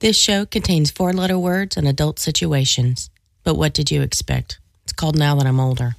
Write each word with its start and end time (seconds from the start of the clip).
This 0.00 0.16
show 0.18 0.46
contains 0.46 0.90
four 0.90 1.12
letter 1.12 1.38
words 1.38 1.76
and 1.76 1.88
adult 1.88 2.18
situations. 2.18 3.10
But 3.42 3.54
what 3.56 3.74
did 3.74 3.90
you 3.90 4.02
expect? 4.02 4.60
It's 4.84 4.92
called 4.92 5.16
Now 5.16 5.34
That 5.36 5.46
I'm 5.46 5.58
Older. 5.60 5.96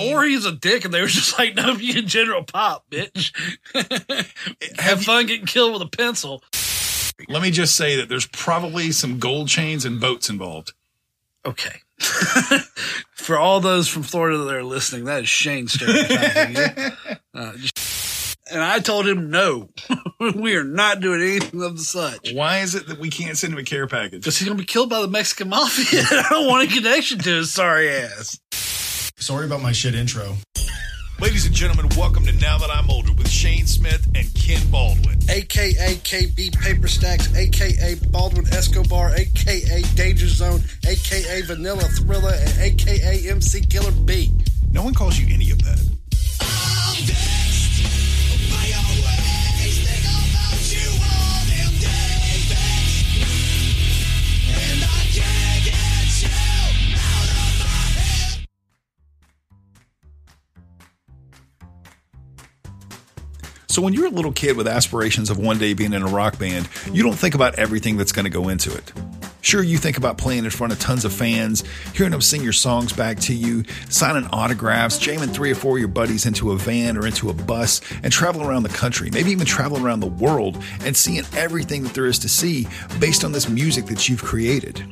Or 0.00 0.24
he's 0.24 0.44
a 0.44 0.52
dick 0.52 0.84
and 0.84 0.92
they 0.94 1.00
were 1.00 1.06
just 1.08 1.38
like, 1.38 1.54
no, 1.56 1.72
you 1.72 2.02
general 2.02 2.44
pop, 2.44 2.84
bitch. 2.90 3.32
Have 4.78 5.02
fun 5.02 5.26
getting 5.26 5.46
killed 5.46 5.72
with 5.72 5.82
a 5.82 5.86
pencil. 5.86 6.42
Let 7.28 7.42
me 7.42 7.50
just 7.50 7.74
say 7.74 7.96
that 7.96 8.08
there's 8.08 8.26
probably 8.26 8.92
some 8.92 9.18
gold 9.18 9.48
chains 9.48 9.84
and 9.84 10.00
boats 10.00 10.28
involved. 10.30 10.72
Okay. 11.44 11.80
For 13.14 13.38
all 13.38 13.60
those 13.60 13.88
from 13.88 14.04
Florida 14.04 14.38
that 14.38 14.54
are 14.54 14.62
listening, 14.62 15.04
that 15.06 15.22
is 15.24 15.28
Shane 15.28 15.66
stereotyping 15.68 16.56
you. 16.56 17.18
Uh, 17.34 17.52
just- 17.56 17.76
and 18.50 18.62
I 18.62 18.80
told 18.80 19.06
him 19.06 19.30
no. 19.30 19.68
we 20.34 20.56
are 20.56 20.64
not 20.64 21.00
doing 21.00 21.20
anything 21.20 21.62
of 21.62 21.76
the 21.76 21.82
such. 21.82 22.32
Why 22.32 22.58
is 22.58 22.74
it 22.74 22.86
that 22.88 22.98
we 22.98 23.10
can't 23.10 23.36
send 23.36 23.52
him 23.52 23.58
a 23.58 23.64
care 23.64 23.86
package? 23.86 24.20
Because 24.20 24.38
he's 24.38 24.48
going 24.48 24.56
to 24.56 24.62
be 24.62 24.66
killed 24.66 24.90
by 24.90 25.00
the 25.00 25.08
Mexican 25.08 25.48
mafia. 25.48 26.02
I 26.10 26.26
don't 26.30 26.46
want 26.46 26.70
a 26.70 26.74
connection 26.74 27.18
to 27.18 27.30
his 27.36 27.52
sorry 27.52 27.90
ass. 27.90 28.40
Sorry 28.52 29.46
about 29.46 29.62
my 29.62 29.72
shit 29.72 29.94
intro. 29.94 30.36
Ladies 31.20 31.46
and 31.46 31.54
gentlemen, 31.54 31.88
welcome 31.96 32.24
to 32.26 32.32
Now 32.32 32.58
That 32.58 32.70
I'm 32.70 32.88
Older 32.88 33.12
with 33.12 33.28
Shane 33.28 33.66
Smith 33.66 34.06
and 34.14 34.32
Ken 34.34 34.60
Baldwin. 34.70 35.18
AKA 35.28 35.96
KB 36.04 36.56
Paper 36.60 36.86
Stacks, 36.86 37.34
AKA 37.34 37.96
Baldwin 38.10 38.46
Escobar, 38.54 39.10
AKA 39.16 39.82
Danger 39.96 40.28
Zone, 40.28 40.60
AKA 40.86 41.42
Vanilla 41.42 41.82
Thriller, 41.82 42.34
and 42.34 42.58
AKA 42.60 43.28
MC 43.30 43.62
Killer 43.62 43.90
B. 44.04 44.32
No 44.70 44.84
one 44.84 44.94
calls 44.94 45.18
you 45.18 45.26
any 45.34 45.50
of 45.50 45.58
that. 45.62 47.57
So 63.78 63.82
when 63.82 63.94
you're 63.94 64.06
a 64.06 64.10
little 64.10 64.32
kid 64.32 64.56
with 64.56 64.66
aspirations 64.66 65.30
of 65.30 65.38
one 65.38 65.56
day 65.56 65.72
being 65.72 65.92
in 65.92 66.02
a 66.02 66.08
rock 66.08 66.36
band, 66.36 66.68
you 66.92 67.04
don't 67.04 67.14
think 67.14 67.36
about 67.36 67.54
everything 67.60 67.96
that's 67.96 68.10
going 68.10 68.24
to 68.24 68.28
go 68.28 68.48
into 68.48 68.74
it. 68.74 68.92
Sure, 69.40 69.62
you 69.62 69.78
think 69.78 69.96
about 69.96 70.18
playing 70.18 70.44
in 70.44 70.50
front 70.50 70.72
of 70.72 70.80
tons 70.80 71.04
of 71.04 71.12
fans, 71.12 71.62
hearing 71.94 72.10
them 72.10 72.20
sing 72.20 72.42
your 72.42 72.52
songs 72.52 72.92
back 72.92 73.20
to 73.20 73.32
you, 73.32 73.62
signing 73.88 74.28
autographs, 74.32 74.98
jamming 74.98 75.28
three 75.28 75.52
or 75.52 75.54
four 75.54 75.76
of 75.76 75.78
your 75.78 75.86
buddies 75.86 76.26
into 76.26 76.50
a 76.50 76.56
van 76.56 76.96
or 76.96 77.06
into 77.06 77.30
a 77.30 77.32
bus, 77.32 77.80
and 78.02 78.12
traveling 78.12 78.48
around 78.48 78.64
the 78.64 78.68
country, 78.68 79.10
maybe 79.12 79.30
even 79.30 79.46
traveling 79.46 79.84
around 79.84 80.00
the 80.00 80.08
world 80.08 80.60
and 80.84 80.96
seeing 80.96 81.22
everything 81.36 81.84
that 81.84 81.94
there 81.94 82.06
is 82.06 82.18
to 82.18 82.28
see 82.28 82.66
based 82.98 83.22
on 83.22 83.30
this 83.30 83.48
music 83.48 83.86
that 83.86 84.08
you've 84.08 84.24
created. 84.24 84.84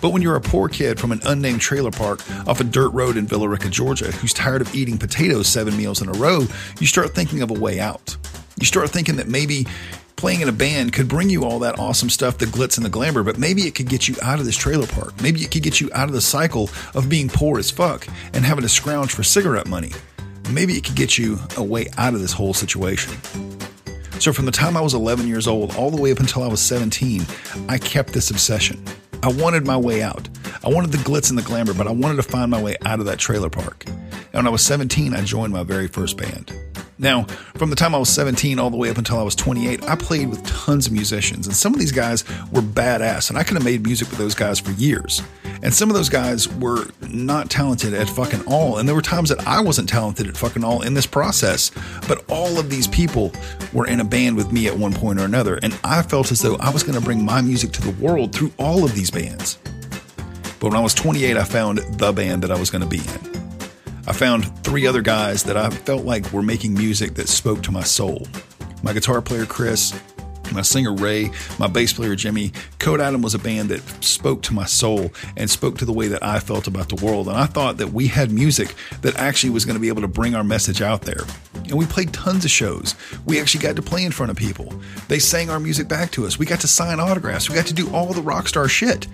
But 0.00 0.10
when 0.10 0.22
you're 0.22 0.36
a 0.36 0.40
poor 0.40 0.68
kid 0.68 1.00
from 1.00 1.12
an 1.12 1.20
unnamed 1.24 1.60
trailer 1.60 1.90
park 1.90 2.20
off 2.46 2.60
a 2.60 2.64
dirt 2.64 2.90
road 2.90 3.16
in 3.16 3.26
Villa 3.26 3.48
Rica, 3.48 3.68
Georgia, 3.68 4.10
who's 4.12 4.32
tired 4.32 4.60
of 4.60 4.74
eating 4.74 4.98
potatoes 4.98 5.48
seven 5.48 5.76
meals 5.76 6.02
in 6.02 6.08
a 6.08 6.12
row, 6.12 6.46
you 6.80 6.86
start 6.86 7.14
thinking 7.14 7.42
of 7.42 7.50
a 7.50 7.54
way 7.54 7.80
out. 7.80 8.16
You 8.60 8.66
start 8.66 8.90
thinking 8.90 9.16
that 9.16 9.28
maybe 9.28 9.66
playing 10.16 10.40
in 10.40 10.48
a 10.48 10.52
band 10.52 10.92
could 10.92 11.08
bring 11.08 11.28
you 11.28 11.44
all 11.44 11.58
that 11.60 11.78
awesome 11.78 12.08
stuff, 12.08 12.38
the 12.38 12.46
glitz 12.46 12.76
and 12.78 12.86
the 12.86 12.90
glamour, 12.90 13.22
but 13.22 13.38
maybe 13.38 13.62
it 13.62 13.74
could 13.74 13.88
get 13.88 14.08
you 14.08 14.16
out 14.22 14.38
of 14.38 14.46
this 14.46 14.56
trailer 14.56 14.86
park. 14.86 15.20
Maybe 15.20 15.42
it 15.42 15.50
could 15.50 15.62
get 15.62 15.80
you 15.80 15.90
out 15.92 16.08
of 16.08 16.14
the 16.14 16.20
cycle 16.20 16.70
of 16.94 17.08
being 17.08 17.28
poor 17.28 17.58
as 17.58 17.70
fuck 17.70 18.06
and 18.32 18.44
having 18.44 18.62
to 18.62 18.68
scrounge 18.68 19.12
for 19.12 19.22
cigarette 19.22 19.66
money. 19.66 19.92
Maybe 20.50 20.74
it 20.74 20.84
could 20.84 20.96
get 20.96 21.18
you 21.18 21.38
a 21.56 21.62
way 21.62 21.86
out 21.98 22.14
of 22.14 22.20
this 22.20 22.32
whole 22.32 22.54
situation. 22.54 23.14
So, 24.18 24.32
from 24.32 24.46
the 24.46 24.52
time 24.52 24.76
I 24.76 24.80
was 24.80 24.94
11 24.94 25.26
years 25.26 25.46
old 25.46 25.76
all 25.76 25.90
the 25.90 26.00
way 26.00 26.10
up 26.10 26.20
until 26.20 26.42
I 26.42 26.46
was 26.46 26.60
17, 26.62 27.26
I 27.68 27.76
kept 27.76 28.14
this 28.14 28.30
obsession. 28.30 28.82
I 29.22 29.28
wanted 29.28 29.66
my 29.66 29.76
way 29.76 30.02
out. 30.02 30.28
I 30.64 30.68
wanted 30.68 30.92
the 30.92 30.98
glitz 30.98 31.30
and 31.30 31.38
the 31.38 31.42
glamour, 31.42 31.74
but 31.74 31.86
I 31.86 31.92
wanted 31.92 32.16
to 32.16 32.22
find 32.22 32.50
my 32.50 32.60
way 32.62 32.76
out 32.84 33.00
of 33.00 33.06
that 33.06 33.18
trailer 33.18 33.50
park. 33.50 33.84
And 33.86 34.34
when 34.34 34.46
I 34.46 34.50
was 34.50 34.62
17, 34.62 35.14
I 35.14 35.22
joined 35.22 35.52
my 35.52 35.62
very 35.62 35.88
first 35.88 36.16
band. 36.16 36.52
Now, 36.98 37.24
from 37.56 37.68
the 37.68 37.76
time 37.76 37.94
I 37.94 37.98
was 37.98 38.08
17 38.08 38.58
all 38.58 38.70
the 38.70 38.76
way 38.78 38.88
up 38.88 38.96
until 38.96 39.18
I 39.18 39.22
was 39.22 39.34
28, 39.34 39.84
I 39.84 39.96
played 39.96 40.30
with 40.30 40.46
tons 40.46 40.86
of 40.86 40.92
musicians, 40.92 41.46
and 41.46 41.54
some 41.54 41.74
of 41.74 41.78
these 41.78 41.92
guys 41.92 42.24
were 42.50 42.62
badass, 42.62 43.28
and 43.28 43.38
I 43.38 43.42
could 43.42 43.56
have 43.56 43.64
made 43.64 43.84
music 43.84 44.08
with 44.08 44.18
those 44.18 44.34
guys 44.34 44.58
for 44.58 44.70
years. 44.72 45.20
And 45.62 45.74
some 45.74 45.90
of 45.90 45.96
those 45.96 46.08
guys 46.08 46.48
were 46.54 46.86
not 47.02 47.50
talented 47.50 47.92
at 47.92 48.08
fucking 48.08 48.44
all, 48.46 48.78
and 48.78 48.88
there 48.88 48.94
were 48.94 49.02
times 49.02 49.28
that 49.28 49.46
I 49.46 49.60
wasn't 49.60 49.90
talented 49.90 50.26
at 50.26 50.38
fucking 50.38 50.64
all 50.64 50.82
in 50.82 50.94
this 50.94 51.06
process, 51.06 51.70
but 52.08 52.24
all 52.30 52.58
of 52.58 52.70
these 52.70 52.88
people 52.88 53.30
were 53.74 53.86
in 53.86 54.00
a 54.00 54.04
band 54.04 54.36
with 54.36 54.50
me 54.50 54.66
at 54.66 54.78
one 54.78 54.94
point 54.94 55.20
or 55.20 55.24
another, 55.24 55.58
and 55.62 55.78
I 55.84 56.00
felt 56.00 56.32
as 56.32 56.40
though 56.40 56.56
I 56.56 56.70
was 56.70 56.82
going 56.82 56.98
to 56.98 57.04
bring 57.04 57.22
my 57.22 57.42
music 57.42 57.72
to 57.72 57.82
the 57.82 58.02
world 58.02 58.34
through 58.34 58.52
all 58.58 58.84
of 58.84 58.94
these 58.94 59.10
bands. 59.10 59.58
But 60.60 60.68
when 60.68 60.76
I 60.76 60.80
was 60.80 60.94
28, 60.94 61.36
I 61.36 61.44
found 61.44 61.78
the 61.98 62.12
band 62.12 62.42
that 62.42 62.50
I 62.50 62.58
was 62.58 62.70
going 62.70 62.82
to 62.82 62.88
be 62.88 62.98
in. 62.98 63.35
I 64.08 64.12
found 64.12 64.56
three 64.62 64.86
other 64.86 65.02
guys 65.02 65.42
that 65.44 65.56
I 65.56 65.68
felt 65.68 66.04
like 66.04 66.32
were 66.32 66.42
making 66.42 66.74
music 66.74 67.14
that 67.14 67.28
spoke 67.28 67.62
to 67.64 67.72
my 67.72 67.82
soul. 67.82 68.26
My 68.84 68.92
guitar 68.92 69.20
player, 69.20 69.46
Chris, 69.46 69.98
my 70.52 70.62
singer 70.62 70.94
Ray, 70.94 71.30
my 71.58 71.66
bass 71.66 71.92
player 71.92 72.14
Jimmy, 72.14 72.52
Code 72.78 73.00
Adam 73.00 73.20
was 73.20 73.34
a 73.34 73.38
band 73.38 73.68
that 73.70 73.82
spoke 74.04 74.42
to 74.42 74.54
my 74.54 74.64
soul 74.64 75.12
and 75.36 75.50
spoke 75.50 75.78
to 75.78 75.84
the 75.84 75.92
way 75.92 76.06
that 76.06 76.22
I 76.22 76.38
felt 76.38 76.68
about 76.68 76.88
the 76.88 77.04
world. 77.04 77.26
And 77.26 77.36
I 77.36 77.46
thought 77.46 77.78
that 77.78 77.88
we 77.88 78.06
had 78.06 78.30
music 78.30 78.74
that 79.02 79.16
actually 79.16 79.50
was 79.50 79.64
going 79.64 79.74
to 79.74 79.80
be 79.80 79.88
able 79.88 80.02
to 80.02 80.08
bring 80.08 80.36
our 80.36 80.44
message 80.44 80.82
out 80.82 81.02
there. 81.02 81.22
And 81.54 81.72
we 81.72 81.84
played 81.84 82.12
tons 82.12 82.44
of 82.44 82.50
shows. 82.50 82.94
We 83.24 83.40
actually 83.40 83.62
got 83.62 83.74
to 83.74 83.82
play 83.82 84.04
in 84.04 84.12
front 84.12 84.30
of 84.30 84.36
people. 84.36 84.72
They 85.08 85.18
sang 85.18 85.50
our 85.50 85.58
music 85.58 85.88
back 85.88 86.12
to 86.12 86.26
us. 86.26 86.38
We 86.38 86.46
got 86.46 86.60
to 86.60 86.68
sign 86.68 87.00
autographs. 87.00 87.48
We 87.48 87.56
got 87.56 87.66
to 87.66 87.74
do 87.74 87.92
all 87.92 88.12
the 88.12 88.22
rock 88.22 88.46
star 88.46 88.68
shit. 88.68 89.08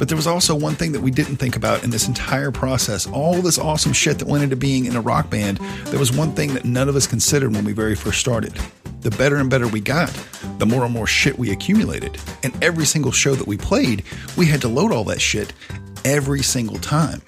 But 0.00 0.08
there 0.08 0.16
was 0.16 0.26
also 0.26 0.54
one 0.54 0.76
thing 0.76 0.92
that 0.92 1.02
we 1.02 1.10
didn't 1.10 1.36
think 1.36 1.56
about 1.56 1.84
in 1.84 1.90
this 1.90 2.08
entire 2.08 2.50
process. 2.50 3.06
All 3.06 3.34
this 3.42 3.58
awesome 3.58 3.92
shit 3.92 4.18
that 4.18 4.26
went 4.26 4.42
into 4.42 4.56
being 4.56 4.86
in 4.86 4.96
a 4.96 5.00
rock 5.02 5.28
band, 5.28 5.58
there 5.88 5.98
was 5.98 6.10
one 6.10 6.32
thing 6.32 6.54
that 6.54 6.64
none 6.64 6.88
of 6.88 6.96
us 6.96 7.06
considered 7.06 7.52
when 7.52 7.66
we 7.66 7.74
very 7.74 7.94
first 7.94 8.18
started. 8.18 8.58
The 9.02 9.10
better 9.10 9.36
and 9.36 9.50
better 9.50 9.68
we 9.68 9.80
got, 9.80 10.08
the 10.56 10.64
more 10.64 10.84
and 10.84 10.94
more 10.94 11.06
shit 11.06 11.38
we 11.38 11.50
accumulated. 11.50 12.16
And 12.42 12.54
every 12.64 12.86
single 12.86 13.12
show 13.12 13.34
that 13.34 13.46
we 13.46 13.58
played, 13.58 14.02
we 14.38 14.46
had 14.46 14.62
to 14.62 14.68
load 14.68 14.90
all 14.90 15.04
that 15.04 15.20
shit 15.20 15.52
every 16.02 16.42
single 16.42 16.78
time. 16.78 17.20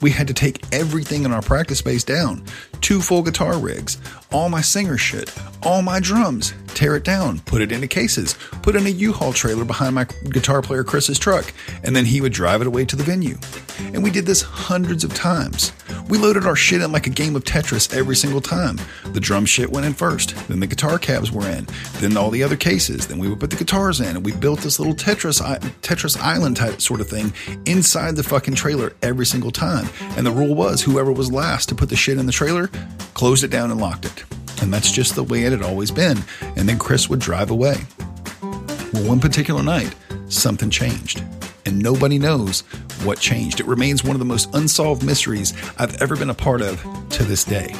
We 0.00 0.12
had 0.12 0.28
to 0.28 0.34
take 0.34 0.62
everything 0.72 1.24
in 1.24 1.32
our 1.32 1.42
practice 1.42 1.78
space 1.78 2.04
down 2.04 2.44
two 2.80 3.02
full 3.02 3.22
guitar 3.22 3.58
rigs, 3.58 3.98
all 4.32 4.48
my 4.48 4.60
singer 4.60 4.96
shit, 4.96 5.32
all 5.62 5.82
my 5.82 6.00
drums, 6.00 6.54
tear 6.68 6.96
it 6.96 7.04
down, 7.04 7.40
put 7.40 7.60
it 7.60 7.72
into 7.72 7.86
cases, 7.86 8.34
put 8.62 8.76
in 8.76 8.86
a 8.86 8.90
U-Haul 8.90 9.32
trailer 9.32 9.64
behind 9.64 9.94
my 9.94 10.04
guitar 10.30 10.62
player 10.62 10.84
Chris's 10.84 11.18
truck, 11.18 11.52
and 11.82 11.94
then 11.94 12.04
he 12.04 12.20
would 12.20 12.32
drive 12.32 12.60
it 12.60 12.66
away 12.66 12.84
to 12.84 12.96
the 12.96 13.02
venue. 13.02 13.36
And 13.78 14.02
we 14.02 14.10
did 14.10 14.26
this 14.26 14.42
hundreds 14.42 15.04
of 15.04 15.14
times. 15.14 15.72
We 16.08 16.18
loaded 16.18 16.46
our 16.46 16.56
shit 16.56 16.82
in 16.82 16.92
like 16.92 17.06
a 17.06 17.10
game 17.10 17.36
of 17.36 17.44
Tetris 17.44 17.94
every 17.96 18.16
single 18.16 18.40
time. 18.40 18.80
The 19.12 19.20
drum 19.20 19.46
shit 19.46 19.70
went 19.70 19.86
in 19.86 19.94
first, 19.94 20.36
then 20.48 20.60
the 20.60 20.66
guitar 20.66 20.98
cabs 20.98 21.30
were 21.30 21.48
in, 21.48 21.66
then 21.98 22.16
all 22.16 22.30
the 22.30 22.42
other 22.42 22.56
cases, 22.56 23.06
then 23.06 23.18
we 23.18 23.28
would 23.28 23.40
put 23.40 23.50
the 23.50 23.56
guitars 23.56 24.00
in, 24.00 24.16
and 24.16 24.24
we 24.24 24.32
built 24.32 24.60
this 24.60 24.78
little 24.78 24.94
Tetris 24.94 25.40
Tetris 25.82 26.20
Island 26.20 26.56
type 26.56 26.80
sort 26.80 27.00
of 27.00 27.08
thing 27.08 27.32
inside 27.66 28.16
the 28.16 28.22
fucking 28.22 28.54
trailer 28.54 28.92
every 29.02 29.26
single 29.26 29.50
time. 29.50 29.88
And 30.16 30.26
the 30.26 30.32
rule 30.32 30.54
was 30.54 30.82
whoever 30.82 31.12
was 31.12 31.30
last 31.32 31.68
to 31.68 31.74
put 31.74 31.88
the 31.88 31.96
shit 31.96 32.18
in 32.18 32.26
the 32.26 32.32
trailer 32.32 32.70
closed 33.20 33.44
it 33.44 33.50
down 33.50 33.70
and 33.70 33.78
locked 33.78 34.06
it. 34.06 34.24
And 34.62 34.72
that's 34.72 34.90
just 34.90 35.14
the 35.14 35.22
way 35.22 35.42
it 35.42 35.52
had 35.52 35.60
always 35.60 35.90
been. 35.90 36.16
And 36.56 36.66
then 36.66 36.78
Chris 36.78 37.10
would 37.10 37.18
drive 37.18 37.50
away. 37.50 37.76
Well, 38.40 39.06
one 39.06 39.20
particular 39.20 39.62
night, 39.62 39.94
something 40.30 40.70
changed. 40.70 41.22
And 41.66 41.78
nobody 41.78 42.18
knows 42.18 42.62
what 43.04 43.20
changed. 43.20 43.60
It 43.60 43.66
remains 43.66 44.02
one 44.02 44.16
of 44.16 44.20
the 44.20 44.24
most 44.24 44.48
unsolved 44.54 45.04
mysteries 45.04 45.52
I've 45.78 46.00
ever 46.00 46.16
been 46.16 46.30
a 46.30 46.34
part 46.34 46.62
of 46.62 46.82
to 47.10 47.22
this 47.22 47.44
day. 47.44 47.76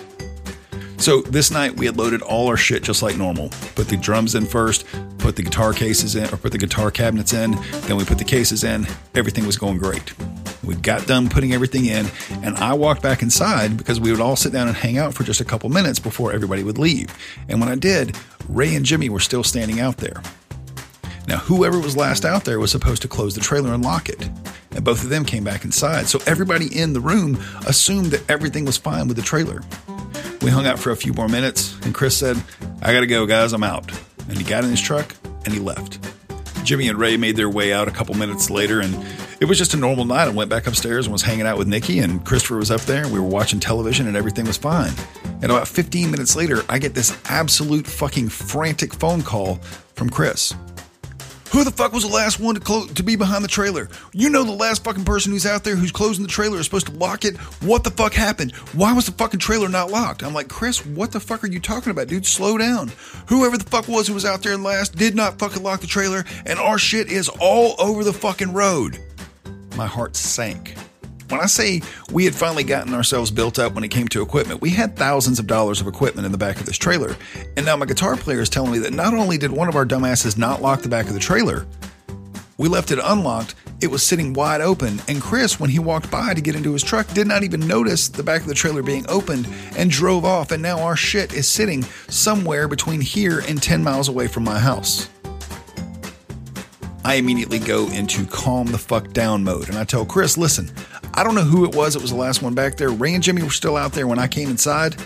So 0.99 1.23
this 1.23 1.51
night 1.51 1.75
we 1.75 1.87
had 1.87 1.97
loaded 1.97 2.21
all 2.21 2.49
our 2.49 2.59
shit 2.59 2.83
just 2.83 3.03
like 3.03 3.17
normal. 3.17 3.49
Put 3.77 3.89
the 3.89 3.97
drums 3.97 4.35
in 4.35 4.45
first, 4.45 4.85
put 5.17 5.37
the 5.37 5.43
guitar 5.43 5.73
cases 5.73 6.17
in, 6.17 6.27
or 6.35 6.37
put 6.37 6.53
the 6.53 6.59
guitar 6.59 6.91
cabinets 6.91 7.33
in, 7.33 7.53
then 7.87 7.97
we 7.97 8.05
put 8.05 8.19
the 8.19 8.25
cases 8.25 8.63
in. 8.63 8.87
Everything 9.15 9.47
was 9.47 9.57
going 9.57 9.79
great. 9.79 10.13
We 10.71 10.77
got 10.77 11.05
done 11.09 11.29
putting 11.29 11.53
everything 11.53 11.87
in, 11.87 12.07
and 12.45 12.57
I 12.59 12.75
walked 12.75 13.03
back 13.03 13.23
inside 13.23 13.77
because 13.77 13.99
we 13.99 14.13
would 14.13 14.21
all 14.21 14.37
sit 14.37 14.53
down 14.53 14.69
and 14.69 14.77
hang 14.77 14.99
out 14.99 15.15
for 15.15 15.25
just 15.25 15.41
a 15.41 15.45
couple 15.45 15.69
minutes 15.69 15.99
before 15.99 16.33
everybody 16.33 16.63
would 16.63 16.79
leave. 16.79 17.13
And 17.49 17.59
when 17.59 17.69
I 17.69 17.75
did, 17.75 18.17
Ray 18.49 18.77
and 18.77 18.85
Jimmy 18.85 19.09
were 19.09 19.19
still 19.19 19.43
standing 19.43 19.81
out 19.81 19.97
there. 19.97 20.23
Now, 21.27 21.39
whoever 21.39 21.81
was 21.81 21.97
last 21.97 22.25
out 22.25 22.45
there 22.45 22.61
was 22.61 22.71
supposed 22.71 23.03
to 23.03 23.09
close 23.09 23.35
the 23.35 23.41
trailer 23.41 23.75
and 23.75 23.85
lock 23.85 24.09
it. 24.09 24.31
And 24.71 24.85
both 24.85 25.03
of 25.03 25.09
them 25.09 25.25
came 25.25 25.43
back 25.43 25.65
inside. 25.65 26.07
So 26.07 26.21
everybody 26.25 26.79
in 26.79 26.93
the 26.93 27.01
room 27.01 27.41
assumed 27.67 28.13
that 28.13 28.31
everything 28.31 28.65
was 28.65 28.77
fine 28.77 29.09
with 29.09 29.17
the 29.17 29.25
trailer. 29.25 29.63
We 30.41 30.51
hung 30.51 30.69
out 30.69 30.79
for 30.79 30.93
a 30.93 30.97
few 30.97 31.13
more 31.15 31.29
minutes, 31.29 31.77
and 31.83 31.93
Chris 31.93 32.17
said, 32.17 32.41
I 32.81 32.93
gotta 32.93 33.09
go, 33.09 33.27
guys, 33.27 33.53
I'm 33.53 33.65
out. 33.65 33.91
And 34.29 34.39
he 34.39 34.45
got 34.45 34.63
in 34.63 34.71
his 34.71 34.81
truck 34.81 35.17
and 35.45 35.53
he 35.53 35.59
left. 35.59 35.99
Jimmy 36.63 36.89
and 36.89 36.97
Ray 36.97 37.17
made 37.17 37.35
their 37.35 37.51
way 37.51 37.73
out 37.73 37.89
a 37.89 37.91
couple 37.91 38.15
minutes 38.15 38.51
later, 38.51 38.79
and 38.79 38.95
it 39.41 39.49
was 39.49 39.57
just 39.57 39.75
a 39.75 39.77
normal 39.77 40.05
night. 40.05 40.29
I 40.29 40.31
went 40.31 40.51
back 40.51 40.67
upstairs 40.67 41.07
and 41.07 41.13
was 41.13 41.23
hanging 41.23 41.47
out 41.47 41.57
with 41.57 41.67
Nikki, 41.67 41.99
and 42.01 42.25
Christopher 42.25 42.57
was 42.57 42.71
up 42.71 42.83
there, 42.83 43.05
and 43.05 43.13
we 43.13 43.19
were 43.19 43.27
watching 43.27 43.59
television, 43.59 44.07
and 44.07 44.17
everything 44.17 44.47
was 44.47 44.59
fine. 44.59 44.93
And 45.43 45.45
about 45.45 45.67
15 45.67 46.11
minutes 46.11 46.37
later, 46.37 46.63
I 46.69 46.79
get 46.79 46.95
this 46.95 47.17
absolute 47.25 47.87
fucking 47.87 48.29
frantic 48.29 48.93
phone 48.93 49.23
call 49.23 49.57
from 49.95 50.11
Chris. 50.11 50.55
Who 51.53 51.65
the 51.65 51.73
fuck 51.73 51.93
was 51.93 52.05
the 52.05 52.15
last 52.15 52.39
one 52.39 52.55
to 52.55 52.61
clo- 52.61 52.87
to 52.87 53.03
be 53.03 53.17
behind 53.17 53.43
the 53.43 53.49
trailer? 53.49 53.89
You 54.13 54.31
know 54.31 54.45
the 54.45 54.53
last 54.53 54.85
fucking 54.85 55.05
person 55.05 55.33
who's 55.33 55.47
out 55.47 55.65
there 55.65 55.75
who's 55.75 55.91
closing 55.91 56.23
the 56.23 56.31
trailer 56.31 56.59
is 56.59 56.67
supposed 56.67 56.87
to 56.87 56.93
lock 56.93 57.25
it. 57.25 57.37
What 57.61 57.83
the 57.83 57.91
fuck 57.91 58.13
happened? 58.13 58.55
Why 58.73 58.93
was 58.93 59.07
the 59.07 59.13
fucking 59.13 59.41
trailer 59.41 59.69
not 59.69 59.91
locked? 59.91 60.23
I'm 60.23 60.33
like, 60.33 60.49
Chris, 60.49 60.87
what 60.87 61.11
the 61.11 61.19
fuck 61.19 61.43
are 61.43 61.49
you 61.49 61.59
talking 61.59 61.91
about, 61.91 62.07
dude? 62.07 62.25
Slow 62.25 62.57
down. 62.57 62.93
Whoever 63.27 63.59
the 63.59 63.65
fuck 63.65 63.89
was 63.89 64.07
who 64.07 64.15
was 64.15 64.25
out 64.25 64.45
there 64.45 64.57
last 64.57 64.95
did 64.95 65.17
not 65.17 65.41
fucking 65.41 65.63
lock 65.65 65.81
the 65.81 65.89
trailer, 65.89 66.25
and 66.47 66.61
our 66.61 66.79
shit 66.79 67.11
is 67.11 67.29
all 67.41 67.75
over 67.81 68.05
the 68.05 68.13
fucking 68.13 68.53
road. 68.53 69.01
My 69.81 69.87
heart 69.87 70.15
sank. 70.15 70.75
When 71.31 71.41
I 71.41 71.47
say 71.47 71.81
we 72.13 72.27
had 72.27 72.35
finally 72.35 72.65
gotten 72.65 72.93
ourselves 72.93 73.31
built 73.31 73.59
up 73.59 73.73
when 73.73 73.83
it 73.83 73.89
came 73.89 74.09
to 74.09 74.21
equipment, 74.21 74.61
we 74.61 74.69
had 74.69 74.95
thousands 74.95 75.39
of 75.39 75.47
dollars 75.47 75.81
of 75.81 75.87
equipment 75.87 76.27
in 76.27 76.33
the 76.33 76.37
back 76.37 76.61
of 76.61 76.67
this 76.67 76.77
trailer. 76.77 77.17
And 77.57 77.65
now 77.65 77.79
my 77.79 77.87
guitar 77.87 78.15
player 78.19 78.43
is 78.43 78.51
telling 78.51 78.73
me 78.73 78.79
that 78.81 78.93
not 78.93 79.15
only 79.15 79.39
did 79.39 79.51
one 79.51 79.71
of 79.71 79.77
our 79.77 79.87
dumbasses 79.87 80.37
not 80.37 80.61
lock 80.61 80.83
the 80.83 80.91
back 80.91 81.07
of 81.07 81.15
the 81.15 81.19
trailer, 81.19 81.67
we 82.59 82.69
left 82.69 82.91
it 82.91 82.99
unlocked, 83.03 83.55
it 83.81 83.87
was 83.87 84.03
sitting 84.03 84.35
wide 84.35 84.61
open, 84.61 85.01
and 85.09 85.23
Chris, 85.23 85.59
when 85.59 85.71
he 85.71 85.79
walked 85.79 86.11
by 86.11 86.35
to 86.35 86.43
get 86.43 86.57
into 86.57 86.75
his 86.75 86.83
truck, 86.83 87.09
did 87.15 87.27
not 87.27 87.43
even 87.43 87.67
notice 87.67 88.09
the 88.09 88.23
back 88.23 88.43
of 88.43 88.49
the 88.49 88.55
trailer 88.55 88.83
being 88.83 89.07
opened 89.09 89.49
and 89.79 89.91
drove 89.91 90.27
off, 90.27 90.51
and 90.51 90.63
now 90.63 90.81
our 90.81 90.95
shit 90.95 91.33
is 91.33 91.49
sitting 91.49 91.85
somewhere 92.11 92.69
between 92.69 93.01
here 93.01 93.43
and 93.49 93.63
10 93.63 93.83
miles 93.83 94.09
away 94.11 94.27
from 94.29 94.45
my 94.45 94.59
house. 94.59 95.09
I 97.05 97.15
immediately 97.15 97.59
go 97.59 97.89
into 97.89 98.27
calm 98.27 98.67
the 98.67 98.79
fuck 98.79 99.13
down 99.13 99.43
mode 99.43 99.69
and 99.69 99.79
I 99.79 99.85
tell 99.85 100.05
Chris, 100.05 100.37
listen, 100.37 100.71
I 101.15 101.25
don't 101.25 101.35
know 101.35 101.43
who 101.43 101.65
it 101.65 101.75
was 101.75 101.97
It 101.97 102.03
was 102.03 102.11
the 102.11 102.17
last 102.17 102.43
one 102.43 102.55
back 102.55 102.77
there. 102.77 102.91
Ray 102.91 103.15
and 103.15 103.23
Jimmy 103.23 103.43
were 103.43 103.51
still 103.51 103.77
out 103.77 103.93
there 103.93 104.07
when 104.07 104.19
I 104.19 104.29
came 104.29 104.51
inside. 104.51 104.97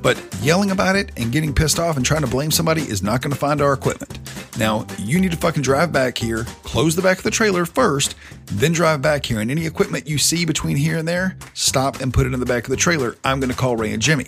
But 0.00 0.20
yelling 0.40 0.72
about 0.72 0.96
it 0.96 1.12
and 1.16 1.30
getting 1.30 1.54
pissed 1.54 1.78
off 1.78 1.96
and 1.96 2.04
trying 2.04 2.22
to 2.22 2.26
blame 2.26 2.50
somebody 2.50 2.82
is 2.82 3.02
not 3.02 3.22
going 3.22 3.32
to 3.32 3.38
find 3.38 3.60
our 3.60 3.72
equipment. 3.72 4.18
Now, 4.58 4.86
you 4.98 5.20
need 5.20 5.30
to 5.30 5.36
fucking 5.36 5.62
drive 5.62 5.92
back 5.92 6.18
here, 6.18 6.44
close 6.64 6.96
the 6.96 7.02
back 7.02 7.18
of 7.18 7.24
the 7.24 7.30
trailer 7.30 7.64
first, 7.64 8.16
then 8.46 8.72
drive 8.72 9.00
back 9.00 9.24
here. 9.24 9.40
And 9.40 9.50
any 9.50 9.64
equipment 9.64 10.08
you 10.08 10.18
see 10.18 10.44
between 10.44 10.76
here 10.76 10.98
and 10.98 11.06
there, 11.06 11.36
stop 11.54 12.00
and 12.00 12.12
put 12.12 12.26
it 12.26 12.34
in 12.34 12.40
the 12.40 12.46
back 12.46 12.64
of 12.64 12.70
the 12.70 12.76
trailer. 12.76 13.16
I'm 13.22 13.38
going 13.38 13.50
to 13.50 13.56
call 13.56 13.76
Ray 13.76 13.92
and 13.92 14.02
Jimmy. 14.02 14.26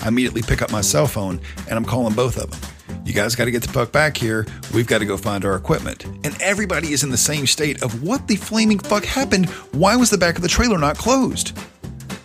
I 0.00 0.08
immediately 0.08 0.42
pick 0.42 0.60
up 0.60 0.70
my 0.70 0.82
cell 0.82 1.06
phone 1.06 1.40
and 1.68 1.76
I'm 1.76 1.84
calling 1.84 2.14
both 2.14 2.36
of 2.36 2.50
them. 2.50 2.60
You 3.04 3.12
guys 3.12 3.34
got 3.34 3.46
to 3.46 3.50
get 3.50 3.62
the 3.62 3.72
puck 3.72 3.90
back 3.90 4.16
here. 4.16 4.46
We've 4.72 4.86
got 4.86 4.98
to 4.98 5.04
go 5.04 5.16
find 5.16 5.44
our 5.44 5.56
equipment. 5.56 6.04
And 6.04 6.40
everybody 6.40 6.92
is 6.92 7.02
in 7.02 7.10
the 7.10 7.16
same 7.16 7.46
state 7.46 7.82
of 7.82 8.02
what 8.02 8.28
the 8.28 8.36
flaming 8.36 8.78
fuck 8.78 9.04
happened? 9.04 9.50
Why 9.72 9.96
was 9.96 10.08
the 10.08 10.18
back 10.18 10.36
of 10.36 10.42
the 10.42 10.48
trailer 10.48 10.78
not 10.78 10.98
closed? 10.98 11.58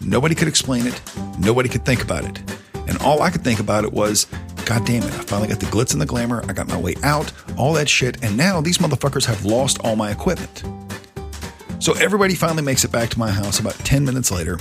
Nobody 0.02 0.36
could 0.36 0.48
explain 0.48 0.86
it. 0.86 1.02
Nobody 1.40 1.68
could 1.68 1.84
think 1.84 2.04
about 2.04 2.26
it. 2.26 2.42
And 2.88 2.98
all 3.02 3.24
I 3.24 3.32
could 3.32 3.44
think 3.44 3.60
about 3.60 3.86
it 3.86 3.92
was, 3.92 4.28
God 4.66 4.86
damn 4.86 5.02
it, 5.02 5.14
I 5.14 5.24
finally 5.24 5.48
got 5.48 5.60
the 5.60 5.66
glitz 5.66 5.94
and 5.94 6.02
the 6.02 6.06
glamour. 6.06 6.44
I 6.48 6.54
got 6.54 6.68
my 6.68 6.80
way 6.80 6.94
out, 7.04 7.32
all 7.58 7.74
that 7.74 7.90
shit. 7.90 8.24
And 8.24 8.38
now 8.38 8.62
these 8.62 8.78
motherfuckers 8.78 9.26
have 9.26 9.46
lost 9.46 9.80
all 9.84 9.96
my 9.96 10.12
equipment. 10.12 10.64
So 11.80 11.94
everybody 11.94 12.36
finally 12.36 12.64
makes 12.64 12.84
it 12.84 12.92
back 12.92 13.10
to 13.10 13.20
my 13.20 13.32
house 13.32 13.60
about 13.60 13.76
10 13.80 14.06
minutes 14.06 14.32
later. 14.32 14.60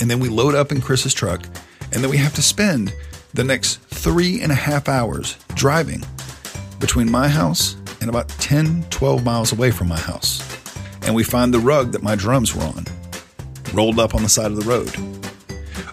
And 0.00 0.08
then 0.08 0.20
we 0.20 0.28
load 0.28 0.54
up 0.54 0.70
in 0.70 0.80
Chris's 0.80 1.14
truck. 1.14 1.44
And 1.92 2.02
then 2.02 2.10
we 2.10 2.16
have 2.18 2.34
to 2.34 2.42
spend 2.42 2.94
the 3.32 3.44
next 3.44 3.80
three 3.82 4.40
and 4.40 4.50
a 4.50 4.56
half 4.56 4.88
hours 4.88 5.36
driving 5.54 6.02
between 6.78 7.10
my 7.10 7.28
house 7.28 7.76
and 8.00 8.08
about 8.08 8.28
10, 8.28 8.84
12 8.90 9.24
miles 9.24 9.52
away 9.52 9.70
from 9.70 9.88
my 9.88 9.98
house. 9.98 10.42
And 11.02 11.14
we 11.14 11.22
find 11.22 11.52
the 11.52 11.60
rug 11.60 11.92
that 11.92 12.02
my 12.02 12.14
drums 12.14 12.54
were 12.54 12.62
on, 12.62 12.84
rolled 13.72 13.98
up 13.98 14.14
on 14.14 14.22
the 14.22 14.28
side 14.28 14.50
of 14.50 14.56
the 14.56 14.68
road. 14.68 14.94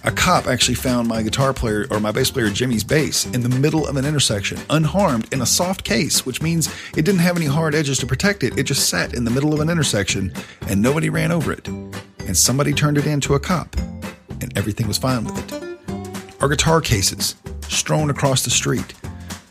A 0.04 0.12
cop 0.12 0.48
actually 0.48 0.76
found 0.76 1.08
my 1.08 1.22
guitar 1.22 1.54
player 1.54 1.86
or 1.92 2.00
my 2.00 2.12
bass 2.12 2.32
player 2.32 2.50
Jimmy's 2.50 2.84
bass 2.84 3.26
in 3.26 3.42
the 3.42 3.50
middle 3.50 3.86
of 3.88 3.98
an 3.98 4.06
intersection, 4.06 4.58
unharmed 4.70 5.32
in 5.34 5.42
a 5.42 5.46
soft 5.46 5.84
case, 5.84 6.26
which 6.26 6.42
means 6.42 6.74
it 6.96 7.04
didn't 7.04 7.20
have 7.20 7.36
any 7.36 7.46
hard 7.46 7.76
edges 7.76 7.98
to 8.00 8.06
protect 8.06 8.44
it. 8.44 8.58
It 8.58 8.64
just 8.64 8.90
sat 8.90 9.14
in 9.14 9.26
the 9.26 9.32
middle 9.32 9.54
of 9.54 9.60
an 9.60 9.70
intersection 9.70 10.32
and 10.68 10.82
nobody 10.82 11.10
ran 11.10 11.32
over 11.32 11.52
it. 11.52 11.68
And 11.68 12.38
somebody 12.38 12.74
turned 12.74 12.98
it 12.98 13.06
in 13.06 13.20
to 13.22 13.36
a 13.36 13.40
cop, 13.40 13.76
and 14.42 14.58
everything 14.58 14.88
was 14.88 14.98
fine 14.98 15.26
with 15.26 15.54
it 15.54 15.57
our 16.42 16.48
guitar 16.48 16.82
cases 16.82 17.36
strewn 17.68 18.10
across 18.10 18.44
the 18.44 18.50
street, 18.50 18.94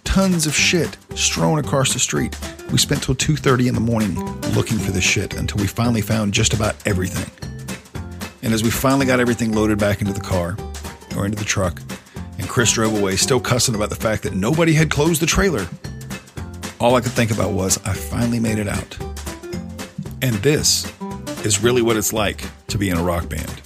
tons 0.05 0.47
of 0.47 0.55
shit 0.55 0.97
strewn 1.15 1.59
across 1.59 1.93
the 1.93 1.99
street. 1.99 2.38
We 2.71 2.79
spent 2.79 3.03
till 3.03 3.15
2:30 3.15 3.69
in 3.69 3.75
the 3.75 3.81
morning 3.81 4.15
looking 4.55 4.79
for 4.79 4.93
this 4.93 5.05
shit 5.05 5.35
until 5.35 5.61
we 5.61 5.67
finally 5.67 6.00
found 6.00 6.33
just 6.33 6.55
about 6.55 6.77
everything. 6.87 7.31
And 8.43 8.55
as 8.55 8.62
we 8.62 8.71
finally 8.71 9.06
got 9.06 9.21
everything 9.21 9.53
loaded 9.53 9.79
back 9.79 10.00
into 10.00 10.12
the 10.12 10.21
car 10.21 10.56
or 11.17 11.25
into 11.25 11.37
the 11.37 11.44
truck, 11.44 11.81
and 12.38 12.49
Chris 12.49 12.73
drove 12.73 12.97
away 12.99 13.17
still 13.17 13.41
cussing 13.41 13.75
about 13.75 13.91
the 13.91 13.97
fact 13.97 14.23
that 14.23 14.35
nobody 14.35 14.73
had 14.73 14.91
closed 14.91 15.21
the 15.21 15.27
trailer, 15.27 15.67
all 16.79 16.94
I 16.94 17.00
could 17.00 17.12
think 17.12 17.31
about 17.31 17.53
was 17.53 17.79
I 17.85 17.93
finally 17.93 18.38
made 18.38 18.59
it 18.59 18.69
out. 18.69 18.97
And 20.23 20.37
this 20.37 20.93
is 21.44 21.62
really 21.62 21.83
what 21.83 21.97
it's 21.97 22.12
like 22.12 22.44
to 22.69 22.79
be 22.79 22.91
in 22.91 22.97
a 22.97 23.03
rock 23.03 23.29
band. 23.29 23.62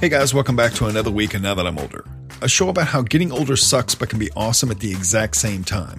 Hey 0.00 0.08
guys, 0.08 0.32
welcome 0.32 0.56
back 0.56 0.72
to 0.76 0.86
another 0.86 1.10
week 1.10 1.34
and 1.34 1.42
Now 1.42 1.52
That 1.52 1.66
I'm 1.66 1.78
Older, 1.78 2.06
a 2.40 2.48
show 2.48 2.70
about 2.70 2.86
how 2.86 3.02
getting 3.02 3.30
older 3.30 3.54
sucks 3.54 3.94
but 3.94 4.08
can 4.08 4.18
be 4.18 4.30
awesome 4.34 4.70
at 4.70 4.80
the 4.80 4.90
exact 4.90 5.36
same 5.36 5.62
time. 5.62 5.98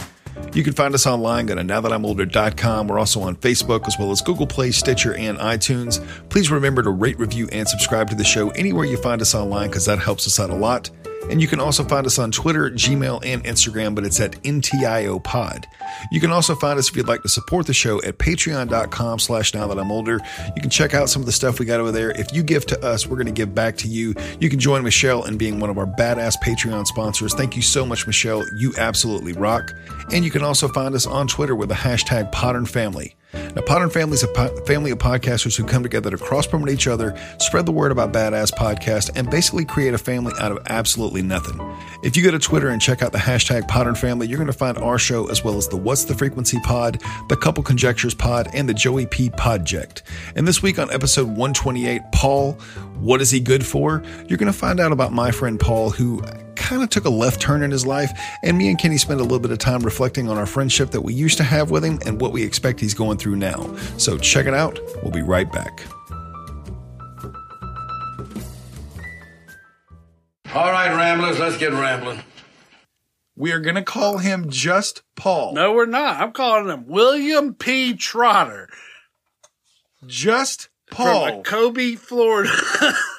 You 0.56 0.64
can 0.64 0.74
find 0.74 0.96
us 0.96 1.06
online, 1.06 1.46
go 1.46 1.54
to 1.54 1.62
nowthatimolder.com. 1.62 2.88
We're 2.88 2.98
also 2.98 3.22
on 3.22 3.36
Facebook 3.36 3.86
as 3.86 4.00
well 4.00 4.10
as 4.10 4.24
Google 4.24 4.48
Play, 4.48 4.72
Stitcher, 4.72 5.14
and 5.14 5.38
iTunes. 5.38 6.04
Please 6.30 6.50
remember 6.50 6.82
to 6.82 6.90
rate, 6.90 7.20
review, 7.20 7.48
and 7.52 7.68
subscribe 7.68 8.10
to 8.10 8.16
the 8.16 8.24
show 8.24 8.50
anywhere 8.50 8.86
you 8.86 8.98
find 8.98 9.22
us 9.22 9.36
online 9.36 9.70
because 9.70 9.86
that 9.86 10.00
helps 10.00 10.26
us 10.26 10.40
out 10.40 10.50
a 10.50 10.56
lot. 10.56 10.90
And 11.32 11.42
you 11.42 11.48
can 11.48 11.62
also 11.62 11.86
find 11.86 12.06
us 12.06 12.20
on 12.20 12.30
Twitter, 12.30 12.70
Gmail, 12.70 13.22
and 13.26 13.42
Instagram, 13.46 13.96
but 13.96 14.04
it's 14.04 14.20
at 14.20 14.34
NTIO 14.44 15.24
Pod. 15.24 15.66
You 16.12 16.20
can 16.20 16.30
also 16.30 16.56
find 16.56 16.78
us 16.78 16.90
if 16.90 16.96
you'd 16.98 17.08
like 17.08 17.22
to 17.22 17.30
support 17.30 17.68
the 17.68 17.74
show 17.74 18.02
at 18.04 18.18
patreon.com 18.18 19.20
slash 19.20 19.54
now 19.54 19.66
that 19.68 19.80
I'm 19.80 19.92
older. 19.92 20.20
You 20.56 20.62
can 20.62 20.70
check 20.70 20.94
out 20.94 21.10
some 21.10 21.22
of 21.22 21.26
the 21.26 21.32
stuff 21.32 21.58
we 21.58 21.66
got 21.66 21.80
over 21.80 21.92
there. 21.92 22.12
If 22.12 22.34
you 22.34 22.44
give 22.44 22.66
to 22.68 22.86
us, 22.86 23.08
we're 23.08 23.16
going 23.16 23.28
to 23.28 23.32
give 23.32 23.56
back 23.56 23.78
to 23.78 23.88
you. 23.88 24.14
You 24.42 24.50
can 24.50 24.60
join 24.60 24.84
Michelle 24.84 25.24
in 25.24 25.38
being 25.38 25.60
one 25.60 25.70
of 25.70 25.78
our 25.78 25.86
badass 25.86 26.36
Patreon 26.44 26.86
sponsors. 26.86 27.34
Thank 27.34 27.56
you 27.56 27.62
so 27.62 27.86
much, 27.86 28.06
Michelle. 28.06 28.44
You 28.58 28.74
absolutely 28.78 29.32
rock. 29.32 29.72
And 30.12 30.26
you 30.26 30.32
can 30.32 30.44
also 30.44 30.68
find 30.68 30.94
us 30.96 31.06
on 31.06 31.28
Twitter 31.28 31.56
with 31.56 31.70
the 31.70 31.76
hashtag 31.76 32.32
Podern 32.34 32.68
Family. 32.68 33.16
Now, 33.34 33.62
Podern 33.62 33.92
Family 33.92 34.16
is 34.16 34.24
a 34.24 34.28
po- 34.28 34.56
family 34.66 34.92
of 34.92 34.98
podcasters 34.98 35.56
who 35.56 35.64
come 35.64 35.84
together 35.84 36.10
to 36.10 36.18
cross 36.18 36.46
promote 36.46 36.70
each 36.70 36.88
other, 36.88 37.18
spread 37.40 37.66
the 37.66 37.72
word 37.72 37.92
about 37.92 38.12
Badass 38.12 38.52
Podcast, 38.54 39.12
and 39.16 39.30
basically 39.30 39.66
create 39.66 39.94
a 39.94 39.98
family 39.98 40.34
out 40.40 40.52
of 40.52 40.60
absolutely 40.68 41.22
nothing. 41.22 41.60
If 42.04 42.18
you 42.18 42.24
go 42.24 42.32
to 42.32 42.40
Twitter 42.40 42.70
and 42.70 42.82
check 42.82 43.02
out 43.02 43.12
the 43.12 43.18
hashtag 43.18 43.68
Podern 43.68 43.98
Family, 43.98 44.28
you're 44.28 44.38
going 44.38 44.48
to 44.48 44.54
find 44.54 44.78
our 44.78 44.98
show 44.98 45.30
as 45.30 45.44
well 45.44 45.58
as 45.58 45.68
the 45.68 45.78
What's 45.78 46.06
the 46.06 46.14
Frequency 46.14 46.60
Pod, 46.62 47.02
the 47.30 47.38
Couple 47.38 47.64
Conjectures 47.64 48.14
Pod, 48.14 48.50
and 48.54 48.68
the 48.68 48.74
Joey 48.74 49.06
P 49.06 49.30
Podject. 49.30 50.02
And 50.36 50.48
this 50.48 50.62
week 50.62 50.80
on 50.80 50.92
episode 50.92 51.28
128, 51.28 52.02
Paul, 52.14 52.54
what 53.00 53.22
is 53.22 53.32
he 53.32 53.40
good 53.40 53.66
for? 53.66 54.04
You're 54.28 54.38
going 54.38 54.52
to 54.52 54.58
find 54.58 54.80
out 54.80 54.92
about 54.92 55.14
my 55.14 55.32
friend 55.32 55.60
Paul, 55.60 55.90
who 55.90 56.22
kind 56.62 56.84
of 56.84 56.90
took 56.90 57.06
a 57.06 57.10
left 57.10 57.42
turn 57.42 57.64
in 57.64 57.72
his 57.72 57.86
life, 57.86 58.12
and 58.44 58.58
me 58.58 58.70
and 58.70 58.78
Kenny 58.78 58.98
spent 58.98 59.20
a 59.20 59.24
little 59.24 59.40
bit 59.40 59.52
of 59.52 59.58
time 59.58 59.82
reflecting 59.82 60.30
on 60.30 60.38
our 60.38 60.46
friendship 60.46 60.92
that 60.92 61.02
we 61.02 61.14
used 61.14 61.38
to 61.38 61.44
have 61.44 61.72
with 61.72 61.84
him 61.84 62.00
and 62.06 62.22
what 62.22 62.32
we 62.32 62.44
expect 62.44 62.80
he's 62.80 62.94
going 62.94 63.18
through 63.18 63.36
now. 63.36 63.76
So 63.98 64.18
check 64.18 64.46
it 64.46 64.54
out. 64.54 64.80
We'll 65.02 65.12
be 65.12 65.22
right 65.22 65.52
back. 65.52 65.84
All 70.54 70.72
right, 70.72 70.94
Ramblers, 70.94 71.40
let's 71.40 71.58
get 71.58 71.72
rambling. 71.72 72.24
We 73.36 73.54
are 73.54 73.60
going 73.60 73.76
to 73.76 73.84
call 73.84 74.18
him 74.20 74.50
just 74.50 75.02
Paul. 75.16 75.54
No, 75.54 75.74
we're 75.74 75.86
not. 75.86 76.22
I'm 76.22 76.32
calling 76.32 76.68
him 76.68 76.88
William 76.88 77.54
P. 77.56 77.94
Trotter 77.96 78.70
Just 80.06 80.70
from 80.92 81.06
Paul. 81.06 81.40
Okeechobee, 81.40 81.96
Florida. 81.96 82.52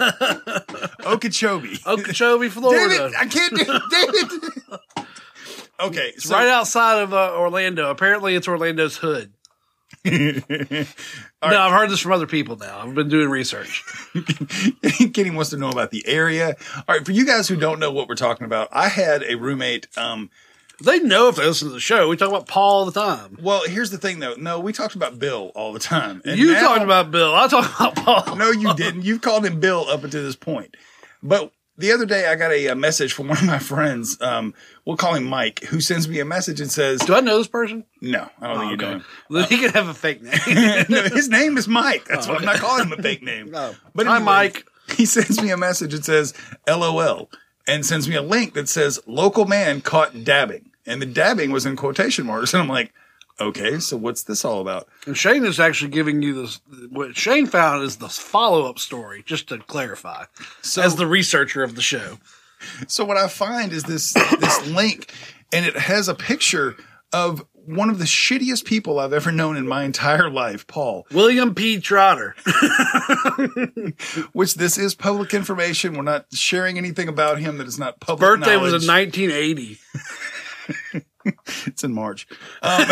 Okeechobee. 1.07 1.79
Okeechobee, 1.87 2.49
Florida. 2.49 2.97
Damn 2.99 3.09
it! 3.09 3.14
I 3.19 3.26
can't 3.26 3.55
do 3.55 3.64
it. 3.67 4.81
Damn. 4.97 5.07
Okay, 5.81 6.12
It's 6.14 6.25
so 6.29 6.35
right 6.35 6.49
outside 6.49 7.02
of 7.02 7.12
uh, 7.12 7.35
Orlando. 7.37 7.91
Apparently, 7.91 8.37
it's 8.37 8.47
Orlando's 8.47 8.99
hood. 8.99 9.33
no, 10.05 10.85
I've 11.43 11.73
heard 11.73 11.91
this 11.91 12.00
from 12.00 12.12
other 12.12 12.26
people 12.26 12.57
now. 12.57 12.81
I've 12.81 12.95
been 12.95 13.09
doing 13.09 13.29
research. 13.29 13.85
Kenny 15.12 15.31
wants 15.31 15.50
to 15.50 15.57
know 15.57 15.71
about 15.71 15.91
the 15.91 16.07
area. 16.07 16.57
All 16.76 16.85
right, 16.97 17.05
for 17.05 17.12
you 17.12 17.26
guys 17.26 17.49
who 17.49 17.57
don't 17.57 17.79
know 17.79 17.93
what 17.93 18.09
we're 18.09 18.14
talking 18.14 18.45
about, 18.45 18.69
I 18.73 18.88
had 18.88 19.23
a 19.23 19.35
roommate. 19.37 19.87
Um, 19.97 20.31
They 20.85 20.99
know 21.01 21.29
if 21.29 21.37
they 21.37 21.47
listen 21.47 21.69
to 21.69 21.75
the 21.75 21.81
show. 21.81 22.09
We 22.09 22.17
talk 22.17 22.29
about 22.29 22.47
Paul 22.49 22.71
all 22.81 22.87
the 22.87 22.93
time. 23.01 23.39
well, 23.43 23.62
here's 23.67 23.91
the 23.91 23.99
thing, 23.99 24.19
though. 24.19 24.35
No, 24.35 24.59
we 24.61 24.73
talked 24.73 24.95
about 24.95 25.19
Bill 25.19 25.53
all 25.55 25.73
the 25.73 25.79
time. 25.79 26.23
And 26.25 26.39
you 26.39 26.53
now- 26.53 26.61
talking 26.61 26.83
about 26.85 27.11
Bill. 27.11 27.35
I 27.35 27.47
talk 27.49 27.75
about 27.81 27.97
Paul. 27.97 28.37
No, 28.37 28.51
you 28.51 28.75
didn't. 28.75 29.05
You've 29.05 29.21
called 29.21 29.45
him 29.47 29.61
Bill 29.61 29.87
up 29.89 30.05
until 30.05 30.23
this 30.23 30.37
point. 30.37 30.77
But 31.23 31.53
the 31.79 31.93
other 31.93 32.05
day, 32.05 32.27
I 32.27 32.35
got 32.35 32.51
a, 32.53 32.67
a 32.67 32.75
message 32.75 33.12
from 33.12 33.29
one 33.29 33.39
of 33.39 33.45
my 33.45 33.59
friends. 33.59 34.21
Um, 34.21 34.55
we'll 34.85 34.97
call 34.97 35.15
him 35.15 35.25
Mike, 35.25 35.61
who 35.65 35.81
sends 35.81 36.07
me 36.09 36.21
a 36.21 36.25
message 36.25 36.61
and 36.61 36.71
says, 36.71 37.01
Do 37.01 37.15
I 37.15 37.21
know 37.21 37.39
this 37.39 37.49
person? 37.49 37.85
"No, 38.01 38.29
I 38.41 38.47
don't 38.49 38.59
think 38.59 38.71
you 38.73 38.77
know 38.77 38.93
him." 38.95 39.05
Then 39.31 39.49
he 39.49 39.59
could 39.59 39.71
have 39.73 39.89
a 39.89 39.95
fake 39.95 40.23
name. 40.23 40.85
no, 40.89 41.03
his 41.05 41.29
name 41.29 41.57
is 41.57 41.67
Mike. 41.69 42.05
That's 42.05 42.29
why 42.29 42.35
I'm 42.37 42.45
not 42.45 42.57
calling 42.57 42.87
him 42.89 42.93
a 42.99 43.03
fake 43.03 43.23
name. 43.23 43.53
Oh. 43.55 43.75
But 43.95 44.07
Hi, 44.07 44.19
Mike. 44.19 44.67
He 44.97 45.07
sends 45.07 45.41
me 45.41 45.51
a 45.51 45.57
message 45.57 45.95
and 45.95 46.05
says, 46.05 46.35
"LOL." 46.69 47.31
and 47.69 47.87
sends 47.87 48.09
me 48.09 48.17
a 48.17 48.23
link 48.23 48.55
that 48.55 48.69
says 48.69 48.99
local 49.07 49.45
man 49.45 49.81
caught 49.81 50.25
dabbing. 50.25 50.72
And 50.87 51.01
the 51.01 51.07
dabbing 51.07 51.51
was 51.51 51.67
in 51.67 51.77
quotation 51.77 52.27
marks. 52.27 52.53
And 52.55 52.62
I'm 52.62 52.69
like, 52.69 52.93
okay, 53.41 53.79
so 53.79 53.97
what's 53.97 54.23
this 54.25 54.45
all 54.45 54.61
about? 54.61 54.89
And 55.07 55.17
Shane 55.17 55.45
is 55.45 55.61
actually 55.61 55.91
giving 55.91 56.23
you 56.23 56.35
this. 56.35 56.61
What 56.91 57.17
Shane 57.17 57.47
found 57.47 57.83
is 57.83 57.97
the 57.97 58.09
follow 58.09 58.69
up 58.69 58.79
story, 58.79 59.23
just 59.25 59.49
to 59.49 59.59
clarify, 59.59 60.25
So, 60.61 60.83
as 60.83 60.97
the 60.97 61.07
researcher 61.07 61.62
of 61.62 61.75
the 61.75 61.83
show. 61.83 62.19
so 62.87 63.05
what 63.05 63.17
I 63.17 63.29
find 63.29 63.73
is 63.73 63.85
this, 63.85 64.12
this 64.41 64.67
link 64.69 65.12
and 65.53 65.67
it 65.67 65.77
has 65.77 66.09
a 66.09 66.15
picture 66.15 66.77
of 67.12 67.45
one 67.67 67.91
of 67.91 67.99
the 67.99 68.05
shittiest 68.05 68.65
people 68.65 68.99
I've 68.99 69.12
ever 69.12 69.31
known 69.31 69.57
in 69.57 69.69
my 69.69 69.85
entire 69.85 70.29
life, 70.29 70.67
Paul, 70.67 71.07
William 71.12 71.55
P. 71.55 71.79
Trotter. 71.79 72.35
which 74.33 74.55
this 74.55 74.79
is 74.79 74.95
public 74.95 75.35
information. 75.35 75.95
We're 75.95 76.03
not 76.03 76.27
sharing 76.33 76.79
anything 76.79 77.09
about 77.09 77.39
him 77.39 77.59
that 77.59 77.67
is 77.67 77.79
not 77.79 78.01
public 78.01 78.21
Birthday 78.41 78.57
was 78.57 78.73
in 78.73 78.89
1980. 78.89 79.79
It's 81.66 81.85
in 81.85 81.92
March. 81.92 82.26
Um, 82.62 82.85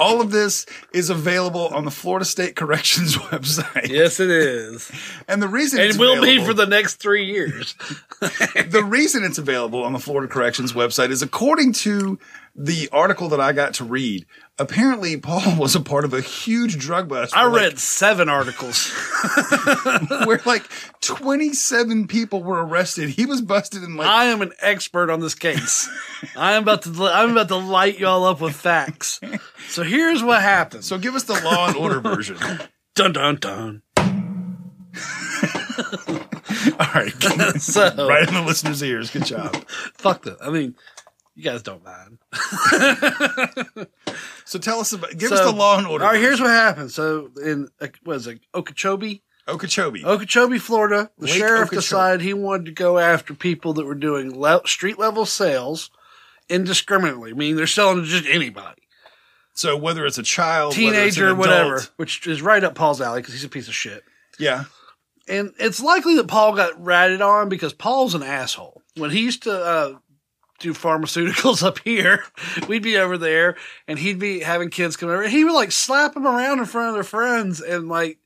all 0.00 0.20
of 0.20 0.30
this 0.30 0.64
is 0.92 1.10
available 1.10 1.66
on 1.74 1.84
the 1.84 1.90
Florida 1.90 2.24
State 2.24 2.54
Corrections 2.54 3.16
website. 3.16 3.88
Yes, 3.88 4.20
it 4.20 4.30
is. 4.30 4.90
And 5.26 5.42
the 5.42 5.48
reason 5.48 5.80
it 5.80 5.96
will 5.96 6.22
be 6.22 6.44
for 6.44 6.54
the 6.54 6.66
next 6.66 6.96
three 6.96 7.24
years. 7.24 7.74
the 8.20 8.84
reason 8.86 9.24
it's 9.24 9.38
available 9.38 9.82
on 9.82 9.92
the 9.92 9.98
Florida 9.98 10.32
Corrections 10.32 10.74
website 10.74 11.10
is 11.10 11.22
according 11.22 11.72
to 11.72 12.20
the 12.54 12.88
article 12.92 13.28
that 13.30 13.40
I 13.40 13.52
got 13.52 13.74
to 13.74 13.84
read. 13.84 14.26
Apparently, 14.58 15.18
Paul 15.18 15.56
was 15.58 15.74
a 15.74 15.80
part 15.80 16.04
of 16.06 16.14
a 16.14 16.20
huge 16.22 16.78
drug 16.78 17.08
bust. 17.08 17.36
I 17.36 17.42
where, 17.42 17.52
like- 17.52 17.62
read 17.62 17.78
seven 17.78 18.28
articles. 18.28 18.90
where 20.24 20.40
like 20.46 20.62
27 21.02 22.06
people 22.08 22.42
were 22.42 22.64
arrested. 22.64 23.10
He 23.10 23.26
was 23.26 23.42
busted 23.42 23.82
in 23.82 23.96
like 23.96 24.06
I 24.06 24.24
am 24.26 24.40
an 24.42 24.52
expert 24.60 25.10
on 25.10 25.20
this 25.20 25.34
case. 25.34 25.88
I 26.36 26.52
am 26.54 26.62
about 26.62 26.82
to 26.82 26.90
I'm 27.04 27.32
about 27.32 27.48
to 27.48 27.56
light 27.56 27.98
y'all 27.98 28.24
up 28.24 28.40
with 28.40 28.56
facts. 28.56 29.20
So 29.68 29.82
here's 29.82 30.22
what 30.22 30.40
happened. 30.40 30.84
so 30.84 30.96
give 30.98 31.14
us 31.14 31.24
the 31.24 31.34
law 31.34 31.68
and 31.68 31.76
order 31.76 32.00
version. 32.00 32.38
dun 32.94 33.12
dun 33.12 33.36
dun. 33.36 33.82
All 36.78 36.86
right. 36.94 37.12
So 37.60 38.08
right 38.08 38.26
in 38.26 38.34
the 38.34 38.42
listeners' 38.46 38.82
ears. 38.82 39.10
Good 39.10 39.26
job. 39.26 39.54
fuck 39.94 40.22
that. 40.22 40.38
I 40.42 40.50
mean, 40.50 40.74
you 41.36 41.42
guys 41.44 41.62
don't 41.62 41.84
mind. 41.84 42.18
So 44.48 44.60
tell 44.60 44.78
us 44.78 44.92
about 44.92 45.16
give 45.18 45.32
us 45.32 45.40
So- 45.40 45.46
the 45.46 45.56
law 45.56 45.76
and 45.76 45.86
order. 45.88 46.04
All 46.04 46.12
right, 46.12 46.20
here's 46.20 46.40
what 46.40 46.50
happened. 46.50 46.92
So 46.92 47.30
in 47.42 47.68
uh, 47.80 47.88
what 48.04 48.16
is 48.16 48.26
it, 48.28 48.40
Okeechobee, 48.54 49.22
Okeechobee. 49.48 50.04
Okeechobee, 50.04 50.58
Florida, 50.58 51.10
the 51.18 51.26
Lake 51.26 51.34
sheriff 51.34 51.60
Okeechobee. 51.62 51.76
decided 51.76 52.20
he 52.20 52.32
wanted 52.32 52.66
to 52.66 52.70
go 52.72 52.98
after 52.98 53.34
people 53.34 53.72
that 53.74 53.84
were 53.86 53.96
doing 53.96 54.38
le- 54.40 54.62
street 54.66 55.00
level 55.00 55.26
sales 55.26 55.90
indiscriminately, 56.48 57.34
meaning 57.34 57.56
they're 57.56 57.66
selling 57.66 58.02
to 58.04 58.08
just 58.08 58.24
anybody, 58.26 58.82
So 59.52 59.76
whether 59.76 60.06
it's 60.06 60.18
a 60.18 60.22
child, 60.22 60.76
whether 60.76 60.80
it's 60.86 60.94
an 60.94 60.94
teenager, 61.00 61.24
adult- 61.26 61.38
whatever, 61.38 61.82
which 61.96 62.24
is 62.28 62.40
right 62.40 62.62
up 62.62 62.76
Paul's 62.76 63.00
alley 63.00 63.20
because 63.22 63.34
he's 63.34 63.44
a 63.44 63.48
piece 63.48 63.66
of 63.66 63.74
shit. 63.74 64.04
Yeah. 64.38 64.64
And 65.28 65.52
it's 65.58 65.80
likely 65.82 66.14
that 66.16 66.28
Paul 66.28 66.54
got 66.54 66.80
ratted 66.82 67.20
on 67.20 67.48
because 67.48 67.72
Paul's 67.72 68.14
an 68.14 68.22
asshole. 68.22 68.80
When 68.96 69.10
he 69.10 69.22
used 69.22 69.42
to 69.42 69.52
uh, 69.52 69.94
do 70.58 70.72
pharmaceuticals 70.72 71.62
up 71.66 71.78
here, 71.80 72.24
we'd 72.68 72.82
be 72.82 72.96
over 72.96 73.18
there 73.18 73.56
and 73.86 73.98
he'd 73.98 74.18
be 74.18 74.40
having 74.40 74.70
kids 74.70 74.96
come 74.96 75.08
over. 75.08 75.22
And 75.22 75.32
he 75.32 75.44
would 75.44 75.54
like 75.54 75.72
slap 75.72 76.14
them 76.14 76.26
around 76.26 76.58
in 76.58 76.64
front 76.64 76.88
of 76.88 76.94
their 76.94 77.04
friends 77.04 77.60
and 77.60 77.88
like 77.88 78.18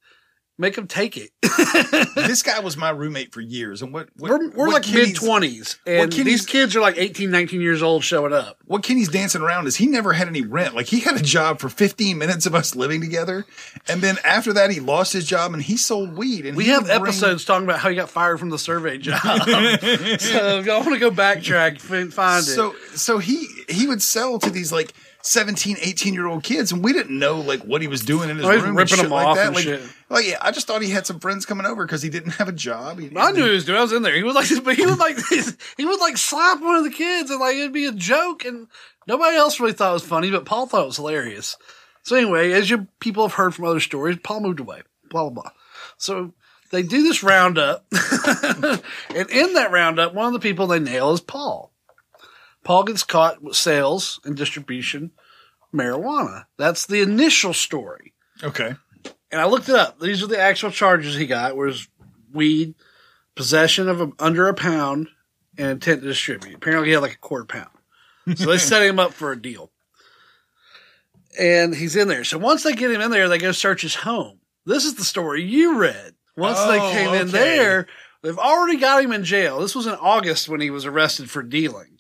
make 0.61 0.77
them 0.77 0.87
take 0.87 1.17
it. 1.17 1.31
this 2.15 2.43
guy 2.43 2.61
was 2.61 2.77
my 2.77 2.91
roommate 2.91 3.33
for 3.33 3.41
years. 3.41 3.83
And 3.83 3.93
what, 3.93 4.09
what 4.17 4.31
we're 4.31 4.51
we're 4.51 4.67
what 4.69 4.87
like 4.87 4.95
mid 4.95 5.17
20s. 5.17 5.79
And 5.87 6.13
these 6.13 6.45
kids 6.47 6.77
are 6.77 6.81
like 6.81 6.97
18, 6.99 7.31
19 7.31 7.61
years 7.61 7.83
old 7.83 8.05
showing 8.05 8.33
up. 8.33 8.59
What 8.67 8.83
Kenny's 8.83 9.09
dancing 9.09 9.41
around 9.41 9.67
is 9.67 9.77
he 9.77 9.87
never 9.87 10.13
had 10.13 10.29
any 10.29 10.43
rent. 10.43 10.75
Like 10.75 10.87
he 10.87 11.01
had 11.01 11.17
a 11.17 11.23
job 11.23 11.59
for 11.59 11.69
15 11.69 12.19
minutes 12.19 12.47
of 12.47 12.55
us 12.55 12.77
living 12.77 13.01
together. 13.01 13.47
And 13.89 14.03
then 14.03 14.17
after 14.23 14.53
that, 14.53 14.71
he 14.71 14.81
lost 14.81 15.13
his 15.13 15.25
job 15.27 15.55
and 15.55 15.63
he 15.63 15.77
sold 15.77 16.17
weed. 16.17 16.47
And 16.47 16.57
We 16.57 16.67
have 16.69 16.85
bring- 16.85 17.03
episodes 17.03 17.45
talking 17.45 17.65
about 17.65 17.81
how 17.81 17.89
he 17.89 17.97
got 17.97 18.11
fired 18.11 18.39
from 18.39 18.51
the 18.51 18.59
survey 18.59 18.99
job. 18.99 19.21
so 19.23 20.59
if 20.59 20.67
y'all 20.67 20.81
want 20.81 20.93
to 20.93 20.99
go 20.99 21.11
backtrack, 21.11 21.81
fin- 21.81 22.11
find 22.11 22.43
it. 22.43 22.51
So, 22.51 22.75
so 22.95 23.19
he, 23.19 23.47
he 23.69 23.87
would 23.87 24.03
sell 24.03 24.39
to 24.39 24.51
these 24.51 24.71
like 24.71 24.93
17, 25.23 25.77
18 25.81 26.15
year 26.15 26.27
old 26.27 26.43
kids. 26.43 26.73
And 26.73 26.83
we 26.83 26.93
didn't 26.93 27.19
know 27.19 27.41
like 27.41 27.61
what 27.63 27.83
he 27.83 27.89
was 27.89 28.01
doing 28.01 28.31
in 28.31 28.37
his 28.39 28.47
Oh, 28.47 28.59
room. 28.59 28.77
ripping 28.77 28.97
them 28.99 29.11
like 29.11 29.27
off 29.27 29.37
that. 29.37 29.47
and 29.49 29.55
like, 29.57 29.65
shit. 29.65 29.83
like, 30.09 30.27
yeah, 30.27 30.39
I 30.41 30.51
just 30.51 30.67
thought 30.67 30.83
he 30.83 30.91
had 30.91 31.07
some 31.07 31.21
friends 31.21 31.45
coming 31.47 31.67
over 31.67 31.85
because 31.85 32.03
he 32.03 32.09
didn't 32.09 32.33
have 32.33 32.49
a 32.49 32.53
job. 32.53 32.99
He, 32.99 33.11
I 33.17 33.33
knew 33.33 33.45
he 33.45 33.51
was 33.51 33.65
doing. 33.65 33.79
I 33.79 33.83
was 33.83 33.93
in 33.93 34.03
there. 34.03 34.15
He 34.17 34.23
was 34.23 34.35
like, 34.35 34.49
but 34.65 34.77
he 34.77 34.87
would 34.87 34.99
like, 34.99 35.19
he 35.77 35.85
would 35.85 36.01
like 36.01 36.17
slap 36.17 36.61
one 36.61 36.77
of 36.77 36.85
the 36.85 36.91
kids, 36.91 37.31
and 37.31 37.41
like 37.41 37.57
it'd 37.57 37.73
be 37.73 37.87
a 37.87 37.93
joke, 37.93 38.45
and 38.45 38.67
nobody 39.07 39.37
else 39.37 39.61
really 39.61 39.73
thought 39.73 39.91
it 39.91 39.95
was 39.95 40.05
funny, 40.07 40.31
but 40.31 40.45
Paul 40.47 40.67
thought 40.67 40.83
it 40.83 40.87
was 40.87 40.97
hilarious. 40.97 41.57
So 42.03 42.17
anyway, 42.17 42.53
as 42.53 42.71
you 42.71 42.87
people 43.01 43.25
have 43.27 43.35
heard 43.37 43.55
from 43.55 43.67
other 43.67 43.81
stories, 43.81 44.19
Paul 44.23 44.41
moved 44.41 44.61
away. 44.61 44.83
Blah 45.11 45.29
blah 45.29 45.43
blah. 45.43 45.51
So 45.99 46.33
they 46.71 46.83
do 46.83 47.03
this 47.03 47.23
roundup, 47.23 47.85
and 47.93 49.31
in 49.31 49.55
that 49.55 49.71
roundup, 49.71 50.15
one 50.15 50.27
of 50.27 50.33
the 50.33 50.39
people 50.41 50.67
they 50.67 50.79
nail 50.79 51.13
is 51.13 51.21
Paul. 51.21 51.73
Paul 52.65 52.85
gets 52.85 53.03
caught 53.03 53.43
with 53.43 53.57
sales 53.57 54.21
and 54.25 54.37
distribution 54.37 55.13
marijuana. 55.75 56.45
That's 56.57 56.87
the 56.87 57.01
initial 57.01 57.53
story 57.55 58.13
Okay. 58.43 58.75
and 59.31 59.41
I 59.41 59.47
looked 59.47 59.69
it 59.69 59.75
up. 59.77 59.99
These 60.01 60.23
are 60.23 60.27
the 60.27 60.41
actual 60.41 60.71
charges 60.71 61.15
he 61.17 61.27
got: 61.27 61.57
was 61.57 61.89
weed, 62.33 62.75
possession 63.35 63.89
of 63.89 64.01
a, 64.01 64.11
under 64.19 64.49
a 64.49 64.55
pound, 64.55 65.09
and 65.59 65.69
intent 65.69 66.03
to 66.03 66.09
distribute. 66.09 66.55
Apparently, 66.57 66.89
he 66.89 66.93
had 66.95 67.03
like 67.03 67.15
a 67.15 67.19
quarter 67.19 67.45
pound. 67.45 67.71
So 68.37 68.47
they 68.51 68.59
set 68.59 68.83
him 68.83 68.99
up 68.99 69.13
for 69.13 69.33
a 69.33 69.41
deal, 69.41 69.71
and 71.39 71.75
he's 71.75 71.97
in 71.97 72.09
there. 72.09 72.25
So 72.25 72.39
once 72.39 72.63
they 72.63 72.73
get 72.75 72.91
him 72.91 73.01
in 73.01 73.11
there, 73.11 73.29
they 73.29 73.39
go 73.39 73.53
search 73.53 73.83
his 73.83 73.95
home. 73.97 74.39
This 74.67 74.85
is 74.85 74.95
the 74.95 75.05
story 75.05 75.43
you 75.43 75.79
read. 75.79 76.15
Once 76.37 76.59
they 76.61 76.79
Oh, 76.81 76.91
came 76.93 77.15
in 77.15 77.29
there, 77.29 77.87
they've 78.23 78.39
already 78.39 78.77
got 78.79 79.03
him 79.03 79.13
in 79.13 79.25
jail. 79.25 79.59
This 79.61 79.75
was 79.75 79.87
in 79.87 79.95
August 79.95 80.49
when 80.49 80.61
he 80.61 80.71
was 80.71 80.87
arrested 80.87 81.31
for 81.31 81.43
dealing. 81.43 81.99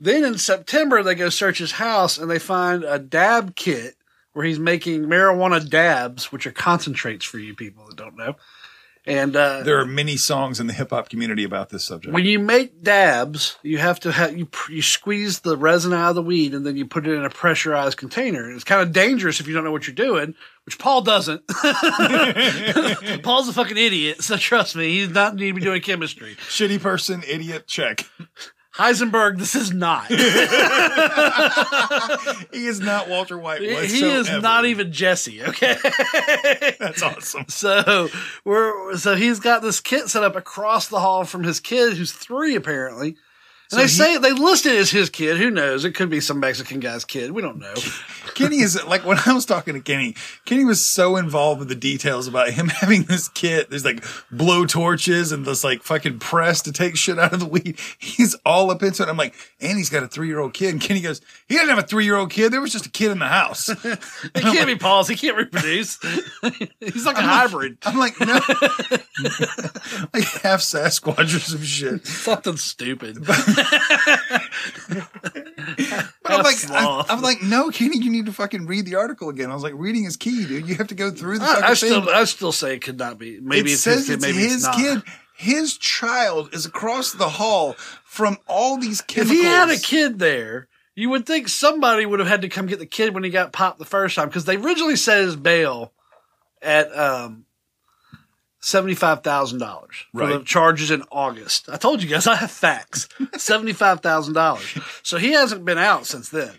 Then 0.00 0.24
in 0.24 0.38
September, 0.38 1.02
they 1.02 1.14
go 1.14 1.28
search 1.28 1.58
his 1.58 1.72
house 1.72 2.18
and 2.18 2.30
they 2.30 2.38
find 2.38 2.84
a 2.84 2.98
dab 2.98 3.56
kit 3.56 3.96
where 4.32 4.44
he's 4.44 4.58
making 4.58 5.04
marijuana 5.06 5.68
dabs, 5.68 6.30
which 6.30 6.46
are 6.46 6.52
concentrates 6.52 7.24
for 7.24 7.38
you 7.38 7.54
people 7.54 7.86
that 7.86 7.96
don't 7.96 8.16
know. 8.16 8.36
And 9.06 9.34
uh, 9.34 9.62
There 9.62 9.78
are 9.80 9.86
many 9.86 10.18
songs 10.18 10.60
in 10.60 10.66
the 10.66 10.74
hip 10.74 10.90
hop 10.90 11.08
community 11.08 11.42
about 11.42 11.70
this 11.70 11.82
subject. 11.82 12.12
when 12.12 12.26
you 12.26 12.38
make 12.38 12.82
dabs, 12.82 13.56
you 13.62 13.78
have 13.78 13.98
to 14.00 14.12
have 14.12 14.36
you 14.36 14.46
you 14.68 14.82
squeeze 14.82 15.40
the 15.40 15.56
resin 15.56 15.94
out 15.94 16.10
of 16.10 16.14
the 16.16 16.22
weed 16.22 16.52
and 16.52 16.66
then 16.66 16.76
you 16.76 16.84
put 16.84 17.06
it 17.06 17.14
in 17.14 17.24
a 17.24 17.30
pressurized 17.30 17.96
container. 17.96 18.50
It's 18.52 18.64
kind 18.64 18.82
of 18.82 18.92
dangerous 18.92 19.40
if 19.40 19.48
you 19.48 19.54
don't 19.54 19.64
know 19.64 19.72
what 19.72 19.86
you're 19.86 19.94
doing, 19.94 20.34
which 20.66 20.78
Paul 20.78 21.00
doesn't. 21.00 21.42
Paul's 23.22 23.48
a 23.48 23.52
fucking 23.54 23.78
idiot, 23.78 24.22
so 24.22 24.36
trust 24.36 24.76
me, 24.76 24.90
he's 24.90 25.08
not 25.08 25.34
need 25.36 25.48
to 25.48 25.54
be 25.54 25.60
doing 25.62 25.80
chemistry. 25.80 26.36
Shitty 26.48 26.80
person, 26.80 27.22
idiot, 27.26 27.66
check. 27.66 28.04
Heisenberg, 28.78 29.38
this 29.38 29.56
is 29.56 29.72
not. 29.72 30.06
he 32.52 32.66
is 32.66 32.78
not 32.78 33.08
Walter 33.08 33.36
White. 33.36 33.60
he 33.60 34.08
is 34.08 34.30
not 34.30 34.66
even 34.66 34.92
Jesse. 34.92 35.42
Okay. 35.42 35.76
That's 36.78 37.02
awesome. 37.02 37.46
So 37.48 38.08
we're 38.44 38.96
so 38.96 39.16
he's 39.16 39.40
got 39.40 39.62
this 39.62 39.80
kit 39.80 40.08
set 40.08 40.22
up 40.22 40.36
across 40.36 40.86
the 40.86 41.00
hall 41.00 41.24
from 41.24 41.42
his 41.42 41.58
kid, 41.58 41.96
who's 41.96 42.12
three 42.12 42.54
apparently. 42.54 43.16
And 43.70 43.78
they 43.80 43.84
he- 43.84 43.88
say 43.88 44.16
they 44.18 44.32
list 44.32 44.64
it 44.66 44.76
as 44.76 44.90
his 44.90 45.10
kid. 45.10 45.36
Who 45.36 45.50
knows? 45.50 45.84
It 45.84 45.94
could 45.94 46.08
be 46.08 46.20
some 46.20 46.40
Mexican 46.40 46.80
guy's 46.80 47.04
kid. 47.04 47.32
We 47.32 47.42
don't 47.42 47.58
know. 47.58 47.74
Kenny 48.34 48.58
is 48.60 48.82
like 48.86 49.04
when 49.04 49.18
I 49.26 49.32
was 49.32 49.44
talking 49.46 49.74
to 49.74 49.80
Kenny, 49.80 50.14
Kenny 50.44 50.64
was 50.64 50.84
so 50.84 51.16
involved 51.16 51.58
with 51.58 51.68
the 51.68 51.74
details 51.74 52.26
about 52.28 52.50
him 52.50 52.68
having 52.68 53.02
this 53.04 53.28
kit. 53.28 53.68
There's 53.70 53.84
like 53.84 54.04
blow 54.30 54.64
torches 54.66 55.32
and 55.32 55.44
this 55.44 55.64
like 55.64 55.82
fucking 55.82 56.18
press 56.18 56.62
to 56.62 56.72
take 56.72 56.96
shit 56.96 57.18
out 57.18 57.32
of 57.32 57.40
the 57.40 57.46
weed. 57.46 57.78
He's 57.98 58.34
all 58.46 58.70
up 58.70 58.82
into 58.82 59.02
it. 59.02 59.08
I'm 59.08 59.16
like, 59.16 59.34
and 59.60 59.76
he's 59.76 59.90
got 59.90 60.02
a 60.02 60.08
three 60.08 60.28
year 60.28 60.38
old 60.38 60.54
kid. 60.54 60.70
And 60.70 60.80
Kenny 60.80 61.00
goes, 61.00 61.20
he 61.48 61.54
didn't 61.54 61.68
have 61.70 61.78
a 61.78 61.82
three 61.86 62.04
year 62.04 62.16
old 62.16 62.30
kid. 62.30 62.52
There 62.52 62.60
was 62.60 62.72
just 62.72 62.86
a 62.86 62.90
kid 62.90 63.10
in 63.10 63.18
the 63.18 63.28
house. 63.28 63.68
It 64.34 64.42
can't 64.42 64.66
be 64.66 64.76
Paul's. 64.76 65.08
He 65.08 65.16
can't 65.16 65.36
reproduce. 65.36 65.98
he's 66.80 67.04
like 67.06 67.16
a 67.16 67.22
hybrid. 67.22 67.78
I'm 67.84 67.98
like, 67.98 68.18
no, 68.20 68.34
like 70.12 70.24
half 70.42 70.60
Sasquatch 70.60 71.34
or 71.36 71.40
some 71.40 71.62
shit. 71.62 72.06
Something 72.06 72.56
stupid. 72.56 73.24
But 73.26 73.38
I'm 76.24 76.42
like, 76.42 76.46
I, 76.46 76.52
sloth. 76.54 77.10
I'm 77.10 77.22
like, 77.22 77.42
no, 77.42 77.70
Kenny, 77.70 77.98
you 77.98 78.10
need 78.10 78.26
to 78.26 78.32
fucking 78.32 78.66
read 78.66 78.86
the 78.86 78.96
article 78.96 79.28
again. 79.28 79.50
I 79.50 79.54
was 79.54 79.62
like, 79.62 79.74
reading 79.76 80.04
is 80.04 80.16
key, 80.16 80.46
dude. 80.46 80.68
You 80.68 80.74
have 80.76 80.88
to 80.88 80.94
go 80.94 81.10
through 81.10 81.38
the 81.38 81.44
I, 81.44 81.70
I 81.70 81.74
thing. 81.74 81.90
still, 81.90 82.08
I 82.08 82.24
still 82.24 82.52
say 82.52 82.74
it 82.74 82.80
could 82.80 82.98
not 82.98 83.18
be. 83.18 83.40
Maybe 83.40 83.70
it 83.70 83.74
it's 83.74 83.82
says 83.82 84.06
his 84.06 84.08
kid. 84.08 84.14
it's 84.14 84.22
Maybe 84.22 84.38
his 84.38 84.66
it's 84.66 84.76
kid. 84.76 85.02
His 85.36 85.78
child 85.78 86.50
is 86.52 86.66
across 86.66 87.12
the 87.12 87.28
hall 87.28 87.74
from 88.04 88.38
all 88.48 88.76
these 88.76 89.00
kids. 89.00 89.30
If 89.30 89.36
he 89.36 89.44
had 89.44 89.70
a 89.70 89.78
kid 89.78 90.18
there, 90.18 90.66
you 90.96 91.10
would 91.10 91.26
think 91.26 91.48
somebody 91.48 92.06
would 92.06 92.18
have 92.18 92.28
had 92.28 92.42
to 92.42 92.48
come 92.48 92.66
get 92.66 92.80
the 92.80 92.86
kid 92.86 93.14
when 93.14 93.22
he 93.22 93.30
got 93.30 93.52
popped 93.52 93.78
the 93.78 93.84
first 93.84 94.16
time 94.16 94.28
because 94.28 94.46
they 94.46 94.56
originally 94.56 94.96
set 94.96 95.20
his 95.20 95.36
bail 95.36 95.92
at 96.60 96.92
um 96.96 97.44
seventy-five 98.60 99.22
thousand 99.22 99.58
dollars 99.58 100.06
for 100.12 100.26
the 100.26 100.42
charges 100.42 100.90
in 100.90 101.02
August. 101.10 101.68
I 101.68 101.76
told 101.76 102.02
you 102.02 102.08
guys 102.08 102.26
I 102.26 102.36
have 102.36 102.50
facts. 102.50 103.08
Seventy-five 103.36 104.00
thousand 104.00 104.34
dollars. 104.34 104.78
So 105.02 105.18
he 105.18 105.32
hasn't 105.32 105.64
been 105.64 105.78
out 105.78 106.06
since 106.06 106.28
then. 106.28 106.54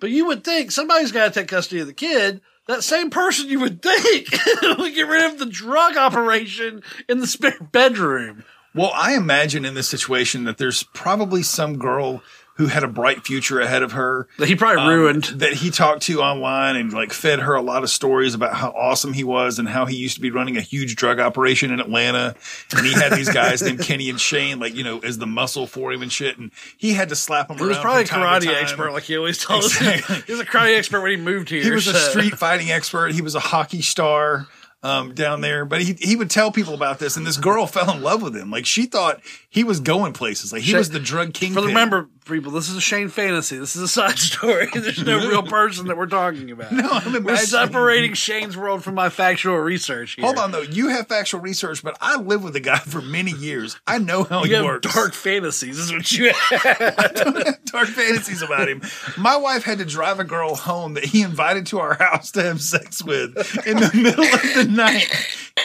But 0.00 0.10
you 0.10 0.26
would 0.26 0.44
think 0.44 0.70
somebody's 0.70 1.12
got 1.12 1.32
to 1.32 1.40
take 1.40 1.48
custody 1.48 1.80
of 1.80 1.86
the 1.86 1.92
kid. 1.92 2.40
That 2.66 2.82
same 2.82 3.10
person 3.10 3.48
you 3.48 3.60
would 3.60 3.82
think 3.82 4.28
would 4.78 4.94
get 4.94 5.06
rid 5.06 5.32
of 5.32 5.38
the 5.38 5.46
drug 5.46 5.96
operation 5.96 6.82
in 7.08 7.18
the 7.18 7.26
spare 7.26 7.58
bedroom. 7.60 8.44
Well, 8.74 8.90
I 8.94 9.14
imagine 9.14 9.64
in 9.64 9.74
this 9.74 9.88
situation 9.88 10.44
that 10.44 10.58
there's 10.58 10.82
probably 10.82 11.42
some 11.42 11.78
girl 11.78 12.22
who 12.56 12.66
had 12.66 12.84
a 12.84 12.88
bright 12.88 13.24
future 13.26 13.60
ahead 13.60 13.82
of 13.82 13.92
her 13.92 14.28
That 14.38 14.46
he 14.48 14.54
probably 14.54 14.82
um, 14.82 14.88
ruined. 14.88 15.24
that 15.24 15.54
he 15.54 15.70
talked 15.70 16.02
to 16.02 16.20
online 16.20 16.76
and 16.76 16.92
like 16.92 17.12
fed 17.12 17.40
her 17.40 17.54
a 17.54 17.62
lot 17.62 17.82
of 17.82 17.90
stories 17.90 18.32
about 18.34 18.54
how 18.54 18.70
awesome 18.70 19.12
he 19.12 19.24
was 19.24 19.58
and 19.58 19.68
how 19.68 19.86
he 19.86 19.96
used 19.96 20.14
to 20.14 20.20
be 20.20 20.30
running 20.30 20.56
a 20.56 20.60
huge 20.60 20.94
drug 20.96 21.18
operation 21.18 21.72
in 21.72 21.80
Atlanta 21.80 22.34
and 22.76 22.86
he 22.86 22.92
had 22.92 23.12
these 23.12 23.28
guys 23.28 23.60
named 23.62 23.80
Kenny 23.82 24.08
and 24.08 24.20
Shane 24.20 24.60
like 24.60 24.74
you 24.74 24.84
know 24.84 24.98
as 25.00 25.18
the 25.18 25.26
muscle 25.26 25.66
for 25.66 25.92
him 25.92 26.02
and 26.02 26.12
shit 26.12 26.38
and 26.38 26.50
he 26.76 26.92
had 26.92 27.08
to 27.08 27.16
slap 27.16 27.50
him 27.50 27.58
He 27.58 27.64
was 27.64 27.78
probably 27.78 28.02
a 28.02 28.06
karate 28.06 28.46
expert, 28.54 28.92
like 28.92 29.02
he 29.04 29.16
always 29.16 29.38
told 29.38 29.64
Exactly. 29.64 30.16
us. 30.16 30.24
he 30.26 30.32
was 30.32 30.40
a 30.40 30.44
karate 30.44 30.76
expert 30.78 31.00
when 31.00 31.10
he 31.10 31.16
moved 31.16 31.48
here. 31.50 31.62
he 31.62 31.70
was 31.70 31.86
a 31.86 31.94
street 31.94 32.38
fighting 32.38 32.70
expert. 32.70 33.12
He 33.12 33.22
was 33.22 33.34
a 33.34 33.40
hockey 33.40 33.82
star 33.82 34.46
um, 34.84 35.14
down 35.14 35.40
there, 35.40 35.64
but 35.64 35.82
he 35.82 35.94
he 35.94 36.14
would 36.14 36.30
tell 36.30 36.52
people 36.52 36.74
about 36.74 36.98
this, 37.00 37.16
and 37.16 37.26
this 37.26 37.36
girl 37.38 37.66
fell 37.66 37.90
in 37.90 38.02
love 38.02 38.22
with 38.22 38.36
him. 38.36 38.50
Like 38.50 38.66
she 38.66 38.86
thought 38.86 39.20
he 39.50 39.64
was 39.64 39.80
going 39.80 40.12
places. 40.12 40.52
Like 40.52 40.62
he 40.62 40.70
Shane- 40.70 40.78
was 40.78 40.90
the 40.90 41.00
drug 41.00 41.34
kingpin. 41.34 41.64
remember, 41.64 42.08
people, 42.26 42.52
this 42.52 42.68
is 42.68 42.76
a 42.76 42.80
Shane 42.80 43.08
fantasy. 43.08 43.56
This 43.58 43.74
is 43.74 43.82
a 43.82 43.88
side 43.88 44.18
story. 44.18 44.68
There's 44.72 45.02
no 45.04 45.26
real 45.26 45.42
person 45.58 45.86
that 45.88 45.96
we're 45.96 46.06
talking 46.06 46.50
about. 46.50 46.70
No, 46.72 46.88
I'm 46.90 47.24
We're 47.24 47.36
separating 47.36 48.12
Shane's 48.14 48.56
world 48.56 48.84
from 48.84 48.94
my 48.94 49.08
factual 49.08 49.56
research 49.56 50.12
here. 50.16 50.24
Hold 50.24 50.38
on 50.38 50.52
though, 50.52 50.60
you 50.60 50.88
have 50.88 51.08
factual 51.08 51.40
research, 51.40 51.82
but 51.82 51.96
I 52.00 52.16
lived 52.20 52.44
with 52.44 52.52
the 52.52 52.60
guy 52.60 52.78
for 52.78 53.00
many 53.00 53.30
years. 53.32 53.76
I 53.86 53.98
know 53.98 54.24
how 54.24 54.40
You 54.42 54.48
he 54.48 54.52
have 54.54 54.64
works. 54.66 54.94
dark 54.94 55.14
fantasies, 55.14 55.78
is 55.78 55.92
what 55.92 56.12
you 56.12 56.30
have. 56.32 57.58
dark 57.64 57.88
fantasies 57.88 58.42
about 58.42 58.68
him. 58.68 58.82
My 59.16 59.36
wife 59.36 59.64
had 59.64 59.78
to 59.78 59.84
drive 59.84 60.20
a 60.20 60.24
girl 60.24 60.54
home 60.54 60.94
that 60.94 61.04
he 61.06 61.22
invited 61.22 61.66
to 61.68 61.78
our 61.78 61.94
house 61.94 62.30
to 62.32 62.42
have 62.42 62.60
sex 62.60 63.02
with 63.02 63.36
in 63.66 63.78
the 63.78 63.90
middle 63.94 64.24
of 64.24 64.54
the 64.54 64.73
night. 64.74 65.08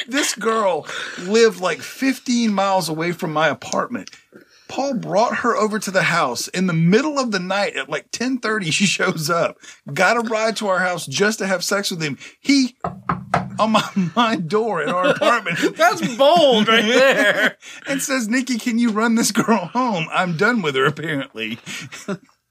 This 0.07 0.35
girl 0.35 0.87
lived 1.19 1.59
like 1.59 1.81
15 1.81 2.53
miles 2.53 2.89
away 2.89 3.11
from 3.11 3.33
my 3.33 3.47
apartment. 3.47 4.09
Paul 4.67 4.93
brought 4.93 5.37
her 5.37 5.57
over 5.57 5.79
to 5.79 5.91
the 5.91 6.03
house 6.03 6.47
in 6.47 6.67
the 6.67 6.73
middle 6.73 7.17
of 7.17 7.31
the 7.31 7.39
night 7.39 7.75
at 7.75 7.89
like 7.89 8.11
10:30 8.11 8.71
she 8.71 8.85
shows 8.85 9.29
up. 9.29 9.57
Got 9.91 10.17
a 10.17 10.21
ride 10.21 10.55
to 10.57 10.67
our 10.67 10.79
house 10.79 11.07
just 11.07 11.39
to 11.39 11.47
have 11.47 11.63
sex 11.63 11.89
with 11.89 12.01
him. 12.01 12.19
He 12.39 12.77
on 13.59 13.71
my, 13.71 13.89
my 14.15 14.35
door 14.35 14.81
at 14.81 14.89
our 14.89 15.07
apartment 15.07 15.59
That's 15.75 16.15
bold 16.15 16.67
right 16.67 16.85
there. 16.85 17.57
and 17.87 18.01
says, 18.01 18.27
Nikki, 18.27 18.57
can 18.57 18.79
you 18.79 18.91
run 18.91 19.15
this 19.15 19.31
girl 19.31 19.65
home? 19.65 20.07
I'm 20.11 20.37
done 20.37 20.61
with 20.61 20.75
her, 20.75 20.85
apparently. 20.85 21.59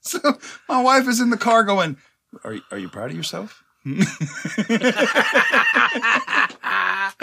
so 0.00 0.38
my 0.68 0.82
wife 0.82 1.08
is 1.08 1.20
in 1.20 1.30
the 1.30 1.36
car 1.36 1.64
going, 1.64 1.96
Are, 2.44 2.56
are 2.70 2.78
you 2.78 2.88
proud 2.88 3.10
of 3.10 3.16
yourself? 3.16 3.62
Are, 3.86 3.92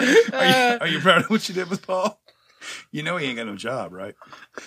you, 0.00 0.16
uh. 0.32 0.78
are 0.80 0.88
you 0.88 1.00
proud 1.00 1.22
of 1.24 1.30
what 1.30 1.48
you 1.48 1.54
did 1.54 1.70
with 1.70 1.86
Paul? 1.86 2.20
You 2.90 3.04
know 3.04 3.16
he 3.16 3.26
ain't 3.26 3.36
got 3.36 3.46
no 3.46 3.54
job, 3.54 3.92
right? 3.92 4.16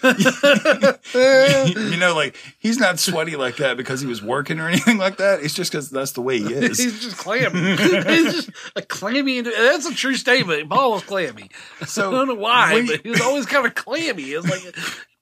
you 0.03 1.97
know, 1.97 2.15
like 2.15 2.37
he's 2.59 2.77
not 2.77 2.97
sweaty 2.97 3.35
like 3.35 3.57
that 3.57 3.75
because 3.75 3.99
he 3.99 4.07
was 4.07 4.23
working 4.23 4.59
or 4.59 4.69
anything 4.69 4.97
like 4.97 5.17
that. 5.17 5.43
It's 5.43 5.53
just 5.53 5.71
because 5.71 5.89
that's 5.89 6.13
the 6.13 6.21
way 6.21 6.39
he 6.39 6.53
is. 6.53 6.77
He's 6.83 7.01
just 7.01 7.17
clammy. 7.17 7.75
He's 7.75 8.33
just 8.33 8.51
a 8.77 8.81
clammy. 8.81 9.41
That's 9.41 9.85
a 9.85 9.93
true 9.93 10.15
statement. 10.15 10.69
Paul 10.69 10.93
was 10.93 11.03
clammy. 11.03 11.49
So 11.85 12.09
I 12.09 12.11
don't 12.13 12.27
know 12.29 12.35
why, 12.35 12.73
when- 12.75 12.87
but 12.87 13.01
he 13.01 13.09
was 13.09 13.19
always 13.21 13.45
kind 13.45 13.65
of 13.65 13.75
clammy. 13.75 14.23
It's 14.23 14.47
like, 14.47 14.75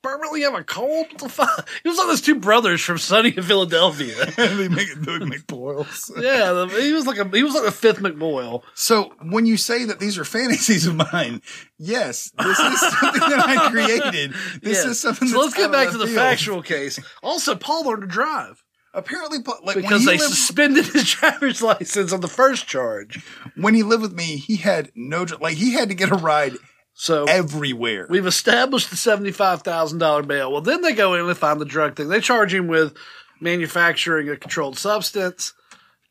permanently 0.07 0.41
have 0.41 0.53
a 0.53 0.63
cold? 0.63 1.07
What 1.11 1.17
the 1.19 1.29
fuck? 1.29 1.67
He 1.83 1.89
was 1.89 1.97
like 1.97 2.07
those 2.07 2.21
two 2.21 2.35
brothers 2.35 2.81
from 2.81 2.97
Sunny 2.97 3.33
in 3.35 3.43
Philadelphia. 3.51 4.15
they 4.37 4.67
make 4.67 4.89
it 4.89 4.99
McPoyles. 5.01 6.11
Yeah, 6.21 6.51
the, 6.53 6.67
he 6.81 6.93
was 6.93 7.05
like 7.07 7.17
a 7.17 7.27
he 7.29 7.43
was 7.43 7.53
like 7.53 7.63
the 7.65 7.71
fifth 7.71 7.99
McPoyle. 7.99 8.63
So 8.73 9.13
when 9.21 9.45
you 9.45 9.57
say 9.57 9.85
that 9.85 9.99
these 9.99 10.17
are 10.17 10.23
fantasies 10.25 10.85
of 10.87 10.95
mine, 10.95 11.41
yes, 11.77 12.31
this 12.37 12.59
is 12.59 12.79
something 12.79 13.21
that 13.29 13.43
I 13.47 13.69
created. 13.69 14.33
This 14.61 14.83
Yeah. 14.83 14.91
is 14.91 14.99
something. 14.99 15.27
So 15.27 15.39
let's 15.39 15.53
get 15.55 15.71
back 15.71 15.91
to 15.91 15.97
the 15.97 16.05
field. 16.05 16.17
factual 16.17 16.61
case. 16.61 16.99
Also, 17.23 17.55
Paul 17.55 17.85
learned 17.85 18.01
to 18.01 18.07
drive 18.07 18.63
Apparently, 18.93 19.37
like 19.63 19.75
because 19.75 20.01
he, 20.01 20.05
they 20.07 20.17
lived, 20.17 20.23
suspended 20.33 20.85
his 20.87 21.03
driver's 21.11 21.61
license 21.61 22.11
on 22.11 22.21
the 22.21 22.27
first 22.27 22.65
charge. 22.67 23.23
when 23.55 23.75
he 23.75 23.83
lived 23.83 24.01
with 24.01 24.13
me, 24.13 24.37
he 24.37 24.55
had 24.55 24.91
no 24.95 25.25
like 25.39 25.55
he 25.57 25.73
had 25.73 25.89
to 25.89 25.95
get 25.95 26.09
a 26.11 26.15
ride 26.15 26.53
So 26.99 27.25
everywhere. 27.25 28.07
We've 28.09 28.25
established 28.25 28.89
the 28.89 28.97
seventy-five 28.97 29.61
thousand 29.61 29.99
dollar 29.99 30.23
bail. 30.23 30.51
Well, 30.51 30.61
then 30.61 30.81
they 30.81 30.93
go 30.93 31.13
in 31.13 31.25
and 31.27 31.37
find 31.37 31.61
the 31.61 31.65
drug 31.65 31.95
thing. 31.95 32.07
They 32.09 32.19
charge 32.21 32.51
him 32.53 32.67
with 32.67 32.95
manufacturing 33.39 34.27
a 34.29 34.35
controlled 34.35 34.79
substance, 34.79 35.53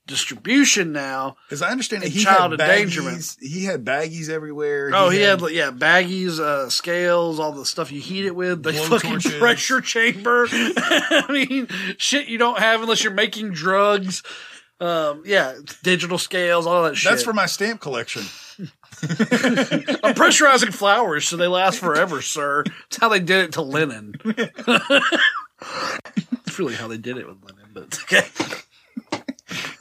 distribution. 0.07 0.93
Now, 0.93 1.37
As 1.51 1.61
I 1.61 1.71
understand 1.71 2.05
it, 2.05 2.11
he 2.13 2.23
child 2.23 2.53
had 2.53 2.61
endangerment. 2.61 3.19
baggies. 3.19 3.37
He 3.41 3.65
had 3.65 3.85
baggies 3.85 4.29
everywhere. 4.29 4.93
oh, 4.95 5.09
he 5.11 5.21
had, 5.23 5.43
like, 5.43 5.55
yeah 5.55 5.73
baggies, 5.73 6.39
uh, 6.39 6.71
scales, 6.71 7.41
all 7.41 7.51
the 7.53 7.67
stuff 7.67 7.91
you 7.91 8.01
heat 8.01 8.25
it 8.25 8.37
with, 8.37 8.63
the 8.63 8.73
fucking 8.73 9.11
torches. 9.11 9.35
pressure 9.35 9.81
chamber. 9.81 10.47
I 10.53 11.25
mean, 11.29 11.67
shit 11.99 12.29
you 12.29 12.39
don't 12.39 12.59
have 12.61 12.83
unless 12.83 13.03
you're 13.03 13.13
making 13.13 13.51
drugs. 13.51 14.23
Um, 14.79 15.23
yeah, 15.27 15.55
digital 15.83 16.19
scales, 16.19 16.67
all 16.67 16.85
that 16.85 16.97
shit. 16.97 17.11
That's 17.11 17.25
for 17.25 17.33
my 17.33 17.47
stamp 17.47 17.81
collection. 17.81 18.23
I'm 20.03 20.15
pressurizing 20.15 20.73
flowers 20.73 21.29
so 21.29 21.37
they 21.37 21.47
last 21.47 21.79
forever, 21.81 22.23
sir. 22.23 22.65
It's 22.87 22.97
how 22.99 23.09
they 23.09 23.21
did 23.21 23.45
it 23.47 23.53
to 23.53 23.63
Lenin. 23.63 24.15
it's 26.47 26.59
really 26.59 26.75
how 26.75 26.89
they 26.89 26.99
did 26.99 27.17
it 27.19 27.27
with 27.27 27.39
Lenin, 27.45 27.71
but 27.73 27.85
it's 27.85 28.03
okay. 28.03 28.25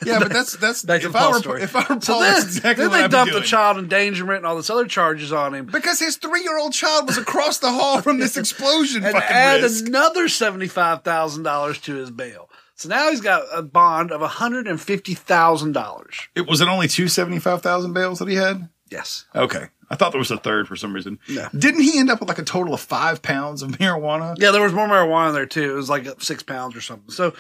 Yeah, 0.06 0.20
but 0.20 0.32
that's 0.32 0.56
that's 0.58 0.84
Back 0.84 1.02
to 1.02 1.08
if 1.08 1.14
the 1.14 1.18
I 1.18 1.22
Paul 1.22 1.32
were 1.32 1.40
story. 1.40 1.62
if 1.64 1.76
I 1.76 1.80
were 1.80 1.86
Paul, 1.88 2.02
So 2.02 2.20
then, 2.20 2.34
that's 2.34 2.46
exactly 2.46 2.84
then 2.84 2.92
what 2.92 2.98
they 2.98 3.04
I'd 3.06 3.08
be 3.08 3.12
dumped 3.12 3.34
the 3.34 3.40
doing. 3.40 3.48
child 3.50 3.78
endangerment 3.80 4.38
and 4.38 4.46
all 4.46 4.56
this 4.56 4.70
other 4.70 4.86
charges 4.86 5.34
on 5.34 5.56
him. 5.56 5.66
because 5.66 6.00
his 6.00 6.18
three 6.18 6.44
year 6.44 6.60
old 6.60 6.74
child 6.74 7.08
was 7.08 7.18
across 7.18 7.58
the 7.58 7.72
hall 7.72 8.02
from 8.02 8.20
this 8.20 8.38
explosion. 8.38 9.04
And 9.04 9.14
fucking 9.14 9.28
add 9.36 9.64
risk. 9.64 9.88
another 9.88 10.26
$75,000 10.26 11.82
to 11.84 11.96
his 11.96 12.12
bail. 12.12 12.50
So 12.76 12.90
now 12.90 13.10
he's 13.10 13.22
got 13.22 13.44
a 13.52 13.64
bond 13.64 14.12
of 14.12 14.22
$150,000. 14.22 16.06
It 16.36 16.48
was 16.48 16.62
it 16.62 16.68
only 16.68 16.88
two 16.88 17.08
seventy 17.08 17.40
five 17.40 17.62
thousand 17.64 17.94
bales 17.94 18.20
that 18.20 18.28
he 18.28 18.36
had. 18.36 18.70
Yes. 18.92 19.26
Okay. 19.36 19.66
I 19.90 19.96
thought 19.96 20.12
there 20.14 20.20
was 20.20 20.32
a 20.32 20.38
third 20.38 20.68
for 20.68 20.76
some 20.76 20.94
reason. 20.94 21.20
No. 21.30 21.48
Didn't 21.58 21.82
he 21.82 22.00
end 22.00 22.10
up 22.10 22.20
with 22.20 22.28
like 22.30 22.40
a 22.40 22.44
total 22.44 22.74
of 22.74 22.82
five 22.82 23.22
pounds 23.22 23.62
of 23.62 23.72
marijuana? 23.72 24.36
Yeah, 24.40 24.52
there 24.52 24.62
was 24.64 24.74
more 24.74 24.88
marijuana 24.88 25.32
there 25.34 25.46
too. 25.46 25.72
It 25.74 25.76
was 25.76 25.90
like 25.90 26.08
six 26.22 26.42
pounds 26.44 26.76
or 26.76 26.82
something. 26.82 27.10
So 27.12 27.34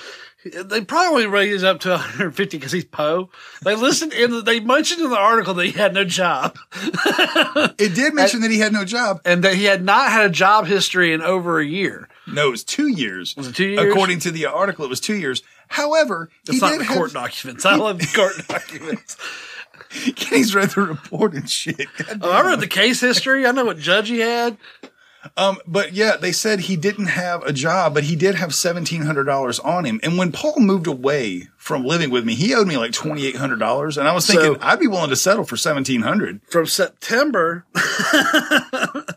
they 0.63 0.81
probably 0.81 1.25
raised 1.25 1.63
up 1.63 1.79
to 1.81 1.89
150 1.89 2.57
because 2.57 2.71
he's 2.71 2.85
Poe. 2.85 3.29
They 3.63 3.75
listened 3.75 4.13
in. 4.13 4.43
They 4.43 4.59
mentioned 4.59 5.01
in 5.01 5.09
the 5.09 5.17
article 5.17 5.55
that 5.55 5.65
he 5.65 5.71
had 5.71 5.93
no 5.95 6.03
job 6.03 6.55
It 7.79 7.95
did 7.95 8.13
mention 8.13 8.41
that 8.41 8.51
he 8.51 8.59
had 8.59 8.73
no 8.73 8.85
job. 8.85 9.21
and 9.25 9.43
that 9.43 9.55
he 9.55 9.65
had 9.65 9.83
not 9.83 10.11
had 10.11 10.25
a 10.25 10.29
job 10.29 10.65
history 10.67 11.13
in 11.13 11.21
over 11.21 11.59
a 11.59 11.65
year. 11.65 12.07
No, 12.27 12.47
it 12.47 12.51
was 12.51 12.63
two 12.63 12.87
years. 12.87 13.35
Was 13.35 13.47
it 13.47 13.55
two 13.55 13.67
years? 13.67 13.91
According 13.91 14.19
to 14.19 14.31
the 14.31 14.45
article, 14.47 14.85
it 14.85 14.89
was 14.89 14.99
two 14.99 15.15
years. 15.15 15.41
However, 15.67 16.29
he 16.47 16.53
It's 16.53 16.61
not 16.61 16.71
did 16.71 16.81
the 16.81 16.85
have, 16.85 16.97
court 16.97 17.13
documents. 17.13 17.65
I 17.65 17.75
love 17.75 17.97
the 17.99 18.07
court 18.15 18.47
documents. 18.47 19.17
Kenny's 20.15 20.55
read 20.55 20.69
the 20.71 20.81
report 20.81 21.33
and 21.33 21.49
shit. 21.49 21.87
Oh, 22.21 22.31
I 22.31 22.41
read 22.45 22.59
the 22.59 22.67
case 22.67 23.01
history. 23.01 23.45
I 23.45 23.51
know 23.51 23.65
what 23.65 23.77
judge 23.77 24.09
he 24.09 24.19
had. 24.19 24.57
Um, 25.37 25.57
but 25.65 25.93
yeah, 25.93 26.17
they 26.17 26.31
said 26.31 26.59
he 26.59 26.75
didn't 26.75 27.07
have 27.07 27.41
a 27.43 27.51
job, 27.51 27.95
but 27.95 28.03
he 28.03 28.15
did 28.15 28.35
have 28.35 28.53
seventeen 28.53 29.01
hundred 29.01 29.23
dollars 29.23 29.59
on 29.59 29.83
him. 29.83 29.99
And 30.03 30.19
when 30.19 30.31
Paul 30.31 30.59
moved 30.59 30.85
away 30.85 31.47
from 31.57 31.83
living 31.83 32.11
with 32.11 32.23
me, 32.25 32.35
he 32.35 32.53
owed 32.53 32.67
me 32.67 32.77
like 32.77 32.91
twenty 32.91 33.25
eight 33.25 33.35
hundred 33.35 33.57
dollars, 33.59 33.97
and 33.97 34.07
I 34.07 34.13
was 34.13 34.27
thinking 34.27 34.53
So- 34.53 34.59
I'd 34.61 34.79
be 34.79 34.85
willing 34.87 35.09
to 35.09 35.15
settle 35.15 35.43
for 35.43 35.57
seventeen 35.57 36.03
hundred. 36.03 36.41
from 36.49 36.67
September, 36.67 37.65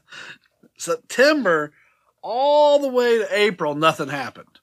September, 0.78 1.72
all 2.22 2.78
the 2.80 2.88
way 2.88 3.18
to 3.18 3.28
April, 3.30 3.74
nothing 3.74 4.08
happened. 4.08 4.57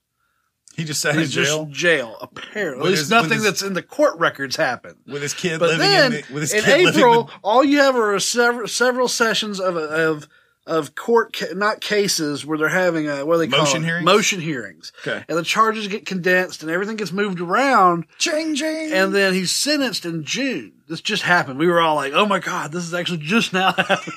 He 0.75 0.83
just 0.83 0.99
sat 1.01 1.15
in 1.15 1.21
He's 1.21 1.31
jail 1.31 1.65
just 1.65 1.77
jail. 1.79 2.17
Apparently, 2.21 2.77
With 2.83 2.87
at 2.87 2.89
least 2.91 2.99
his- 3.03 3.09
nothing 3.09 3.33
his- 3.33 3.43
that's 3.43 3.61
in 3.61 3.73
the 3.73 3.81
court 3.81 4.17
records 4.19 4.55
happened. 4.57 4.95
with 5.07 5.21
his 5.21 5.33
kid 5.33 5.59
But 5.59 5.69
living 5.69 5.79
then 5.79 6.05
in 6.13 6.21
the, 6.27 6.33
with 6.33 6.41
his 6.43 6.53
in 6.53 6.63
kid 6.63 6.83
living 6.83 6.99
April, 6.99 7.23
with, 7.25 7.33
all 7.43 7.63
you 7.63 7.79
have 7.79 7.95
are 7.95 8.19
several 8.19 8.67
several 8.67 9.07
sessions 9.07 9.59
of 9.59 9.77
of 9.77 10.27
of 10.67 10.95
court 10.95 11.35
ca- 11.35 11.53
not 11.53 11.79
cases 11.79 12.43
where 12.45 12.57
they're 12.57 12.69
having 12.69 13.07
a 13.07 13.23
what 13.25 13.35
do 13.35 13.39
they 13.39 13.47
call 13.47 13.59
Motion 13.59 13.83
it? 13.83 13.85
hearings? 13.85 14.05
Motion 14.05 14.39
hearings. 14.41 14.91
Okay. 15.05 15.23
and 15.29 15.37
the 15.37 15.43
charges 15.43 15.87
get 15.87 16.05
condensed 16.07 16.63
and 16.63 16.71
everything 16.71 16.95
gets 16.95 17.11
moved 17.11 17.39
around. 17.39 18.05
ching 18.17 18.55
ching. 18.55 18.91
And 18.91 19.13
then 19.13 19.33
he's 19.33 19.51
sentenced 19.51 20.05
in 20.05 20.23
June. 20.23 20.71
This 20.87 21.01
just 21.01 21.23
happened. 21.23 21.57
We 21.59 21.67
were 21.67 21.81
all 21.81 21.95
like, 21.95 22.13
"Oh 22.13 22.25
my 22.27 22.39
god, 22.39 22.71
this 22.71 22.83
is 22.83 22.93
actually 22.93 23.17
just 23.19 23.53
now 23.53 23.71
happening." 23.77 24.15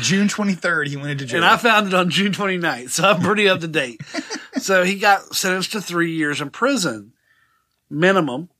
June 0.00 0.28
twenty 0.28 0.54
third, 0.54 0.88
he 0.88 0.96
went 0.96 1.10
into 1.10 1.24
jail. 1.26 1.36
And 1.42 1.44
I 1.46 1.56
found 1.56 1.86
it 1.88 1.94
on 1.94 2.10
June 2.10 2.32
29th, 2.32 2.90
so 2.90 3.04
I'm 3.04 3.20
pretty 3.22 3.48
up 3.48 3.60
to 3.60 3.68
date. 3.68 4.00
so 4.58 4.84
he 4.84 4.98
got 4.98 5.34
sentenced 5.34 5.72
to 5.72 5.80
three 5.80 6.12
years 6.12 6.40
in 6.42 6.50
prison, 6.50 7.12
minimum, 7.90 8.50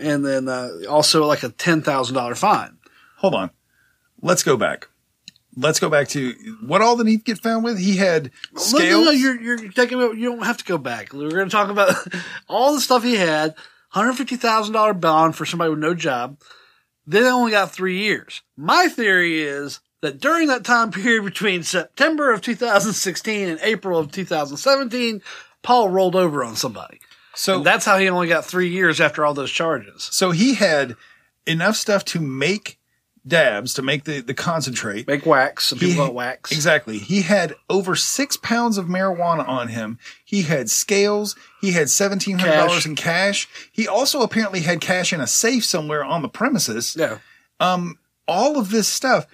and 0.00 0.24
then 0.24 0.48
uh, 0.48 0.70
also 0.88 1.24
like 1.26 1.42
a 1.44 1.48
ten 1.50 1.80
thousand 1.82 2.14
dollar 2.16 2.34
fine. 2.34 2.78
Hold 3.18 3.34
on. 3.34 3.50
let's 4.20 4.42
go 4.42 4.56
back. 4.56 4.88
Let's 5.56 5.78
go 5.80 5.88
back 5.88 6.08
to 6.08 6.32
what 6.66 6.82
all 6.82 6.96
did 6.96 7.06
he 7.06 7.16
get 7.18 7.38
found 7.38 7.64
with? 7.64 7.78
He 7.78 7.96
had 7.96 8.30
scales. 8.56 8.90
No, 8.90 9.04
no, 9.04 9.10
you're 9.12 9.40
you're 9.40 9.70
taking. 9.70 10.00
it- 10.00 10.16
You 10.18 10.30
don't 10.30 10.44
have 10.44 10.56
to 10.58 10.64
go 10.64 10.78
back. 10.78 11.12
We're 11.12 11.30
going 11.30 11.48
to 11.48 11.50
talk 11.50 11.70
about 11.70 11.94
all 12.48 12.74
the 12.74 12.80
stuff 12.80 13.02
he 13.04 13.16
had. 13.16 13.54
Hundred 13.90 14.14
fifty 14.14 14.34
thousand 14.36 14.72
dollar 14.74 14.92
bond 14.94 15.36
for 15.36 15.46
somebody 15.46 15.70
with 15.70 15.78
no 15.78 15.94
job. 15.94 16.40
Then 17.06 17.22
they 17.22 17.30
only 17.30 17.52
got 17.52 17.70
three 17.70 17.98
years. 17.98 18.42
My 18.56 18.88
theory 18.88 19.42
is 19.42 19.80
that 20.02 20.20
during 20.20 20.48
that 20.48 20.64
time 20.64 20.90
period 20.90 21.24
between 21.24 21.62
September 21.62 22.32
of 22.32 22.40
2016 22.40 23.48
and 23.48 23.60
April 23.62 23.98
of 23.98 24.10
2017, 24.10 25.22
Paul 25.62 25.88
rolled 25.90 26.16
over 26.16 26.42
on 26.44 26.56
somebody. 26.56 26.98
so 27.34 27.56
And 27.58 27.64
that's 27.66 27.84
how 27.84 27.98
he 27.98 28.08
only 28.08 28.28
got 28.28 28.44
three 28.44 28.68
years 28.68 29.00
after 29.00 29.24
all 29.24 29.34
those 29.34 29.50
charges. 29.52 30.08
so 30.12 30.30
he 30.30 30.54
had 30.54 30.96
enough 31.46 31.76
stuff 31.76 32.04
to 32.06 32.20
make 32.20 32.78
dabs 33.26 33.74
to 33.74 33.82
make 33.82 34.04
the 34.04 34.20
the 34.20 34.34
concentrate. 34.34 35.06
Make 35.06 35.26
wax. 35.26 35.64
Some 35.64 35.78
people 35.78 36.06
it 36.06 36.14
wax. 36.14 36.52
Exactly. 36.52 36.98
He 36.98 37.22
had 37.22 37.54
over 37.70 37.94
six 37.96 38.36
pounds 38.36 38.78
of 38.78 38.86
marijuana 38.86 39.48
on 39.48 39.68
him. 39.68 39.98
He 40.24 40.42
had 40.42 40.70
scales. 40.70 41.36
He 41.60 41.72
had 41.72 41.88
seventeen 41.90 42.38
hundred 42.38 42.56
dollars 42.56 42.74
Cash. 42.74 42.86
in 42.86 42.94
cash. 42.96 43.48
He 43.72 43.88
also 43.88 44.22
apparently 44.22 44.60
had 44.60 44.80
cash 44.80 45.12
in 45.12 45.20
a 45.20 45.26
safe 45.26 45.64
somewhere 45.64 46.04
on 46.04 46.22
the 46.22 46.28
premises. 46.28 46.96
Yeah. 46.98 47.18
Um, 47.60 47.98
all 48.28 48.58
of 48.58 48.70
this 48.70 48.88
stuff. 48.88 49.26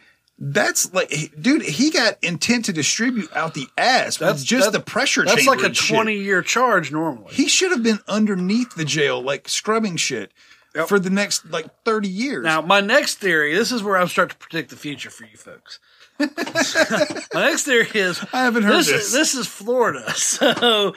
That's 0.42 0.94
like, 0.94 1.10
dude, 1.38 1.60
he 1.60 1.90
got 1.90 2.16
intent 2.22 2.64
to 2.64 2.72
distribute 2.72 3.28
out 3.36 3.52
the 3.52 3.66
ass. 3.76 4.16
That's 4.16 4.42
just 4.42 4.72
that- 4.72 4.78
the 4.78 4.82
pressure 4.82 5.22
That's 5.22 5.46
like 5.46 5.60
a 5.60 5.74
shit. 5.74 5.94
20 5.94 6.14
year 6.14 6.40
charge 6.40 6.90
normally. 6.90 7.34
He 7.34 7.46
should 7.46 7.72
have 7.72 7.82
been 7.82 7.98
underneath 8.08 8.74
the 8.74 8.86
jail, 8.86 9.20
like 9.22 9.50
scrubbing 9.50 9.96
shit 9.96 10.32
Yep. 10.74 10.88
for 10.88 10.98
the 11.00 11.10
next 11.10 11.50
like 11.50 11.66
30 11.84 12.08
years. 12.08 12.44
Now, 12.44 12.60
my 12.60 12.80
next 12.80 13.16
theory, 13.16 13.54
this 13.54 13.72
is 13.72 13.82
where 13.82 13.96
I'm 13.96 14.06
starting 14.08 14.30
to 14.30 14.36
predict 14.38 14.70
the 14.70 14.76
future 14.76 15.10
for 15.10 15.24
you 15.24 15.36
folks. 15.36 15.80
my 16.20 17.46
next 17.46 17.64
theory 17.64 17.88
is 17.94 18.22
I 18.32 18.44
haven't 18.44 18.64
heard 18.64 18.74
this. 18.74 18.88
this. 18.88 19.06
Is, 19.06 19.12
this 19.12 19.34
is 19.34 19.46
Florida, 19.46 20.10
so 20.14 20.94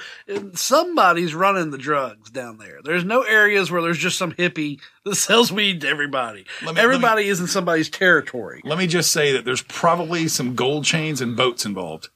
somebody's 0.53 1.33
running 1.33 1.71
the 1.71 1.77
drugs 1.77 2.29
down 2.29 2.57
there. 2.57 2.79
There's 2.83 3.05
no 3.05 3.21
areas 3.21 3.71
where 3.71 3.81
there's 3.81 3.97
just 3.97 4.17
some 4.17 4.33
hippie 4.33 4.79
that 5.05 5.15
sells 5.15 5.51
weed 5.51 5.81
to 5.81 5.87
everybody. 5.87 6.45
Me- 6.61 6.73
everybody 6.75 7.27
is 7.27 7.39
in 7.39 7.47
somebody's 7.47 7.89
territory. 7.89 8.61
Let 8.65 8.77
me 8.77 8.85
just 8.85 9.11
say 9.11 9.31
that 9.31 9.45
there's 9.45 9.61
probably 9.61 10.27
some 10.27 10.55
gold 10.55 10.83
chains 10.83 11.21
and 11.21 11.37
boats 11.37 11.65
involved. 11.65 12.09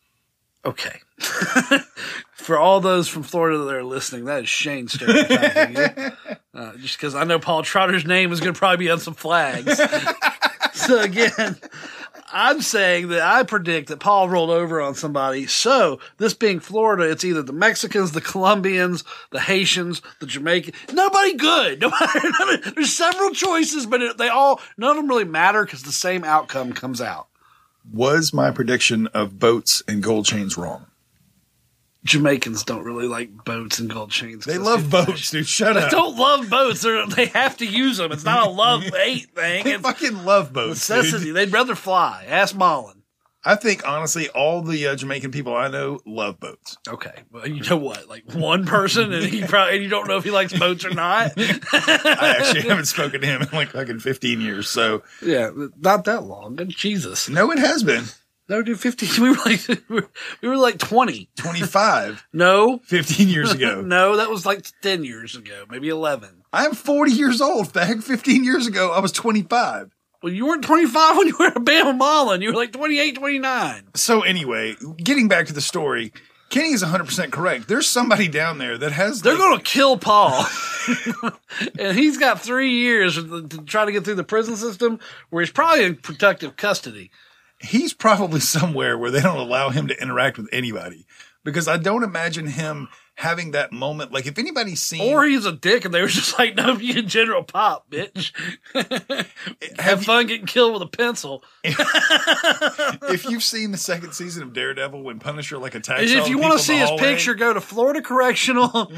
Okay. 0.66 1.00
For 2.34 2.58
all 2.58 2.82
those 2.82 3.08
from 3.08 3.24
Florida 3.24 3.58
that 3.58 3.76
are 3.76 3.84
listening, 3.84 4.26
that 4.26 4.44
is 4.44 4.50
Shane 4.50 4.88
stereotyping 4.88 5.76
you. 5.76 6.37
Uh, 6.58 6.76
just 6.78 6.98
because 6.98 7.14
I 7.14 7.24
know 7.24 7.38
Paul 7.38 7.62
Trotter's 7.62 8.04
name 8.04 8.32
is 8.32 8.40
going 8.40 8.52
to 8.52 8.58
probably 8.58 8.88
be 8.88 8.90
on 8.90 9.00
some 9.00 9.14
flags. 9.14 9.80
so 10.74 11.00
again, 11.00 11.56
I'm 12.34 12.62
saying 12.64 13.10
that 13.10 13.22
I 13.22 13.44
predict 13.44 13.90
that 13.90 14.00
Paul 14.00 14.28
rolled 14.28 14.50
over 14.50 14.82
on 14.82 14.96
somebody. 14.96 15.46
So 15.46 16.00
this 16.18 16.34
being 16.34 16.60
Florida, 16.60 17.04
it's 17.04 17.24
either 17.24 17.44
the 17.44 17.54
Mexicans, 17.54 18.14
the 18.14 18.22
Colombians, 18.22 19.04
the 19.30 19.40
Haitians, 19.40 20.02
the 20.20 20.26
Jamaicans. 20.26 20.76
Nobody 20.92 21.36
good. 21.36 21.80
Nobody, 21.82 22.20
none- 22.40 22.74
there's 22.74 22.92
several 22.92 23.30
choices, 23.36 23.86
but 23.86 24.02
it, 24.02 24.18
they 24.18 24.30
all 24.30 24.60
none 24.78 24.90
of 24.90 24.96
them 24.98 25.08
really 25.08 25.26
matter 25.26 25.64
because 25.64 25.84
the 25.84 25.92
same 25.92 26.24
outcome 26.24 26.74
comes 26.74 27.02
out. 27.02 27.28
Was 27.94 28.34
my 28.34 28.50
prediction 28.50 29.06
of 29.14 29.38
boats 29.38 29.84
and 29.88 30.02
gold 30.02 30.26
chains 30.26 30.58
wrong? 30.58 30.87
Jamaicans 32.08 32.64
don't 32.64 32.84
really 32.84 33.08
like 33.08 33.44
boats 33.46 33.80
and 33.80 33.90
gold 33.90 34.12
chains. 34.12 34.46
They 34.46 34.58
love 34.58 34.90
boats, 34.90 35.30
dude. 35.32 35.48
Shut 35.48 35.76
They 35.76 35.82
up. 35.82 35.92
They 35.92 35.96
don't 35.98 36.18
love 36.18 36.50
boats. 36.50 36.82
They're, 36.82 37.06
they 37.08 37.26
have 37.28 37.58
to 37.58 37.66
use 37.66 37.98
them. 37.98 38.12
It's 38.12 38.24
not 38.24 38.48
a 38.48 38.50
love 38.52 38.84
hate 38.84 39.30
thing. 39.36 39.64
They 39.66 39.74
It's 39.74 39.82
fucking 39.84 40.24
love 40.26 40.54
boats. 40.54 40.90
necessity. 40.90 41.26
Dude. 41.26 41.36
They'd 41.36 41.52
rather 41.52 41.76
fly. 41.76 42.26
Ask 42.28 42.56
Mullen. 42.56 42.94
I 43.46 43.56
think 43.56 43.88
honestly, 43.88 44.28
all 44.30 44.62
the 44.62 44.88
uh, 44.88 44.96
Jamaican 44.96 45.32
people 45.32 45.56
I 45.56 45.70
know 45.70 46.00
love 46.06 46.38
boats. 46.38 46.76
Okay, 46.86 47.24
well, 47.32 47.48
you 47.48 47.62
know 47.62 47.78
what? 47.78 48.10
Like 48.10 48.24
one 48.34 48.66
person, 48.66 49.14
and 49.14 49.24
he 49.24 49.42
probably 49.46 49.76
and 49.76 49.84
you 49.84 49.90
don't 49.90 50.08
know 50.08 50.18
if 50.18 50.26
he 50.26 50.32
likes 50.32 50.58
boats 50.58 50.84
or 50.84 50.90
not. 50.94 51.32
I 51.38 52.36
actually 52.40 52.68
haven't 52.68 52.86
spoken 52.88 53.22
to 53.22 53.28
him 53.28 53.44
in 53.44 53.50
like 53.54 53.70
fucking 53.70 54.00
15 54.00 54.42
years. 54.42 54.68
So 54.70 55.02
yeah, 55.22 55.52
not 55.80 56.04
that 56.06 56.24
long. 56.24 56.56
Good 56.58 56.70
Jesus, 56.70 57.30
no, 57.30 57.50
it 57.52 57.60
has 57.60 57.84
been 57.84 58.06
no, 58.50 58.62
dude, 58.62 58.80
fifteen. 58.80 59.10
We 59.22 59.30
were 59.32 59.38
like 59.46 59.68
we 60.42 60.50
were, 60.50 60.58
like 60.58 60.78
twenty. 60.78 61.30
25, 61.38 62.28
No, 62.34 62.80
15 62.86 63.28
years 63.28 63.52
ago. 63.52 63.82
no, 63.86 64.18
that 64.18 64.30
was 64.30 64.46
like 64.46 64.66
ten 64.82 65.04
years 65.04 65.36
ago, 65.36 65.66
maybe 65.70 65.90
eleven. 65.90 66.44
I'm 66.54 66.74
40 66.74 67.12
years 67.12 67.42
old. 67.42 67.68
Fag. 67.74 68.04
15 68.04 68.44
years 68.44 68.68
ago, 68.68 68.92
I 68.92 69.00
was 69.00 69.12
25. 69.12 69.92
Well, 70.24 70.34
you 70.34 70.48
weren't 70.48 70.64
twenty 70.64 70.88
five 70.88 71.18
when 71.18 71.28
you 71.28 71.36
were 71.40 71.48
at 71.48 71.56
Bama 71.56 71.96
Mullen. 71.98 72.42
You 72.42 72.50
were 72.50 72.56
like 72.56 72.72
28, 72.72 73.16
29. 73.16 73.84
So 73.96 74.22
anyway, 74.22 74.76
getting 74.98 75.28
back 75.28 75.46
to 75.48 75.54
the 75.54 75.62
story, 75.62 76.12
Kenny 76.50 76.72
is 76.72 76.82
100% 76.84 77.32
correct. 77.32 77.68
There's 77.68 77.88
somebody 77.88 78.28
down 78.28 78.58
there 78.58 78.78
that 78.78 78.94
has. 78.94 79.22
They're 79.22 79.34
like- 79.34 79.42
going 79.42 79.58
to 79.60 79.64
kill 79.64 79.98
Paul. 79.98 80.46
and 81.80 81.98
he's 81.98 82.18
got 82.18 82.42
three 82.42 82.72
years 82.72 83.16
to 83.16 83.64
try 83.66 83.86
to 83.86 83.92
get 83.92 84.06
through 84.06 84.16
the 84.16 84.24
prison 84.24 84.56
system 84.56 85.00
where 85.30 85.44
he's 85.44 85.52
probably 85.52 85.84
in 85.84 85.96
protective 85.98 86.56
custody. 86.56 87.12
He's 87.60 87.94
probably 87.94 88.40
somewhere 88.42 88.98
where 88.98 89.12
they 89.12 89.22
don't 89.22 89.38
allow 89.40 89.70
him 89.70 89.88
to 89.88 90.02
interact 90.02 90.38
with 90.38 90.48
anybody 90.52 91.06
because 91.44 91.68
I 91.68 91.78
don't 91.78 92.04
imagine 92.04 92.48
him 92.48 92.90
having 93.16 93.52
that 93.52 93.72
moment. 93.72 94.12
Like 94.12 94.28
if 94.28 94.38
anybody's 94.38 94.82
seen, 94.82 95.14
Or 95.14 95.26
he's 95.26 95.46
a 95.46 95.52
dick 95.52 95.86
and 95.86 95.94
they 95.94 96.02
were 96.02 96.08
just 96.08 96.38
like, 96.38 96.56
no, 96.56 96.78
you 96.78 97.02
general 97.02 97.44
pop, 97.44 97.90
bitch. 97.90 98.32
Have 99.80 100.04
fun 100.04 100.28
getting 100.28 100.46
killed 100.46 100.74
with 100.74 100.82
a 100.82 100.88
pencil. 100.88 101.44
if 101.64 103.26
you've 103.26 103.44
seen 103.44 103.72
the 103.72 103.78
second 103.78 104.14
season 104.14 104.44
of 104.44 104.54
Daredevil 104.54 105.02
when 105.02 105.20
Punisher 105.20 105.58
like 105.58 105.74
attacks, 105.74 106.12
if 106.12 106.28
you 106.28 106.38
want 106.38 106.54
to 106.54 106.60
see 106.64 106.78
his 106.78 106.90
hallway, 106.90 107.04
picture, 107.14 107.34
go 107.34 107.54
to 107.54 107.62
Florida 107.62 108.02
Correctional. 108.02 108.92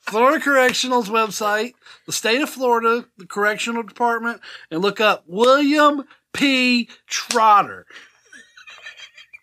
Florida 0.00 0.38
Correctional's 0.38 1.08
website, 1.08 1.72
the 2.06 2.12
state 2.12 2.40
of 2.42 2.50
Florida, 2.50 3.06
the 3.16 3.26
correctional 3.26 3.82
department, 3.82 4.40
and 4.70 4.82
look 4.82 5.00
up 5.00 5.24
William 5.26 6.04
P. 6.34 6.88
Trotter. 7.06 7.86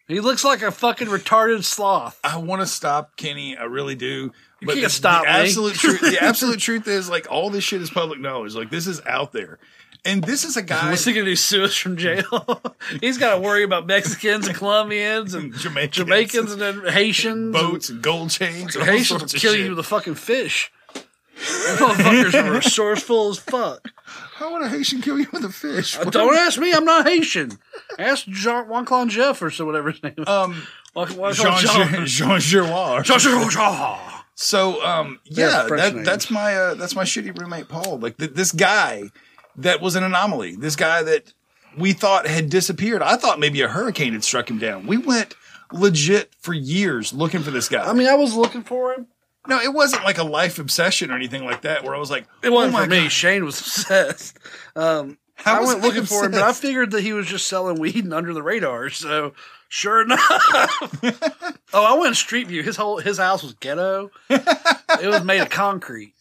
He 0.08 0.20
looks 0.20 0.44
like 0.44 0.62
a 0.62 0.72
fucking 0.72 1.08
retarded 1.08 1.64
sloth. 1.64 2.20
I 2.24 2.38
want 2.38 2.62
to 2.62 2.68
stop 2.68 3.16
Kenny. 3.16 3.56
I 3.58 3.64
really 3.64 3.96
do. 3.96 4.34
But 4.62 4.74
can't 4.74 4.84
the, 4.84 4.90
stop 4.90 5.24
the 5.24 5.32
me. 5.32 5.36
absolute 5.40 5.76
truth. 5.76 6.02
The 6.02 6.18
absolute 6.22 6.60
truth 6.60 6.88
is 6.88 7.10
like 7.10 7.32
all 7.32 7.50
this 7.50 7.64
shit 7.64 7.82
is 7.82 7.90
public 7.90 8.20
knowledge. 8.20 8.54
Like 8.54 8.70
this 8.70 8.88
is 8.88 9.02
out 9.06 9.32
there, 9.32 9.58
and 10.04 10.24
this 10.24 10.44
is 10.44 10.58
a 10.58 10.62
guy. 10.62 10.90
What's 10.90 11.06
he 11.06 11.14
gonna 11.14 11.26
do? 11.26 11.36
Sue 11.36 11.64
us 11.64 11.76
from 11.76 11.96
jail? 11.96 12.62
He's 13.02 13.18
got 13.18 13.36
to 13.36 13.40
worry 13.40 13.64
about 13.64 13.88
Mexicans 13.88 14.48
and 14.48 14.56
Colombians 14.56 15.34
and 15.34 15.54
Jamaicans. 15.54 15.96
Jamaicans 15.96 16.52
and 16.52 16.62
then 16.62 16.88
Haitians. 16.88 17.54
boats 17.54 17.90
and 17.90 18.02
gold 18.02 18.30
chains. 18.32 18.76
And 18.76 18.86
Haitians 18.86 19.22
will 19.22 19.40
kill 19.40 19.54
shit. 19.54 19.62
you 19.62 19.70
with 19.70 19.80
a 19.80 19.84
fucking 19.84 20.16
fish. 20.16 20.72
Those 20.94 21.78
motherfuckers 21.80 22.34
are 22.44 22.52
resourceful 22.56 23.30
as 23.30 23.40
fuck. 23.40 23.88
How 24.36 24.54
would 24.54 24.64
a 24.64 24.70
Haitian 24.70 25.02
kill 25.02 25.20
you 25.20 25.28
with 25.32 25.44
a 25.46 25.50
fish? 25.52 25.98
Uh, 25.98 26.04
Don't 26.06 26.36
ask 26.36 26.60
me. 26.60 26.72
I'm 26.74 26.86
not 26.86 27.06
Haitian. 27.08 27.52
Ask 28.00 28.26
Jean 28.28 28.68
Juan 28.68 28.86
Claude 28.86 29.10
Jeffers 29.10 29.60
or 29.60 29.66
whatever 29.66 29.92
his 29.92 30.02
name 30.02 30.14
is. 30.18 30.28
Um, 30.28 30.64
Juan- 30.94 31.08
Juan 31.16 31.34
Jean 31.34 31.46
Claude 31.46 31.60
Jean 31.62 32.06
Jean- 32.06 32.30
Giroir. 32.38 33.04
Jean- 33.04 33.20
Jean- 33.20 33.50
Jean- 33.50 33.98
So, 34.36 34.84
um, 34.86 35.20
yeah, 35.26 35.64
that, 35.78 35.94
that's 36.06 36.32
my 36.32 36.56
uh, 36.56 36.74
that's 36.74 36.96
my 36.96 37.04
shitty 37.04 37.38
roommate 37.40 37.68
Paul. 37.70 38.00
Like 38.00 38.18
th- 38.18 38.32
this 38.34 38.52
guy 38.52 39.12
that 39.58 39.82
was 39.82 39.96
an 39.96 40.04
anomaly. 40.04 40.56
This 40.56 40.76
guy 40.76 41.04
that 41.04 41.34
we 41.78 41.94
thought 41.94 42.26
had 42.26 42.50
disappeared. 42.50 43.02
I 43.04 43.18
thought 43.18 43.40
maybe 43.40 43.62
a 43.62 43.68
hurricane 43.68 44.14
had 44.14 44.24
struck 44.24 44.50
him 44.50 44.58
down. 44.58 44.88
We 44.88 44.98
went 44.98 45.36
legit 45.72 46.32
for 46.40 46.54
years 46.54 47.14
looking 47.14 47.42
for 47.44 47.52
this 47.52 47.70
guy. 47.70 47.84
I 47.88 47.94
mean, 47.94 48.08
I 48.08 48.16
was 48.16 48.34
looking 48.34 48.64
for 48.64 48.94
him. 48.94 49.08
No, 49.48 49.60
it 49.60 49.74
wasn't 49.74 50.04
like 50.04 50.18
a 50.18 50.24
life 50.24 50.60
obsession 50.60 51.12
or 51.12 51.16
anything 51.16 51.46
like 51.46 51.62
that. 51.62 51.84
Where 51.84 51.96
I 51.96 52.00
was 52.00 52.12
like, 52.12 52.26
It 52.44 52.52
wasn't 52.52 52.76
oh 52.76 52.84
for 52.84 52.90
me. 52.90 53.04
God. 53.04 53.12
Shane 53.12 53.46
was 53.46 53.60
obsessed. 53.62 54.38
Um, 54.76 55.18
How 55.36 55.58
I 55.58 55.60
was 55.62 55.68
went 55.70 55.84
I 55.84 55.88
looking 55.88 56.06
for 56.06 56.26
him, 56.26 56.32
but 56.32 56.44
I 56.44 56.54
figured 56.54 56.92
that 56.92 57.02
he 57.02 57.14
was 57.14 57.28
just 57.28 57.48
selling 57.48 57.80
weed 57.80 58.04
and 58.04 58.14
under 58.14 58.34
the 58.34 58.44
radar. 58.44 58.90
So 58.90 59.34
sure 59.70 60.02
enough, 60.02 60.22
oh, 61.74 61.96
I 61.96 61.98
went 62.00 62.16
Street 62.16 62.48
View. 62.48 62.62
His 62.62 62.76
whole 62.76 63.00
his 63.00 63.18
house 63.18 63.42
was 63.44 63.54
ghetto. 63.54 64.12
it 64.30 65.08
was 65.08 65.24
made 65.24 65.42
of 65.42 65.50
concrete. 65.50 66.14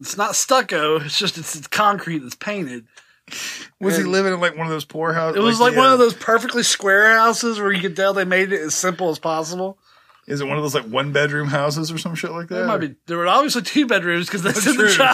It's 0.00 0.16
not 0.16 0.36
stucco. 0.36 0.96
It's 0.96 1.18
just 1.18 1.38
it's, 1.38 1.56
it's 1.56 1.66
concrete 1.66 2.18
that's 2.18 2.36
painted. 2.36 2.86
Was 3.80 3.96
he 3.96 4.04
living 4.04 4.32
in 4.32 4.40
like 4.40 4.56
one 4.56 4.66
of 4.66 4.72
those 4.72 4.84
poor 4.84 5.12
houses? 5.12 5.36
It 5.36 5.44
was 5.44 5.60
like, 5.60 5.74
the, 5.74 5.78
one 5.78 5.92
of 5.92 5.98
those 5.98 6.14
perfectly 6.14 6.62
square 6.62 7.16
houses 7.16 7.60
where 7.60 7.70
you 7.70 7.80
could 7.80 7.94
tell 7.94 8.14
they 8.14 8.24
made 8.24 8.52
it 8.52 8.60
as 8.60 8.74
simple 8.74 9.10
as 9.10 9.18
possible. 9.18 9.78
Is 10.28 10.40
it 10.40 10.46
one 10.46 10.56
of 10.58 10.62
those 10.62 10.74
like 10.74 10.84
one 10.84 11.12
bedroom 11.12 11.48
houses 11.48 11.90
or 11.90 11.98
some 11.98 12.14
shit 12.14 12.30
like 12.30 12.48
that? 12.48 12.54
There 12.56 12.66
might 12.66 12.78
be 12.78 12.94
there 13.06 13.16
were 13.16 13.26
obviously 13.26 13.62
two 13.62 13.86
bedrooms 13.86 14.26
because 14.26 14.42
that's 14.42 14.66
oh, 14.66 14.70
in 14.70 14.76
the 14.76 14.88
True. 14.88 15.04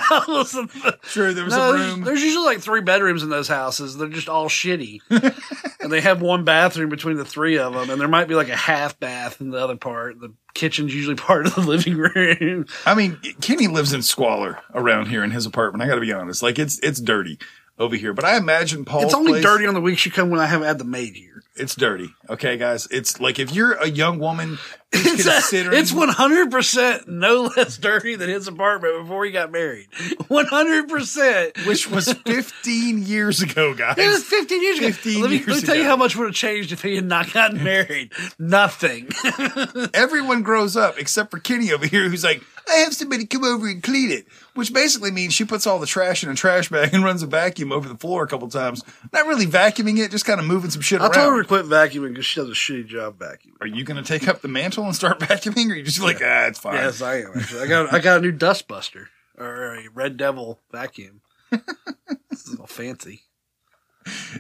and 0.61 0.68
the- 0.68 0.98
Sure, 1.05 1.33
there 1.33 1.44
was 1.44 1.55
No, 1.55 1.70
a 1.70 1.79
there's, 1.79 1.90
room. 1.92 2.05
there's 2.05 2.22
usually 2.22 2.44
like 2.44 2.61
three 2.61 2.81
bedrooms 2.81 3.22
in 3.22 3.31
those 3.31 3.46
houses. 3.48 3.96
They're 3.96 4.09
just 4.09 4.29
all 4.29 4.48
shitty, 4.48 5.00
and 5.81 5.92
they 5.92 6.00
have 6.00 6.20
one 6.20 6.44
bathroom 6.44 6.88
between 6.90 7.16
the 7.16 7.24
three 7.24 7.59
of 7.59 7.74
them, 7.74 7.90
and 7.90 8.00
there 8.00 8.09
might 8.09 8.29
be 8.29 8.35
like 8.35 8.48
a 8.48 8.57
half 8.57 8.98
bath 8.98 9.40
in 9.40 9.50
the 9.50 9.59
other 9.59 9.77
part. 9.77 10.20
The 10.20 10.33
kitchen's 10.55 10.94
usually 10.94 11.16
part 11.16 11.46
of 11.46 11.55
the 11.55 11.61
living 11.61 11.96
room. 11.96 12.66
I 12.85 12.94
mean, 12.94 13.18
Kenny 13.40 13.68
lives 13.68 13.92
in 13.92 14.03
squalor 14.03 14.59
around 14.74 15.07
here 15.07 15.22
in 15.22 15.31
his 15.31 15.46
apartment. 15.46 15.83
I 15.83 15.87
got 15.87 15.94
to 15.94 16.00
be 16.00 16.12
honest. 16.12 16.42
Like 16.42 16.59
it's 16.59 16.79
it's 16.81 17.00
dirty. 17.00 17.38
over 17.79 17.94
here. 17.96 18.14
But 18.14 18.24
I 18.24 18.37
imagine 18.37 18.85
Paul. 18.85 19.03
It's 19.05 19.14
only 19.14 19.33
place- 19.33 19.44
dirty 19.44 19.66
on 19.66 19.74
the 19.74 19.81
weeks 19.81 20.05
you 20.05 20.11
come 20.12 20.31
when 20.31 20.40
I 20.40 20.46
haven't 20.46 20.66
had 20.66 20.79
the 20.79 20.85
maid 20.85 21.14
here. 21.14 21.42
It's 21.57 21.75
dirty. 21.77 22.09
Okay, 22.29 22.57
guys. 22.57 22.88
It's 22.90 23.21
like 23.21 23.38
if 23.38 23.55
you're 23.55 23.73
a 23.75 23.88
young 23.88 24.19
woman 24.19 24.59
It's, 24.93 25.25
considering 25.25 25.79
it's 25.79 25.93
100% 25.93 27.07
no 27.09 27.51
less 27.57 27.79
dirty 27.79 28.17
than 28.17 28.29
his 28.29 28.49
apartment 28.49 29.03
before 29.03 29.25
he 29.25 29.31
got 29.31 29.53
married. 29.53 29.88
100%. 29.93 31.67
which 31.67 31.88
was 31.90 32.12
15 32.12 33.03
years 33.05 33.43
ago, 33.43 33.75
guys. 33.75 33.99
It 33.99 34.09
was 34.09 34.25
15 34.25 34.62
years 34.62 34.79
ago. 34.79 34.87
15 34.90 35.21
let 35.21 35.31
me, 35.31 35.37
years 35.37 35.49
let 35.49 35.57
me 35.57 35.62
tell 35.62 35.77
you 35.77 35.85
how 35.85 35.97
much 35.97 36.17
would 36.17 36.27
have 36.27 36.35
changed 36.35 36.73
if 36.73 36.83
he 36.83 36.97
had 36.97 37.05
not 37.05 37.33
gotten 37.33 37.62
married. 37.62 38.12
Nothing. 38.38 39.09
Everyone 39.95 40.43
grows 40.43 40.77
up 40.77 40.99
except 40.99 41.31
for 41.31 41.38
Kenny 41.38 41.73
over 41.73 41.87
here, 41.87 42.09
who's 42.09 42.25
like, 42.25 42.43
I 42.69 42.77
have 42.77 42.95
somebody 42.95 43.27
come 43.27 43.45
over 43.45 43.69
and 43.69 43.83
clean 43.83 44.11
it, 44.11 44.27
which 44.55 44.73
basically 44.73 45.11
means 45.11 45.35
she 45.35 45.45
puts 45.45 45.67
all 45.67 45.79
the 45.79 45.87
trash 45.87 46.25
in 46.25 46.31
a 46.31 46.35
trash 46.35 46.71
bag 46.71 46.95
and 46.95 47.05
runs 47.05 47.23
a 47.23 47.27
vacuum 47.27 47.71
over 47.73 47.87
the 47.88 47.97
floor 47.97 48.23
a 48.25 48.27
couple 48.27 48.49
times. 48.49 48.83
Not 49.12 49.27
really 49.27 49.45
vacuuming 49.45 49.99
it, 49.99 50.11
just 50.11 50.25
kind 50.25 50.40
of 50.40 50.47
moving 50.47 50.71
some 50.71 50.81
shit 50.81 51.01
I 51.03 51.05
around. 51.07 51.12
told 51.14 51.37
her 51.37 51.44
quit 51.45 51.67
vacuuming 51.67 52.11
because 52.11 52.27
she 52.27 52.41
does 52.41 52.49
a 52.49 52.53
shitty 52.53 52.87
job 52.87 53.19
vacuuming. 53.19 53.61
Are 53.61 53.67
you 53.67 53.85
going 53.85 54.03
to 54.03 54.07
take 54.07 54.29
up 54.29 54.41
the 54.41 54.49
mantle 54.49 54.85
and 54.85 54.95
start 54.95 55.19
vacuuming, 55.21 55.69
or 55.69 55.73
are 55.73 55.77
you 55.77 55.83
just 55.83 56.01
like, 56.01 56.21
ah, 56.23 56.47
it's 56.47 56.59
fine? 56.59 56.75
Yes, 56.75 57.03
I 57.03 57.17
am. 57.17 57.33
Actually, 57.37 57.63
I 57.63 57.67
got 57.67 57.93
I 57.93 57.99
got 57.99 58.19
a 58.19 58.21
new 58.21 58.33
dust 58.33 58.69
buster 58.69 59.09
or 59.37 59.75
a 59.75 59.89
Dirt 59.89 60.17
Devil 60.17 60.61
vacuum. 60.71 61.21
this 61.51 62.47
is 62.47 62.57
all 62.59 62.67
fancy. 62.67 63.23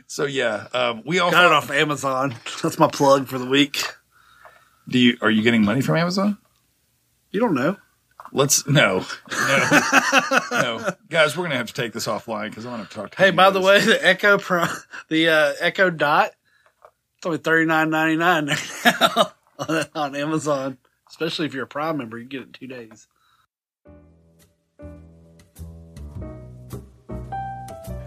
So 0.06 0.24
yeah, 0.24 0.66
um, 0.72 1.02
we 1.04 1.18
all 1.18 1.30
Got 1.30 1.46
it 1.46 1.52
off 1.52 1.70
Amazon. 1.70 2.34
That's 2.62 2.78
my 2.78 2.88
plug 2.88 3.26
for 3.28 3.38
the 3.38 3.46
week. 3.46 3.82
Do 4.88 4.98
you 4.98 5.16
are 5.22 5.30
you 5.30 5.42
getting 5.42 5.64
money 5.64 5.80
from 5.80 5.96
Amazon? 5.96 6.38
You 7.30 7.40
don't 7.40 7.54
know. 7.54 7.76
Let's 8.32 8.66
no, 8.66 9.04
no, 9.30 9.80
no, 10.50 10.90
guys. 11.08 11.36
We're 11.36 11.44
gonna 11.44 11.56
have 11.56 11.68
to 11.68 11.72
take 11.72 11.92
this 11.92 12.08
offline 12.08 12.50
because 12.50 12.66
I 12.66 12.70
want 12.70 12.88
to 12.88 12.94
talk 12.94 13.12
to. 13.12 13.16
Hey, 13.16 13.30
by 13.30 13.50
the 13.50 13.60
way, 13.60 13.80
the 13.80 14.04
Echo 14.04 14.38
Pro, 14.38 14.64
the 15.08 15.28
uh, 15.28 15.52
Echo 15.60 15.88
Dot, 15.88 16.32
it's 17.24 17.26
only 17.26 17.38
thirty 17.38 17.64
nine 17.64 17.88
ninety 17.88 18.16
nine 18.16 18.50
now 18.84 19.32
on, 19.58 19.86
on 19.94 20.14
Amazon. 20.14 20.76
Especially 21.08 21.46
if 21.46 21.54
you're 21.54 21.64
a 21.64 21.66
Prime 21.66 21.96
member, 21.96 22.18
you 22.18 22.26
get 22.26 22.42
it 22.42 22.46
in 22.48 22.52
two 22.52 22.66
days. 22.66 23.08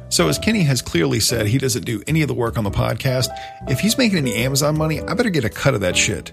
So, 0.10 0.30
as 0.30 0.38
Kenny 0.38 0.62
has 0.64 0.84
clearly 0.84 1.20
said, 1.20 1.48
he 1.48 1.58
doesn't 1.58 1.84
do 1.84 2.04
any 2.06 2.22
of 2.22 2.28
the 2.28 2.36
work 2.36 2.60
on 2.60 2.64
the 2.64 2.70
podcast. 2.70 3.30
If 3.68 3.80
he's 3.80 3.98
making 3.98 4.20
any 4.20 4.36
Amazon 4.36 4.78
money, 4.78 5.02
I 5.02 5.16
better 5.16 5.32
get 5.32 5.44
a 5.44 5.50
cut 5.50 5.74
of 5.74 5.82
that 5.82 5.98
shit. 5.98 6.32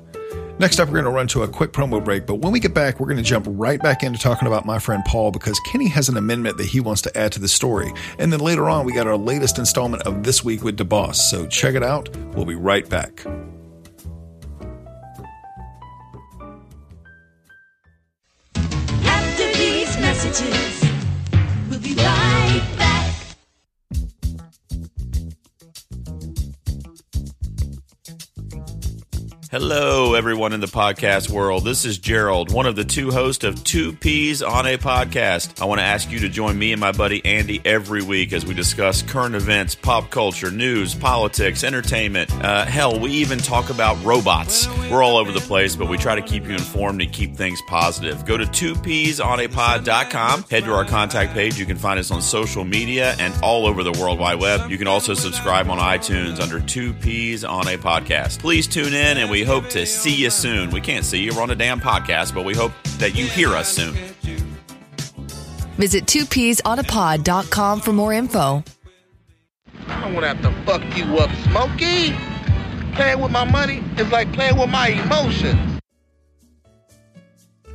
Next 0.61 0.79
up, 0.79 0.87
we're 0.87 0.95
going 0.95 1.05
to 1.05 1.11
run 1.11 1.27
to 1.29 1.43
a 1.43 1.49
quick 1.49 1.73
promo 1.73 2.03
break, 2.03 2.27
but 2.27 2.37
when 2.37 2.53
we 2.53 2.61
get 2.61 2.75
back, 2.75 3.01
we're 3.01 3.09
going 3.09 3.17
to 3.17 3.25
jump 3.25 3.45
right 3.49 3.83
back 3.83 4.05
into 4.05 4.21
talking 4.21 4.47
about 4.47 4.65
my 4.65 4.79
friend 4.79 5.03
Paul 5.05 5.33
because 5.33 5.59
Kenny 5.67 5.89
has 5.89 6.09
an 6.09 6.17
amendment 6.17 6.59
that 6.59 6.67
he 6.67 6.79
wants 6.79 7.03
to 7.03 7.19
add 7.19 7.33
to 7.33 7.41
the 7.41 7.49
story. 7.49 7.93
And 8.21 8.33
then 8.33 8.39
later 8.39 8.71
on, 8.71 8.87
we 8.87 8.93
got 8.93 9.09
our 9.09 9.17
latest 9.17 9.59
installment 9.59 10.05
of 10.05 10.23
This 10.23 10.45
Week 10.45 10.63
with 10.63 10.77
DeBoss. 10.79 11.17
So 11.17 11.49
check 11.49 11.75
it 11.75 11.83
out. 11.83 12.09
We'll 12.35 12.45
be 12.45 12.55
right 12.55 12.89
back. 12.89 13.27
After 18.55 19.53
these 19.59 19.99
messages, 19.99 20.74
Hello, 29.55 30.15
everyone 30.15 30.53
in 30.53 30.59
the 30.59 30.67
podcast 30.67 31.31
world. 31.31 31.63
This 31.63 31.85
is 31.85 31.99
Gerald, 31.99 32.51
one 32.53 32.67
of 32.67 32.75
the 32.75 32.83
two 32.83 33.13
hosts 33.13 33.45
of 33.45 33.63
Two 33.63 33.93
Peas 33.93 34.43
on 34.43 34.67
a 34.67 34.77
Podcast. 34.77 35.63
I 35.63 35.67
want 35.67 35.79
to 35.79 35.85
ask 35.85 36.11
you 36.11 36.19
to 36.19 36.29
join 36.29 36.59
me 36.59 36.73
and 36.73 36.81
my 36.81 36.91
buddy 36.91 37.25
Andy 37.25 37.63
every 37.65 38.03
week 38.03 38.33
as 38.33 38.45
we 38.45 38.53
discuss 38.53 39.01
current 39.03 39.37
events, 39.37 39.77
pop 39.77 40.11
culture, 40.11 40.51
news, 40.51 40.93
politics, 40.97 41.63
entertainment. 41.63 42.33
Uh, 42.43 42.65
hell, 42.65 42.99
we 42.99 43.13
even 43.13 43.39
talk 43.39 43.71
about 43.71 44.05
robots. 44.05 44.67
We're 44.91 45.05
all 45.05 45.19
over 45.19 45.31
the 45.31 45.39
place, 45.39 45.77
but 45.77 45.89
we 45.89 45.99
try 45.99 46.17
to 46.17 46.23
keep 46.23 46.47
you 46.47 46.55
informed 46.55 47.01
and 47.01 47.13
keep 47.13 47.37
things 47.37 47.63
positive. 47.69 48.27
Go 48.27 48.37
to 48.37 48.47
twopeasonapod.com, 48.47 50.43
head 50.51 50.65
to 50.65 50.75
our 50.75 50.85
contact 50.85 51.33
page. 51.33 51.61
You 51.61 51.67
can 51.67 51.77
find 51.77 52.01
us 52.01 52.11
on 52.11 52.23
social 52.23 52.65
media 52.65 53.15
and 53.21 53.33
all 53.41 53.69
over 53.69 53.85
the 53.85 53.93
World 53.93 54.19
Wide 54.19 54.41
Web. 54.41 54.69
You 54.69 54.79
can 54.79 54.89
also 54.89 55.15
subscribe 55.15 55.71
on 55.71 55.79
iTunes 55.79 56.41
under 56.41 56.59
Two 56.59 56.93
Peas 56.93 57.45
on 57.45 57.69
a 57.69 57.77
Podcast. 57.77 58.41
Please 58.41 58.67
tune 58.67 58.95
in 58.95 59.19
and 59.19 59.31
we 59.31 59.44
hope 59.45 59.69
to 59.71 59.87
see 59.87 60.15
you 60.15 60.31
soon. 60.31 60.71
We 60.71 60.81
can't 60.81 61.05
see 61.05 61.23
you, 61.23 61.35
we're 61.35 61.43
on 61.43 61.51
a 61.51 61.55
damn 61.55 61.81
podcast, 61.81 62.35
but 62.35 62.45
we 62.45 62.55
hope 62.55 62.73
that 62.99 63.15
you 63.15 63.27
hear 63.27 63.51
us 63.51 63.69
soon. 63.69 63.95
Visit 65.77 66.07
2peasonapod.com 66.07 67.81
for 67.81 67.93
more 67.93 68.13
info. 68.13 68.63
I 69.89 70.01
don't 70.01 70.15
want 70.15 70.25
to 70.25 70.29
have 70.29 70.43
to 70.43 70.53
fuck 70.65 70.83
you 70.97 71.19
up, 71.19 71.31
Smokey. 71.49 72.15
Playing 72.95 73.21
with 73.21 73.33
my 73.33 73.45
money 73.45 73.83
is 73.99 74.11
like 74.13 74.33
playing 74.33 74.57
with 74.57 74.71
my 74.71 74.89
emotions. 74.89 75.81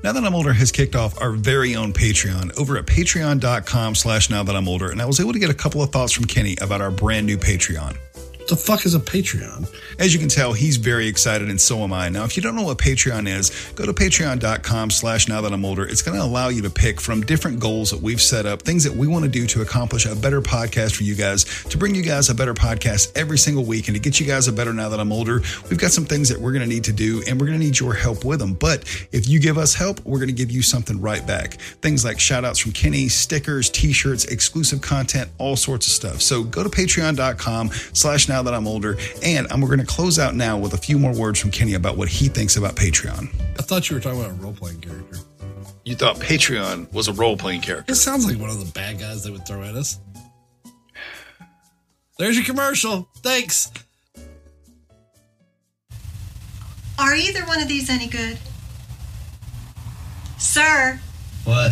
Now 0.02 0.14
That 0.14 0.24
I'm 0.24 0.34
Older 0.34 0.54
has 0.54 0.72
kicked 0.72 0.96
off 0.96 1.22
our 1.22 1.34
very 1.34 1.76
own 1.76 1.92
Patreon 1.92 2.58
over 2.58 2.78
at 2.78 2.86
patreon.com 2.86 3.96
slash 3.96 4.30
now 4.30 4.44
that 4.44 4.56
I'm 4.56 4.68
older. 4.70 4.92
And 4.92 5.02
I 5.02 5.06
was 5.06 5.20
able 5.20 5.34
to 5.34 5.40
get 5.40 5.50
a 5.50 5.54
couple 5.54 5.82
of 5.82 5.90
thoughts 5.90 6.14
from 6.14 6.24
Kenny 6.24 6.56
about 6.62 6.80
our 6.80 6.90
brand 6.90 7.26
new 7.28 7.38
Patreon. 7.38 7.98
The 8.50 8.56
fuck 8.56 8.88
is 8.88 8.96
a 8.96 9.00
Patreon? 9.00 9.72
As 10.00 10.12
you 10.12 10.20
can 10.20 10.28
tell, 10.28 10.54
he's 10.54 10.78
very 10.78 11.06
excited 11.06 11.52
and 11.52 11.62
so 11.62 11.84
am 11.84 11.94
I. 11.94 12.10
Now, 12.10 12.24
if 12.24 12.36
you 12.36 12.42
don't 12.42 12.56
know 12.56 12.64
what 12.64 12.80
Patreon 12.80 13.28
is, 13.28 13.52
go 13.76 13.86
to 13.86 13.94
patreon.com 13.94 14.90
slash 14.90 15.28
now 15.28 15.42
that 15.42 15.54
I'm 15.54 15.64
older. 15.64 15.86
It's 15.86 16.02
going 16.02 16.18
to 16.18 16.24
allow 16.24 16.50
you 16.50 16.64
to 16.64 16.70
pick 16.72 17.00
from 17.00 17.22
different 17.22 17.60
goals 17.60 17.92
that 17.92 18.02
we've 18.02 18.20
set 18.20 18.48
up, 18.48 18.64
things 18.64 18.84
that 18.86 18.94
we 18.94 19.06
want 19.06 19.24
to 19.24 19.30
do 19.30 19.46
to 19.46 19.62
accomplish 19.62 20.08
a 20.08 20.16
better 20.16 20.42
podcast 20.42 20.96
for 20.96 21.04
you 21.04 21.14
guys, 21.14 21.44
to 21.66 21.78
bring 21.78 21.94
you 21.94 22.02
guys 22.02 22.32
a 22.32 22.34
better 22.34 22.56
podcast 22.56 23.16
every 23.16 23.38
single 23.38 23.66
week 23.66 23.88
and 23.88 23.96
to 23.96 24.02
get 24.02 24.20
you 24.20 24.26
guys 24.26 24.48
a 24.48 24.52
better 24.52 24.74
now 24.74 24.90
that 24.90 25.00
I'm 25.00 25.12
older. 25.12 25.44
We've 25.70 25.78
got 25.78 25.92
some 25.92 26.06
things 26.06 26.28
that 26.30 26.42
we're 26.42 26.52
going 26.52 26.64
to 26.64 26.70
need 26.70 26.86
to 26.86 26.94
do 26.94 27.22
and 27.28 27.40
we're 27.40 27.46
going 27.46 27.60
to 27.60 27.64
need 27.64 27.80
your 27.80 27.94
help 27.94 28.26
with 28.26 28.40
them. 28.40 28.56
But 28.56 28.80
if 29.12 29.30
you 29.30 29.40
give 29.40 29.60
us 29.60 29.76
help, 29.76 30.04
we're 30.06 30.18
going 30.18 30.30
to 30.30 30.34
give 30.34 30.50
you 30.50 30.64
something 30.64 31.00
right 31.00 31.26
back. 31.28 31.54
Things 31.84 32.04
like 32.04 32.20
shout 32.20 32.46
outs 32.46 32.58
from 32.58 32.72
Kenny, 32.72 33.10
stickers, 33.10 33.70
t-shirts, 33.70 34.26
exclusive 34.26 34.82
content, 34.82 35.30
all 35.38 35.56
sorts 35.56 35.86
of 35.86 35.94
stuff. 35.94 36.22
So 36.24 36.42
go 36.42 36.64
to 36.64 36.70
patreon.com 36.70 37.70
slash 37.94 38.28
now 38.28 38.39
that 38.44 38.54
I'm 38.54 38.68
older. 38.68 38.98
And 39.24 39.48
I'm, 39.52 39.62
we're 39.62 39.68
going 39.68 39.80
to 39.80 39.86
close 39.86 40.18
out 40.20 40.36
now 40.36 40.58
with 40.58 40.74
a 40.74 40.78
few 40.78 40.98
more 41.00 41.14
words 41.14 41.40
from 41.40 41.52
Kenny 41.52 41.74
about 41.74 41.98
what 41.98 42.08
he 42.10 42.28
thinks 42.28 42.56
about 42.58 42.76
Patreon. 42.76 43.30
I 43.58 43.62
thought 43.62 43.90
you 43.90 43.96
were 43.96 44.02
talking 44.02 44.20
about 44.20 44.32
a 44.32 44.36
role 44.36 44.54
playing 44.54 44.82
character. 44.82 45.18
You 45.86 45.96
thought 45.96 46.18
Patreon 46.18 46.92
was 46.94 47.08
a 47.08 47.14
role 47.14 47.36
playing 47.38 47.62
character. 47.62 47.92
It 47.94 47.96
sounds 47.96 48.26
like 48.26 48.38
one 48.40 48.50
of 48.50 48.60
the 48.60 48.72
bad 48.74 49.00
guys 49.00 49.24
they 49.24 49.32
would 49.32 49.48
throw 49.48 49.64
at 49.64 49.76
us. 49.76 50.00
There's 52.18 52.36
your 52.36 52.46
commercial. 52.46 53.10
Thanks. 53.18 53.72
Are 57.00 57.16
either 57.16 57.42
one 57.46 57.62
of 57.62 57.68
these 57.70 57.90
any 57.90 58.08
good? 58.08 58.38
Sir, 60.38 61.00
What? 61.46 61.72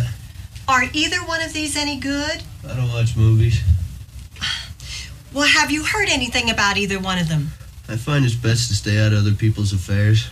are 0.66 0.84
either 0.92 1.18
one 1.18 1.42
of 1.42 1.52
these 1.52 1.76
any 1.76 1.98
good? 1.98 2.42
I 2.68 2.74
don't 2.74 2.88
watch 2.92 3.16
movies. 3.16 3.60
Well, 5.38 5.46
have 5.46 5.70
you 5.70 5.84
heard 5.84 6.08
anything 6.08 6.50
about 6.50 6.78
either 6.78 6.98
one 6.98 7.16
of 7.16 7.28
them? 7.28 7.52
I 7.88 7.94
find 7.94 8.24
it's 8.24 8.34
best 8.34 8.66
to 8.70 8.74
stay 8.74 8.98
out 8.98 9.12
of 9.12 9.20
other 9.20 9.36
people's 9.36 9.72
affairs. 9.72 10.28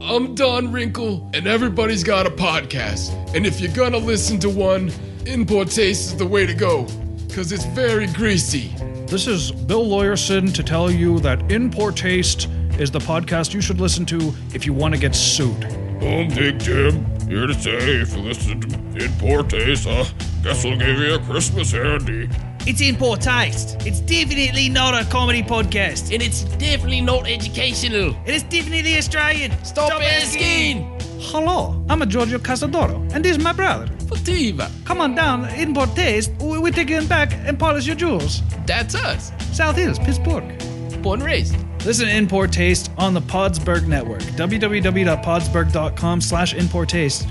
I'm 0.00 0.34
Don 0.34 0.72
Wrinkle, 0.72 1.30
and 1.34 1.46
everybody's 1.46 2.02
got 2.02 2.26
a 2.26 2.30
podcast. 2.30 3.10
And 3.34 3.44
if 3.44 3.60
you're 3.60 3.74
gonna 3.74 3.98
listen 3.98 4.38
to 4.38 4.48
one, 4.48 4.90
In 5.26 5.44
Poor 5.44 5.66
Taste 5.66 6.12
is 6.12 6.16
the 6.16 6.24
way 6.24 6.46
to 6.46 6.54
go, 6.54 6.84
because 7.26 7.52
it's 7.52 7.66
very 7.66 8.06
greasy. 8.06 8.72
This 9.06 9.26
is 9.26 9.52
Bill 9.52 9.84
Lawyerson 9.84 10.54
to 10.54 10.62
tell 10.62 10.90
you 10.90 11.18
that 11.18 11.52
In 11.52 11.70
Poor 11.70 11.92
Taste 11.92 12.48
is 12.78 12.90
the 12.90 13.00
podcast 13.00 13.52
you 13.52 13.60
should 13.60 13.82
listen 13.82 14.06
to 14.06 14.32
if 14.54 14.64
you 14.64 14.72
want 14.72 14.94
to 14.94 14.98
get 14.98 15.14
sued. 15.14 15.62
I'm 16.00 16.28
Big 16.28 16.58
Jim, 16.58 17.04
here 17.28 17.46
to 17.46 17.52
say 17.52 17.76
if 18.00 18.16
you 18.16 18.22
listen 18.22 18.62
to 18.62 19.04
In 19.04 19.12
Poor 19.18 19.42
Taste, 19.42 19.86
uh, 19.86 20.06
guess 20.42 20.64
we'll 20.64 20.78
give 20.78 20.98
you 21.00 21.16
a 21.16 21.18
Christmas 21.18 21.72
handy. 21.72 22.30
It's 22.66 22.80
in 22.80 22.96
poor 22.96 23.16
taste. 23.16 23.76
It's 23.86 24.00
definitely 24.00 24.68
not 24.68 24.94
a 24.94 25.08
comedy 25.08 25.42
podcast. 25.42 26.12
And 26.12 26.22
it's 26.22 26.44
definitely 26.58 27.00
not 27.00 27.28
educational. 27.28 28.16
It 28.26 28.34
is 28.34 28.42
definitely 28.42 28.96
Australian. 28.96 29.52
Stop, 29.64 29.92
asking. 30.02 30.98
Hello, 31.20 31.84
I'm 31.88 32.02
a 32.02 32.06
Giorgio 32.06 32.38
Casadoro, 32.38 33.12
and 33.12 33.24
this 33.24 33.36
is 33.36 33.42
my 33.42 33.52
brother. 33.52 33.86
Fativa. 34.06 34.70
Come 34.84 35.00
on 35.00 35.14
down, 35.14 35.48
In 35.54 35.74
Poor 35.74 35.86
Taste. 35.88 36.30
We 36.40 36.70
take 36.70 36.90
you 36.90 37.02
back 37.02 37.32
and 37.32 37.58
polish 37.58 37.86
your 37.86 37.96
jewels. 37.96 38.42
That's 38.66 38.94
us. 38.94 39.32
South 39.52 39.76
Hills, 39.76 39.98
Pittsburgh. 39.98 40.56
Born 41.02 41.20
and 41.20 41.26
raised. 41.26 41.56
Listen 41.84 42.06
to 42.06 42.14
In 42.14 42.26
Poor 42.28 42.46
Taste 42.46 42.90
on 42.98 43.14
the 43.14 43.20
Podsberg 43.20 43.86
Network. 43.86 44.22
www.podsberg.com 44.22 46.20
slash 46.20 46.54
In 46.54 46.68
Poor 46.68 46.86
Taste 46.86 47.26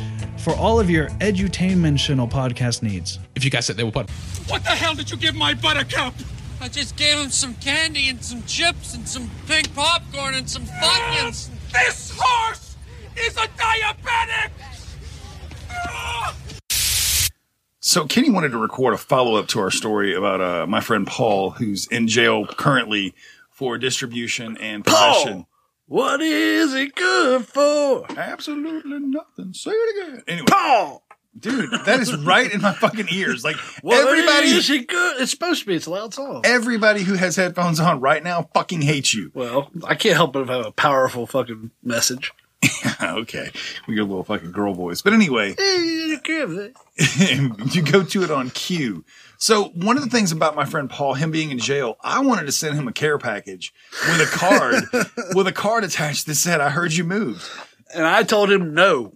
for 0.48 0.56
all 0.56 0.80
of 0.80 0.90
your 0.90 1.10
edutainmentional 1.20 2.32
podcast 2.32 2.82
needs. 2.82 3.20
If 3.36 3.44
you 3.44 3.52
guys 3.52 3.66
said 3.66 3.76
they 3.76 3.84
were 3.84 3.92
put. 3.92 4.10
What 4.48 4.64
the 4.64 4.70
hell 4.70 4.96
did 4.96 5.12
you 5.12 5.18
give 5.18 5.36
my 5.36 5.54
buttercup? 5.54 6.14
I 6.62 6.70
just 6.70 6.96
gave 6.96 7.18
him 7.18 7.30
some 7.30 7.54
candy 7.56 8.08
and 8.08 8.24
some 8.24 8.42
chips 8.44 8.96
and 8.96 9.06
some 9.06 9.30
pink 9.46 9.76
popcorn 9.76 10.36
and 10.36 10.50
some 10.50 10.64
Funyuns. 10.64 11.50
This 11.74 12.18
horse 12.18 12.78
is 13.18 13.36
a 13.36 13.48
diabetic! 13.60 14.52
So 17.82 18.06
Kenny 18.06 18.30
wanted 18.30 18.52
to 18.52 18.58
record 18.58 18.94
a 18.94 18.98
follow 18.98 19.36
up 19.36 19.50
to 19.50 19.60
our 19.60 19.72
story 19.72 20.16
about 20.16 20.40
uh, 20.40 20.66
my 20.66 20.80
friend 20.80 21.06
Paul, 21.06 21.50
who's 21.52 21.88
in 21.88 22.08
jail 22.08 22.46
currently 22.46 23.14
for 23.50 23.78
distribution 23.78 24.56
and 24.60 24.86
possession. 24.86 25.46
What 25.88 26.22
is 26.22 26.74
it 26.74 26.96
good 26.96 27.46
for? 27.48 28.06
Absolutely 28.18 29.00
nothing. 29.00 29.54
Say 29.54 29.72
it 29.72 30.08
again. 30.10 30.24
Anyway, 30.28 30.46
Paul. 30.50 31.02
dude, 31.40 31.72
that 31.86 32.02
is 32.02 32.14
right 32.18 32.52
in 32.52 32.62
my 32.62 32.74
fucking 32.74 33.08
ears. 33.10 33.44
Like 33.46 33.56
What 33.82 34.06
everybody, 34.06 34.48
is 34.50 34.70
it 34.70 34.88
good? 34.88 35.22
It's 35.22 35.32
supposed 35.32 35.62
to 35.62 35.68
be. 35.68 35.76
It's 35.76 35.86
a 35.86 35.92
loud 35.92 36.14
song. 36.14 36.42
everybody 36.44 37.04
who 37.04 37.14
has 37.14 37.38
headphones 37.38 37.80
on 37.80 38.02
right 38.02 38.22
now 38.22 38.50
fucking 38.54 38.82
hates 38.82 39.14
you. 39.14 39.32
Well, 39.34 39.70
I 39.86 39.96
can't 39.96 40.16
help 40.16 40.34
but 40.34 40.50
have 40.50 40.66
a 40.66 40.72
powerful 40.72 41.26
fucking 41.26 41.72
message. 41.82 42.34
okay, 43.02 43.52
we 43.88 43.96
your 43.96 44.06
little 44.06 44.24
fucking 44.24 44.52
girl 44.52 44.74
voice. 44.74 45.02
But 45.02 45.14
anyway, 45.14 45.56
you 45.58 46.20
go 47.84 48.04
to 48.04 48.24
it 48.24 48.32
on 48.32 48.50
cue. 48.50 49.04
So 49.38 49.66
one 49.76 49.98
of 49.98 50.04
the 50.04 50.10
things 50.10 50.32
about 50.32 50.56
my 50.56 50.66
friend 50.66 50.90
Paul, 50.90 51.14
him 51.14 51.30
being 51.30 51.52
in 51.52 51.60
jail, 51.60 51.98
I 52.02 52.22
wanted 52.22 52.48
to 52.48 52.52
send 52.52 52.76
him 52.76 52.88
a 52.88 52.94
care 52.94 53.20
package 53.20 53.74
with 54.08 54.22
a 54.22 54.26
card, 54.26 54.84
with 55.36 55.48
a 55.48 55.52
card 55.52 55.84
attached 55.84 56.26
that 56.26 56.36
said, 56.36 56.60
"I 56.60 56.70
heard 56.70 56.94
you 56.94 57.04
moved." 57.04 57.48
And 57.94 58.06
I 58.06 58.24
told 58.24 58.52
him 58.52 58.74
no, 58.74 59.14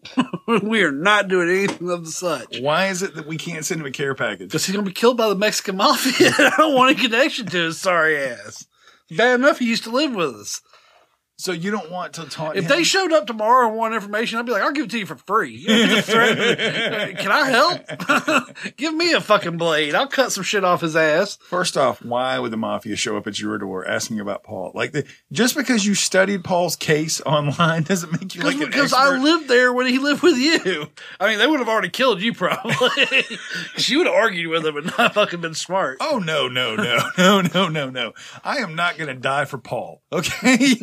we 0.64 0.82
are 0.84 0.94
not 0.94 1.28
doing 1.28 1.50
anything 1.50 1.90
of 1.90 2.06
the 2.06 2.12
such. 2.12 2.62
Why 2.62 2.88
is 2.88 3.02
it 3.02 3.16
that 3.16 3.28
we 3.28 3.38
can't 3.38 3.66
send 3.66 3.82
him 3.82 3.88
a 3.88 3.92
care 3.92 4.16
package? 4.16 4.48
Because 4.48 4.66
he's 4.66 4.76
gonna 4.76 4.88
be 4.88 4.94
killed 4.94 5.18
by 5.18 5.28
the 5.28 5.36
Mexican 5.36 5.76
mafia. 5.78 6.32
I 6.38 6.54
don't 6.58 6.76
want 6.76 6.98
a 6.98 7.02
connection 7.02 7.48
to 7.48 7.58
his 7.58 7.82
sorry 7.82 8.18
ass. 8.18 8.66
Bad 9.10 9.42
enough 9.42 9.60
he 9.60 9.68
used 9.68 9.84
to 9.84 9.90
live 9.90 10.16
with 10.16 10.36
us. 10.36 10.62
So 11.42 11.54
you 11.54 11.72
don't 11.72 11.90
want 11.90 12.14
to 12.14 12.26
taunt 12.26 12.56
If 12.56 12.66
him? 12.66 12.70
they 12.70 12.84
showed 12.84 13.12
up 13.12 13.26
tomorrow 13.26 13.68
and 13.68 13.76
want 13.76 13.96
information, 13.96 14.38
I'd 14.38 14.46
be 14.46 14.52
like, 14.52 14.62
I'll 14.62 14.72
give 14.74 14.86
it 14.86 14.92
to 14.92 15.00
you 15.00 15.08
for 15.08 15.16
free. 15.16 15.56
You 15.58 15.68
don't 15.70 15.90
have 15.90 16.06
to 16.06 16.12
threaten 16.12 16.38
me. 17.08 17.14
Can 17.16 17.32
I 17.32 17.50
help? 17.50 18.56
give 18.78 18.94
me 18.94 19.14
a 19.14 19.22
fucking 19.22 19.58
blade. 19.58 19.96
I'll 19.96 20.06
cut 20.08 20.32
some 20.32 20.44
shit 20.44 20.64
off 20.64 20.82
his 20.82 20.96
ass. 20.96 21.38
First 21.38 21.78
off, 21.78 22.06
why 22.06 22.38
would 22.38 22.52
the 22.52 22.58
mafia 22.58 22.96
show 22.96 23.18
up 23.18 23.26
at 23.26 23.40
your 23.40 23.58
door 23.58 23.88
asking 23.88 24.20
about 24.20 24.44
Paul? 24.44 24.72
Like, 24.76 24.92
the, 24.92 25.04
just 25.32 25.56
because 25.56 25.84
you 25.84 25.96
studied 25.96 26.44
Paul's 26.44 26.76
case 26.76 27.22
online 27.26 27.82
doesn't 27.84 28.12
make 28.12 28.36
you 28.36 28.44
like 28.44 28.54
an 28.58 28.66
because 28.68 28.94
expert. 28.94 29.00
I 29.00 29.18
lived 29.18 29.48
there 29.48 29.74
when 29.74 29.88
he 29.88 29.98
lived 29.98 30.22
with 30.22 30.38
you. 30.38 30.90
I 31.20 31.28
mean, 31.28 31.40
they 31.40 31.48
would 31.48 31.60
have 31.60 31.70
already 31.70 31.90
killed 31.90 32.22
you 32.22 32.36
probably. 32.36 32.72
'Cause 33.74 33.90
you 33.90 33.98
would 33.98 34.06
have 34.08 34.16
argued 34.16 34.48
with 34.52 34.64
him 34.64 34.78
and 34.78 34.94
not 34.96 35.16
fucking 35.16 35.42
been 35.42 35.56
smart. 35.56 35.98
Oh 36.02 36.20
no, 36.20 36.48
no, 36.48 36.76
no, 36.76 37.00
no, 37.18 37.42
no, 37.42 37.68
no, 37.68 37.90
no! 37.90 38.14
I 38.44 38.58
am 38.58 38.76
not 38.76 38.96
going 38.98 39.08
to 39.08 39.16
die 39.20 39.46
for 39.46 39.58
Paul. 39.58 40.04
Okay, 40.14 40.76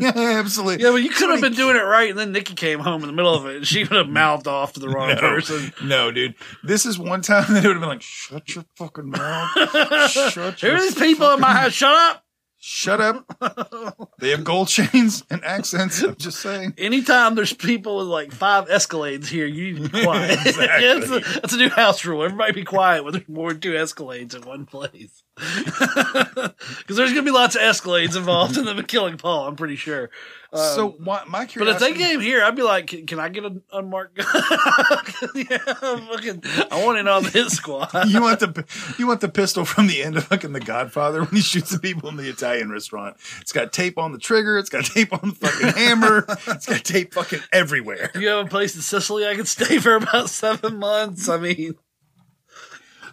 absolutely. 0.49 0.85
Yeah, 0.85 0.91
but 0.91 1.03
you 1.03 1.11
could 1.11 1.31
have 1.31 1.41
been 1.41 1.55
doing 1.55 1.77
it 1.77 1.85
right, 1.85 2.11
and 2.11 2.19
then 2.19 2.33
Nikki 2.33 2.55
came 2.55 2.81
home 2.81 3.03
in 3.03 3.07
the 3.07 3.13
middle 3.13 3.35
of 3.35 3.47
it, 3.47 3.57
and 3.57 3.67
she 3.67 3.85
would 3.85 3.93
have 3.93 4.09
mouthed 4.09 4.47
off 4.47 4.73
to 4.75 4.81
the 4.81 4.89
wrong 4.89 5.09
no, 5.15 5.17
person. 5.17 5.73
No, 5.83 6.11
dude. 6.11 6.35
This 6.63 6.87
is 6.87 6.99
one 6.99 7.21
time 7.21 7.45
that 7.53 7.65
it 7.65 7.69
would 7.69 7.77
have 7.77 7.81
been 7.81 7.89
like, 7.89 8.03
"Shut 8.03 8.55
your 8.55 8.65
fucking 8.77 9.11
mouth! 9.11 9.51
Shut 10.11 10.61
Who 10.61 10.71
are 10.71 10.81
these 10.81 10.95
people 10.95 11.33
in 11.33 11.41
my 11.41 11.53
house? 11.53 11.73
Shut 11.73 11.95
up! 11.95 12.25
Shut 12.61 13.01
up! 13.01 14.11
they 14.19 14.31
have 14.31 14.43
gold 14.43 14.67
chains 14.69 15.23
and 15.31 15.45
accents. 15.45 16.03
I'm 16.03 16.17
just 16.17 16.41
saying. 16.41 16.75
Anytime 16.77 17.37
there's 17.37 17.53
people 17.53 17.99
with 17.99 18.09
like 18.09 18.33
five 18.33 18.67
Escalades 18.69 19.27
here, 19.27 19.47
you 19.47 19.75
need 19.75 19.85
to 19.85 19.89
be 19.91 20.03
quiet. 20.03 20.39
Yeah, 20.45 20.99
that's, 20.99 21.11
a, 21.11 21.41
that's 21.41 21.53
a 21.53 21.57
new 21.57 21.69
house 21.69 22.05
rule. 22.05 22.25
Everybody 22.25 22.53
be 22.53 22.65
quiet 22.65 23.05
when 23.05 23.13
there's 23.13 23.29
more 23.29 23.53
than 23.53 23.61
two 23.61 23.73
Escalades 23.75 24.35
in 24.35 24.43
one 24.43 24.67
place. 24.67 25.23
Because 25.39 26.97
there's 26.97 27.13
going 27.13 27.17
to 27.17 27.23
be 27.23 27.31
lots 27.31 27.55
of 27.55 27.63
Escalades 27.63 28.17
involved 28.17 28.57
in 28.57 28.65
them 28.65 28.83
killing 28.85 29.17
Paul, 29.17 29.49
I'm 29.49 29.57
pretty 29.57 29.77
sure. 29.77 30.11
Um, 30.51 30.61
so 30.61 30.89
why, 30.99 31.25
my 31.27 31.45
curiosity, 31.45 31.59
But 31.59 31.91
if 31.91 31.99
they 31.99 32.03
came 32.03 32.21
here, 32.21 32.43
I'd 32.43 32.57
be 32.57 32.63
like, 32.63 32.87
can, 32.87 33.07
can 33.07 33.21
I 33.21 33.29
get 33.29 33.45
an 33.45 33.63
unmarked 33.71 34.17
gun? 34.17 34.27
yeah, 35.35 35.59
fucking, 35.59 36.43
I 36.71 36.83
want 36.85 36.99
it 36.99 37.07
on 37.07 37.25
his 37.25 37.53
squad. 37.53 37.91
you 38.09 38.23
want 38.23 38.41
the 38.41 38.65
you 38.99 39.07
want 39.07 39.21
the 39.21 39.29
pistol 39.29 39.67
from 39.67 39.89
the 39.89 40.03
end 40.03 40.17
of 40.17 40.25
fucking 40.25 40.53
The 40.53 40.61
Godfather 40.61 41.21
when 41.21 41.35
he 41.35 41.43
shoots 41.43 41.71
the 41.71 41.79
people 41.79 42.09
in 42.09 42.17
the 42.17 42.29
Italian 42.31 42.71
restaurant. 42.71 43.19
It's 43.43 43.53
got 43.53 43.75
tape 43.75 43.99
on 43.99 44.13
the 44.13 44.19
trigger. 44.19 44.57
It's 44.57 44.71
got 44.71 44.87
tape 44.87 45.13
on 45.13 45.31
the 45.31 45.35
fucking 45.35 45.69
hammer. 45.69 46.25
It's 46.47 46.67
got 46.67 46.83
tape 46.83 47.13
fucking 47.13 47.41
everywhere. 47.53 48.11
You 48.15 48.29
have 48.29 48.47
a 48.47 48.49
place 48.49 48.75
in 48.75 48.81
Sicily 48.81 49.27
I 49.27 49.35
could 49.35 49.49
stay 49.49 49.79
for 49.79 49.97
about 49.97 50.31
seven 50.31 50.79
months? 50.79 51.29
I 51.29 51.37
mean, 51.37 51.75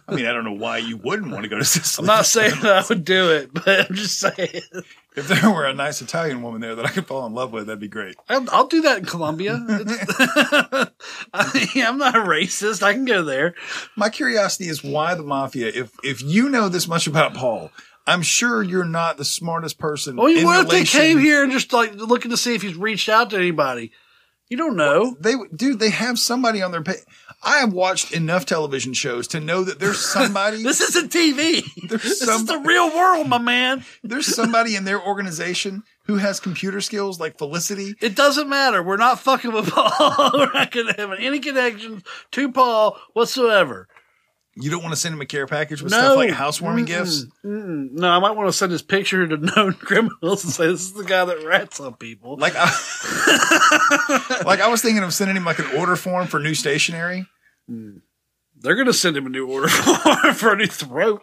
I 0.08 0.14
mean, 0.14 0.26
I 0.26 0.32
don't 0.32 0.44
know 0.44 0.52
why 0.52 0.78
you 0.78 0.96
wouldn't 0.96 1.32
want 1.32 1.42
to 1.42 1.48
go 1.48 1.58
to 1.58 1.64
Sicily. 1.64 2.04
I'm 2.04 2.06
not 2.06 2.26
saying 2.26 2.60
that 2.62 2.84
I 2.84 2.86
would 2.88 3.04
do 3.04 3.30
it, 3.30 3.52
but 3.52 3.90
I'm 3.90 3.96
just 3.96 4.20
saying. 4.20 4.62
If 5.16 5.28
there 5.28 5.50
were 5.50 5.64
a 5.64 5.74
nice 5.74 6.00
Italian 6.00 6.42
woman 6.42 6.60
there 6.60 6.74
that 6.74 6.84
I 6.84 6.90
could 6.90 7.06
fall 7.06 7.26
in 7.26 7.32
love 7.32 7.50
with, 7.50 7.66
that'd 7.66 7.80
be 7.80 7.88
great. 7.88 8.16
I'll, 8.28 8.46
I'll 8.50 8.66
do 8.66 8.82
that 8.82 8.98
in 8.98 9.04
Colombia. 9.06 9.54
I 11.32 11.50
mean, 11.74 11.84
I'm 11.84 11.98
not 11.98 12.14
a 12.14 12.20
racist. 12.20 12.82
I 12.82 12.92
can 12.92 13.06
go 13.06 13.24
there. 13.24 13.54
My 13.96 14.10
curiosity 14.10 14.68
is 14.68 14.84
why 14.84 15.14
the 15.14 15.22
mafia. 15.22 15.68
If 15.74 15.92
if 16.04 16.22
you 16.22 16.50
know 16.50 16.68
this 16.68 16.86
much 16.86 17.06
about 17.06 17.34
Paul, 17.34 17.70
I'm 18.06 18.22
sure 18.22 18.62
you're 18.62 18.84
not 18.84 19.16
the 19.16 19.24
smartest 19.24 19.78
person. 19.78 20.16
Well, 20.16 20.44
what 20.44 20.66
if 20.66 20.70
they 20.70 20.84
came 20.84 21.18
here 21.18 21.42
and 21.42 21.50
just 21.50 21.72
like 21.72 21.94
looking 21.94 22.30
to 22.30 22.36
see 22.36 22.54
if 22.54 22.62
he's 22.62 22.76
reached 22.76 23.08
out 23.08 23.30
to 23.30 23.36
anybody? 23.36 23.92
You 24.48 24.56
don't 24.56 24.76
know. 24.76 25.16
They 25.18 25.34
dude, 25.54 25.80
they 25.80 25.90
have 25.90 26.18
somebody 26.18 26.62
on 26.62 26.70
their 26.70 26.82
page. 26.82 27.00
I 27.46 27.58
have 27.58 27.72
watched 27.72 28.12
enough 28.12 28.44
television 28.44 28.92
shows 28.92 29.28
to 29.28 29.40
know 29.40 29.62
that 29.64 29.78
there's 29.78 30.00
somebody. 30.00 30.62
This 30.64 30.80
isn't 30.80 31.12
TV. 31.12 31.62
There's 31.88 32.02
This 32.02 32.22
is 32.22 32.44
the 32.46 32.58
real 32.58 32.88
world, 32.94 33.28
my 33.28 33.38
man. 33.38 33.84
there's 34.02 34.26
somebody 34.26 34.74
in 34.74 34.84
their 34.84 35.00
organization 35.00 35.84
who 36.06 36.16
has 36.16 36.40
computer 36.40 36.80
skills 36.80 37.20
like 37.20 37.38
Felicity. 37.38 37.94
It 38.00 38.16
doesn't 38.16 38.48
matter. 38.48 38.82
We're 38.82 38.96
not 38.96 39.20
fucking 39.20 39.52
with 39.52 39.70
Paul. 39.70 40.30
We're 40.34 40.52
not 40.52 40.70
going 40.72 40.88
to 40.88 40.94
have 41.00 41.12
any 41.18 41.38
connections 41.38 42.02
to 42.32 42.50
Paul 42.50 42.98
whatsoever. 43.12 43.86
You 44.58 44.70
don't 44.70 44.82
want 44.82 44.94
to 44.94 45.00
send 45.00 45.14
him 45.14 45.20
a 45.20 45.26
care 45.26 45.46
package 45.46 45.82
with 45.82 45.92
No. 45.92 45.98
stuff 45.98 46.16
like 46.16 46.30
housewarming 46.30 46.86
Mm-mm. 46.86 46.88
gifts. 46.88 47.26
Mm-mm. 47.44 47.92
No, 47.92 48.08
I 48.08 48.18
might 48.20 48.30
want 48.32 48.48
to 48.48 48.52
send 48.54 48.72
his 48.72 48.82
picture 48.82 49.26
to 49.26 49.36
known 49.56 49.74
criminals 49.74 50.42
and 50.44 50.52
say 50.52 50.66
this 50.66 50.80
is 50.80 50.94
the 50.94 51.04
guy 51.04 51.24
that 51.26 51.44
rats 51.44 51.78
on 51.78 51.94
people. 51.94 52.36
Like 52.38 52.54
I, 52.56 54.42
like 54.46 54.60
I 54.60 54.68
was 54.68 54.80
thinking 54.82 55.02
of 55.04 55.12
sending 55.14 55.36
him 55.36 55.44
like 55.44 55.58
an 55.58 55.66
order 55.76 55.94
form 55.94 56.26
for 56.26 56.40
new 56.40 56.54
stationery. 56.54 57.26
They're 57.68 58.74
going 58.74 58.86
to 58.86 58.92
send 58.92 59.16
him 59.16 59.26
a 59.26 59.30
new 59.30 59.46
order 59.46 59.68
form 59.68 60.34
for 60.34 60.52
a 60.52 60.56
new 60.56 60.66
throat. 60.66 61.22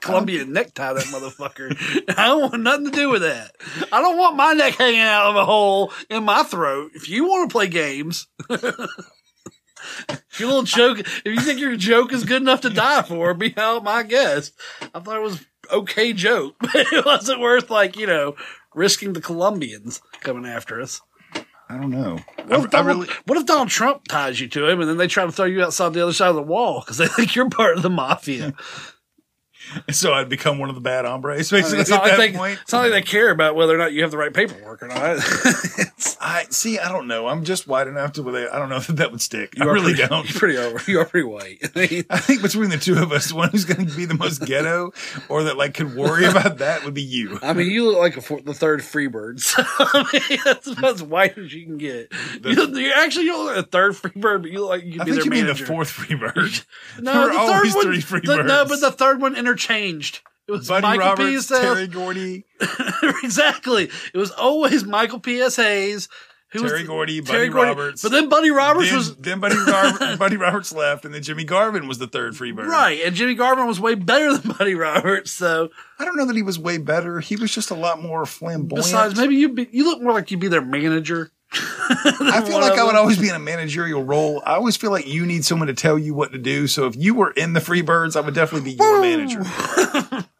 Colombia 0.00 0.44
necktie 0.44 0.92
that 0.92 1.04
motherfucker. 1.04 1.76
I 2.16 2.26
don't 2.26 2.40
want 2.50 2.62
nothing 2.62 2.86
to 2.86 2.90
do 2.90 3.10
with 3.10 3.22
that. 3.22 3.56
I 3.92 4.00
don't 4.00 4.16
want 4.16 4.36
my 4.36 4.52
neck 4.52 4.74
hanging 4.74 5.00
out 5.00 5.30
of 5.30 5.36
a 5.36 5.44
hole 5.44 5.92
in 6.08 6.24
my 6.24 6.44
throat. 6.44 6.92
If 6.94 7.08
you 7.08 7.24
want 7.24 7.50
to 7.50 7.52
play 7.52 7.66
games, 7.66 8.28
if 8.48 10.38
your 10.38 10.48
little 10.48 10.62
joke, 10.62 11.00
if 11.00 11.26
you 11.26 11.40
think 11.40 11.60
your 11.60 11.76
joke 11.76 12.12
is 12.12 12.24
good 12.24 12.42
enough 12.42 12.60
to 12.62 12.70
die 12.70 13.02
for, 13.02 13.34
be 13.34 13.54
out 13.56 13.84
my 13.84 14.02
guest. 14.02 14.54
I 14.94 15.00
thought 15.00 15.16
it 15.16 15.22
was 15.22 15.44
okay 15.70 16.12
joke, 16.12 16.54
but 16.60 16.74
it 16.74 17.04
wasn't 17.04 17.40
worth 17.40 17.68
like 17.68 17.96
you 17.96 18.06
know 18.06 18.36
risking 18.74 19.14
the 19.14 19.20
Colombians 19.20 20.00
coming 20.20 20.46
after 20.46 20.80
us. 20.80 21.00
I 21.68 21.76
don't 21.76 21.90
know. 21.90 22.18
What 22.46 22.64
if, 22.64 22.70
Donald, 22.70 22.86
really, 22.86 23.08
what 23.26 23.38
if 23.38 23.46
Donald 23.46 23.68
Trump 23.68 24.06
ties 24.06 24.40
you 24.40 24.46
to 24.48 24.68
him 24.68 24.80
and 24.80 24.88
then 24.88 24.98
they 24.98 25.08
try 25.08 25.24
to 25.24 25.32
throw 25.32 25.46
you 25.46 25.64
outside 25.64 25.92
the 25.94 26.02
other 26.02 26.12
side 26.12 26.28
of 26.28 26.36
the 26.36 26.42
wall 26.42 26.80
because 26.80 26.98
they 26.98 27.08
think 27.08 27.34
you're 27.34 27.50
part 27.50 27.76
of 27.76 27.82
the 27.82 27.90
mafia? 27.90 28.54
so 29.90 30.12
I'd 30.12 30.28
become 30.28 30.58
one 30.58 30.68
of 30.68 30.74
the 30.74 30.80
bad 30.80 31.04
hombres 31.04 31.50
basically 31.50 31.80
it's, 31.80 31.90
not 31.90 32.02
like 32.02 32.16
they, 32.16 32.52
it's 32.52 32.72
not 32.72 32.82
like 32.82 32.92
they 32.92 33.02
care 33.02 33.30
about 33.30 33.54
whether 33.56 33.74
or 33.74 33.78
not 33.78 33.92
you 33.92 34.02
have 34.02 34.10
the 34.10 34.18
right 34.18 34.32
paperwork 34.32 34.82
or 34.82 34.88
not. 34.88 34.98
I 36.20 36.46
see. 36.50 36.78
I 36.78 36.90
don't 36.90 37.06
know. 37.06 37.28
I'm 37.28 37.44
just 37.44 37.66
white 37.66 37.86
enough 37.86 38.12
to 38.14 38.22
where 38.22 38.52
I 38.52 38.58
don't 38.58 38.68
know 38.68 38.78
that 38.86 38.96
that 38.96 39.12
would 39.12 39.20
stick. 39.20 39.54
I 39.60 39.64
You 39.64 39.70
are 39.70 39.74
really 39.74 39.94
pretty, 39.94 40.08
don't. 40.08 40.28
You're 40.28 40.38
pretty 40.38 40.58
over. 40.58 40.90
You 40.90 41.00
are 41.00 41.04
pretty 41.04 41.26
white. 41.26 41.58
I 41.74 41.88
mean, 41.88 42.04
I 42.10 42.18
think 42.18 42.42
between 42.42 42.70
the 42.70 42.78
two 42.78 42.98
of 42.98 43.12
us, 43.12 43.28
the 43.28 43.36
one 43.36 43.50
who's 43.50 43.64
going 43.64 43.86
to 43.86 43.96
be 43.96 44.04
the 44.04 44.14
most 44.14 44.44
ghetto 44.44 44.92
or 45.28 45.44
that 45.44 45.56
like 45.56 45.74
could 45.74 45.94
worry 45.94 46.24
about 46.26 46.58
that 46.58 46.84
would 46.84 46.94
be 46.94 47.02
you. 47.02 47.38
I 47.42 47.52
mean, 47.52 47.70
you 47.70 47.86
look 47.86 47.98
like 47.98 48.22
four, 48.22 48.40
the 48.40 48.54
third 48.54 48.80
Freebird. 48.80 49.40
So, 49.40 49.62
I 49.64 50.08
mean, 50.12 50.38
that's 50.44 50.66
about 50.66 50.94
as 50.94 51.02
white 51.02 51.38
as 51.38 51.52
you 51.52 51.64
can 51.64 51.78
get. 51.78 52.12
You, 52.44 52.76
you 52.76 52.92
actually 52.94 53.26
you 53.26 53.36
look 53.36 53.56
like 53.56 53.64
a 53.64 53.68
third 53.68 53.92
Freebird, 53.94 54.42
but 54.42 54.50
you 54.50 54.60
look 54.60 54.70
like 54.70 54.84
you 54.84 54.92
could 54.92 55.02
I 55.02 55.04
be 55.04 55.10
think 55.12 55.24
their 55.24 55.38
you 55.38 55.44
mean 55.44 55.46
the 55.46 55.54
fourth 55.54 55.90
Freebird. 55.90 56.64
No, 57.00 57.12
there 57.12 57.28
the 57.28 57.38
third 57.38 57.74
one, 57.74 58.00
three 58.00 58.20
the- 58.20 58.42
no, 58.42 58.64
but 58.66 58.80
the 58.80 58.90
third 58.90 59.20
one 59.20 59.36
interchanged. 59.56 60.20
It 60.48 60.52
was 60.52 60.68
Buddy 60.68 60.82
Michael 60.82 61.06
Roberts, 61.08 61.48
P.S. 61.48 61.60
Terry 61.60 61.86
Gordy, 61.88 62.44
exactly. 63.24 63.90
It 64.14 64.18
was 64.18 64.30
always 64.30 64.84
Michael 64.84 65.18
P.S. 65.18 65.56
Hayes. 65.56 66.08
Who 66.52 66.62
was 66.62 66.70
Terry 66.70 66.82
the- 66.82 66.88
Gordy, 66.88 67.20
Terry 67.22 67.48
Buddy 67.48 67.52
Gordy. 67.52 67.68
Roberts. 67.70 68.02
But 68.02 68.12
then 68.12 68.28
Buddy 68.28 68.50
Roberts 68.50 68.88
then, 68.88 68.96
was 68.96 69.16
then 69.18 69.40
Buddy, 69.40 69.56
Buddy 70.16 70.36
Roberts 70.36 70.72
left, 70.72 71.04
and 71.04 71.12
then 71.12 71.20
Jimmy 71.22 71.42
Garvin 71.42 71.88
was 71.88 71.98
the 71.98 72.06
third 72.06 72.34
Freebird. 72.34 72.68
right, 72.68 73.00
and 73.04 73.16
Jimmy 73.16 73.34
Garvin 73.34 73.66
was 73.66 73.80
way 73.80 73.96
better 73.96 74.36
than 74.36 74.52
Buddy 74.52 74.74
Roberts. 74.76 75.32
So 75.32 75.70
I 75.98 76.04
don't 76.04 76.16
know 76.16 76.26
that 76.26 76.36
he 76.36 76.42
was 76.44 76.56
way 76.60 76.78
better. 76.78 77.18
He 77.18 77.34
was 77.34 77.52
just 77.52 77.72
a 77.72 77.74
lot 77.74 78.00
more 78.00 78.24
flamboyant. 78.24 78.84
besides, 78.84 79.16
maybe 79.18 79.34
you 79.34 79.48
be, 79.52 79.68
you 79.72 79.84
look 79.84 80.00
more 80.00 80.12
like 80.12 80.30
you'd 80.30 80.38
be 80.40 80.48
their 80.48 80.64
manager. 80.64 81.32
I 81.58 82.42
feel 82.46 82.60
like 82.60 82.78
I 82.78 82.84
would 82.84 82.94
always 82.94 83.18
be 83.18 83.28
in 83.28 83.34
a 83.34 83.38
managerial 83.38 84.02
role. 84.02 84.42
I 84.44 84.54
always 84.54 84.76
feel 84.76 84.90
like 84.90 85.06
you 85.06 85.24
need 85.26 85.44
someone 85.44 85.68
to 85.68 85.74
tell 85.74 85.98
you 85.98 86.14
what 86.14 86.32
to 86.32 86.38
do. 86.38 86.66
So 86.66 86.86
if 86.86 86.96
you 86.96 87.14
were 87.14 87.30
in 87.32 87.52
the 87.52 87.60
Freebirds, 87.60 88.16
I 88.16 88.20
would 88.20 88.34
definitely 88.34 88.72
be 88.72 88.76
your 88.76 89.00
manager. 89.00 89.40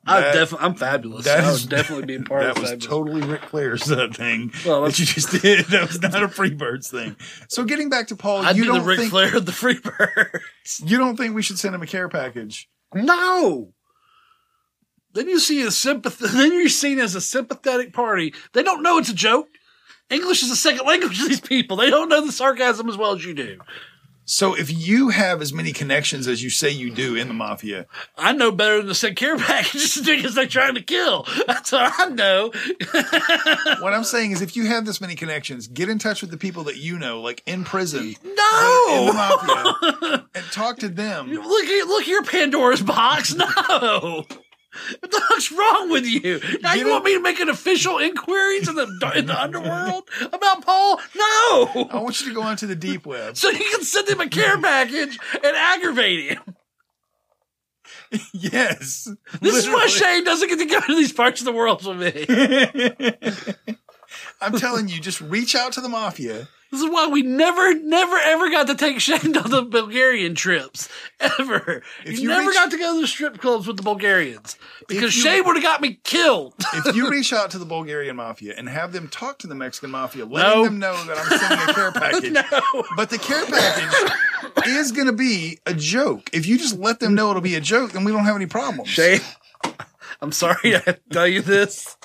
I 0.08 0.20
That- 0.20 0.34
definitely, 0.34 0.66
I'm 0.66 0.74
fabulous. 0.76 1.24
that 1.24 1.44
I 1.44 1.50
is- 1.50 1.66
definitely 1.66 2.06
be 2.06 2.14
a 2.16 2.20
part 2.28 2.42
that 2.42 2.50
of 2.52 2.58
was 2.58 2.70
fabulous. 2.70 2.86
totally 2.86 3.22
Ric 3.22 3.42
Flair's 3.44 3.90
uh, 3.90 4.08
thing 4.12 4.52
Well, 4.64 4.82
that 4.84 4.98
you 4.98 5.04
just 5.04 5.30
did. 5.42 5.66
That 5.70 5.88
was 5.88 6.00
not 6.00 6.22
a 6.22 6.28
Freebirds 6.28 6.90
thing. 6.90 7.16
So 7.48 7.64
getting 7.64 7.88
back 7.88 8.08
to 8.08 8.16
Paul, 8.16 8.44
I'd 8.46 8.56
you 8.56 8.64
don't 8.66 8.84
Ric 8.84 8.98
think 8.98 9.10
Flair 9.10 9.36
of 9.36 9.46
the 9.46 9.52
Freebirds. 9.52 10.88
you 10.88 10.98
don't 10.98 11.16
think 11.16 11.34
we 11.34 11.42
should 11.42 11.58
send 11.58 11.74
him 11.74 11.82
a 11.82 11.86
care 11.86 12.08
package? 12.08 12.68
No. 12.94 13.72
Then 15.12 15.28
you 15.28 15.40
see 15.40 15.62
a 15.62 15.68
sympath- 15.68 16.18
Then 16.18 16.52
you're 16.52 16.68
seen 16.68 16.98
as 17.00 17.14
a 17.14 17.20
sympathetic 17.20 17.92
party. 17.92 18.34
They 18.52 18.62
don't 18.62 18.82
know 18.82 18.98
it's 18.98 19.08
a 19.08 19.14
joke. 19.14 19.48
English 20.10 20.42
is 20.42 20.50
a 20.50 20.56
second 20.56 20.86
language 20.86 21.18
to 21.20 21.28
these 21.28 21.40
people. 21.40 21.76
They 21.76 21.90
don't 21.90 22.08
know 22.08 22.24
the 22.24 22.32
sarcasm 22.32 22.88
as 22.88 22.96
well 22.96 23.12
as 23.12 23.24
you 23.24 23.34
do. 23.34 23.58
So 24.28 24.54
if 24.54 24.76
you 24.76 25.10
have 25.10 25.40
as 25.40 25.52
many 25.52 25.72
connections 25.72 26.26
as 26.26 26.42
you 26.42 26.50
say 26.50 26.68
you 26.68 26.90
do 26.90 27.14
in 27.14 27.28
the 27.28 27.34
mafia, 27.34 27.86
I 28.18 28.32
know 28.32 28.50
better 28.50 28.78
than 28.78 28.88
to 28.88 28.94
send 28.94 29.14
care 29.14 29.36
packages 29.38 29.94
to 29.94 30.00
niggas 30.00 30.34
they're 30.34 30.48
trying 30.48 30.74
to 30.74 30.82
kill. 30.82 31.28
That's 31.46 31.70
what 31.70 31.92
I 31.96 32.06
know. 32.06 32.50
what 33.80 33.94
I'm 33.94 34.02
saying 34.02 34.32
is, 34.32 34.42
if 34.42 34.56
you 34.56 34.66
have 34.66 34.84
this 34.84 35.00
many 35.00 35.14
connections, 35.14 35.68
get 35.68 35.88
in 35.88 36.00
touch 36.00 36.22
with 36.22 36.32
the 36.32 36.36
people 36.38 36.64
that 36.64 36.76
you 36.76 36.98
know, 36.98 37.20
like 37.20 37.40
in 37.46 37.62
prison, 37.62 38.16
No. 38.24 38.84
in 38.88 39.06
the 39.06 39.12
mafia, 39.12 40.26
and 40.34 40.44
talk 40.46 40.78
to 40.78 40.88
them. 40.88 41.30
Look 41.30 41.68
look 41.86 42.02
here, 42.02 42.22
Pandora's 42.22 42.82
box. 42.82 43.32
No. 43.32 44.24
What 45.00 45.10
the 45.10 45.22
fuck's 45.28 45.52
wrong 45.52 45.90
with 45.90 46.06
you? 46.06 46.40
Now 46.62 46.74
you 46.74 46.88
want 46.88 47.04
me 47.04 47.14
to 47.14 47.20
make 47.20 47.40
an 47.40 47.48
official 47.48 47.98
inquiries 47.98 48.68
in 48.68 48.74
the 48.74 49.12
in 49.14 49.26
the 49.26 49.40
underworld 49.40 50.08
about 50.20 50.64
Paul? 50.64 51.00
No. 51.14 51.88
I 51.90 52.00
want 52.00 52.20
you 52.20 52.28
to 52.28 52.34
go 52.34 52.42
onto 52.42 52.66
the 52.66 52.76
deep 52.76 53.06
web. 53.06 53.36
So 53.36 53.50
you 53.50 53.70
can 53.70 53.82
send 53.82 54.08
him 54.08 54.20
a 54.20 54.28
care 54.28 54.60
package 54.60 55.18
and 55.34 55.56
aggravate 55.56 56.32
him. 56.32 56.56
Yes. 58.32 59.08
This 59.40 59.56
is 59.56 59.66
why 59.66 59.72
Literally. 59.72 59.88
Shane 59.90 60.24
doesn't 60.24 60.48
get 60.48 60.58
to 60.58 60.66
go 60.66 60.80
to 60.80 60.94
these 60.94 61.12
parts 61.12 61.40
of 61.40 61.44
the 61.44 61.52
world 61.52 61.84
with 61.84 61.98
me. 61.98 63.64
I'm 64.40 64.56
telling 64.58 64.88
you, 64.88 65.00
just 65.00 65.20
reach 65.20 65.54
out 65.54 65.72
to 65.72 65.80
the 65.80 65.88
mafia. 65.88 66.48
This 66.72 66.82
is 66.82 66.90
why 66.90 67.06
we 67.06 67.22
never, 67.22 67.74
never, 67.74 68.16
ever 68.16 68.50
got 68.50 68.66
to 68.66 68.74
take 68.74 69.00
Shane 69.00 69.36
on 69.36 69.50
the 69.50 69.62
Bulgarian 69.62 70.34
trips. 70.34 70.88
Ever. 71.20 71.82
If 72.04 72.16
you, 72.18 72.22
you 72.24 72.28
never 72.28 72.48
reach- 72.48 72.54
got 72.56 72.70
to 72.72 72.76
go 72.78 72.94
to 72.96 73.00
the 73.00 73.06
strip 73.06 73.38
clubs 73.38 73.66
with 73.68 73.76
the 73.76 73.82
Bulgarians. 73.84 74.58
Because 74.88 75.16
you- 75.16 75.22
Shane 75.22 75.44
would 75.46 75.56
have 75.56 75.62
got 75.62 75.80
me 75.80 76.00
killed. 76.02 76.54
If 76.74 76.96
you 76.96 77.08
reach 77.10 77.32
out 77.32 77.50
to 77.52 77.58
the 77.58 77.64
Bulgarian 77.64 78.16
mafia 78.16 78.54
and 78.58 78.68
have 78.68 78.92
them 78.92 79.08
talk 79.08 79.38
to 79.38 79.46
the 79.46 79.54
Mexican 79.54 79.90
mafia, 79.90 80.26
letting 80.26 80.52
No. 80.52 80.64
them 80.64 80.78
know 80.80 81.04
that 81.04 81.18
I'm 81.18 81.38
sending 81.38 81.68
a 81.68 81.72
care 81.72 81.92
package. 81.92 82.32
no. 82.32 82.84
But 82.96 83.10
the 83.10 83.18
care 83.18 83.46
package 83.46 84.66
is 84.66 84.92
going 84.92 85.06
to 85.06 85.12
be 85.12 85.58
a 85.66 85.72
joke. 85.74 86.30
If 86.32 86.46
you 86.46 86.58
just 86.58 86.78
let 86.78 86.98
them 87.00 87.14
know 87.14 87.30
it'll 87.30 87.42
be 87.42 87.54
a 87.54 87.60
joke, 87.60 87.92
then 87.92 88.04
we 88.04 88.10
don't 88.12 88.24
have 88.24 88.36
any 88.36 88.46
problems. 88.46 88.88
Shane, 88.88 89.20
I'm 90.20 90.32
sorry 90.32 90.74
I 90.76 90.80
to 90.80 90.98
tell 91.12 91.26
you 91.28 91.42
this, 91.42 91.96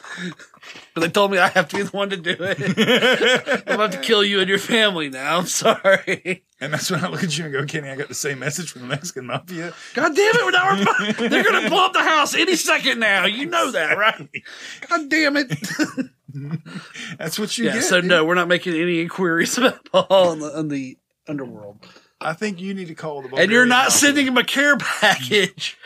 but 1.01 1.07
they 1.07 1.11
told 1.11 1.31
me 1.31 1.37
I 1.39 1.47
have 1.49 1.67
to 1.69 1.77
be 1.77 1.83
the 1.83 1.89
one 1.89 2.09
to 2.11 2.17
do 2.17 2.35
it. 2.39 3.63
I'm 3.67 3.75
about 3.75 3.91
to 3.93 3.97
kill 3.99 4.23
you 4.23 4.39
and 4.39 4.47
your 4.47 4.59
family 4.59 5.09
now. 5.09 5.37
I'm 5.39 5.47
sorry. 5.47 6.43
And 6.59 6.71
that's 6.71 6.91
when 6.91 7.03
I 7.03 7.07
look 7.07 7.23
at 7.23 7.35
you 7.35 7.45
and 7.45 7.53
go, 7.53 7.65
Kenny, 7.65 7.89
I 7.89 7.95
got 7.95 8.07
the 8.07 8.13
same 8.13 8.37
message 8.39 8.71
from 8.71 8.83
the 8.83 8.87
Mexican 8.87 9.25
mafia. 9.25 9.73
God 9.95 10.15
damn 10.15 10.35
it! 10.35 10.51
Now 10.51 10.69
we're, 11.19 11.29
they're 11.29 11.43
going 11.43 11.63
to 11.63 11.69
blow 11.69 11.85
up 11.87 11.93
the 11.93 12.03
house 12.03 12.35
any 12.35 12.55
second 12.55 12.99
now. 12.99 13.25
You 13.25 13.47
know 13.47 13.71
that, 13.71 13.97
right? 13.97 14.29
God 14.89 15.09
damn 15.09 15.37
it. 15.37 15.51
That's 17.17 17.39
what 17.39 17.57
you 17.57 17.65
yeah, 17.65 17.73
get. 17.73 17.83
so 17.83 17.99
dude. 18.01 18.09
no, 18.09 18.23
we're 18.25 18.35
not 18.35 18.47
making 18.47 18.75
any 18.75 19.01
inquiries 19.01 19.57
about 19.57 19.83
Paul 19.91 20.33
in 20.33 20.39
the, 20.39 20.63
the 20.63 20.97
underworld. 21.27 21.83
I 22.19 22.33
think 22.33 22.61
you 22.61 22.75
need 22.75 22.89
to 22.89 22.95
call 22.95 23.23
the 23.23 23.29
Bulgarian 23.29 23.43
And 23.43 23.51
you're 23.51 23.65
not 23.65 23.85
mafia. 23.85 23.97
sending 23.99 24.27
him 24.27 24.37
a 24.37 24.43
care 24.43 24.77
package. 24.77 25.77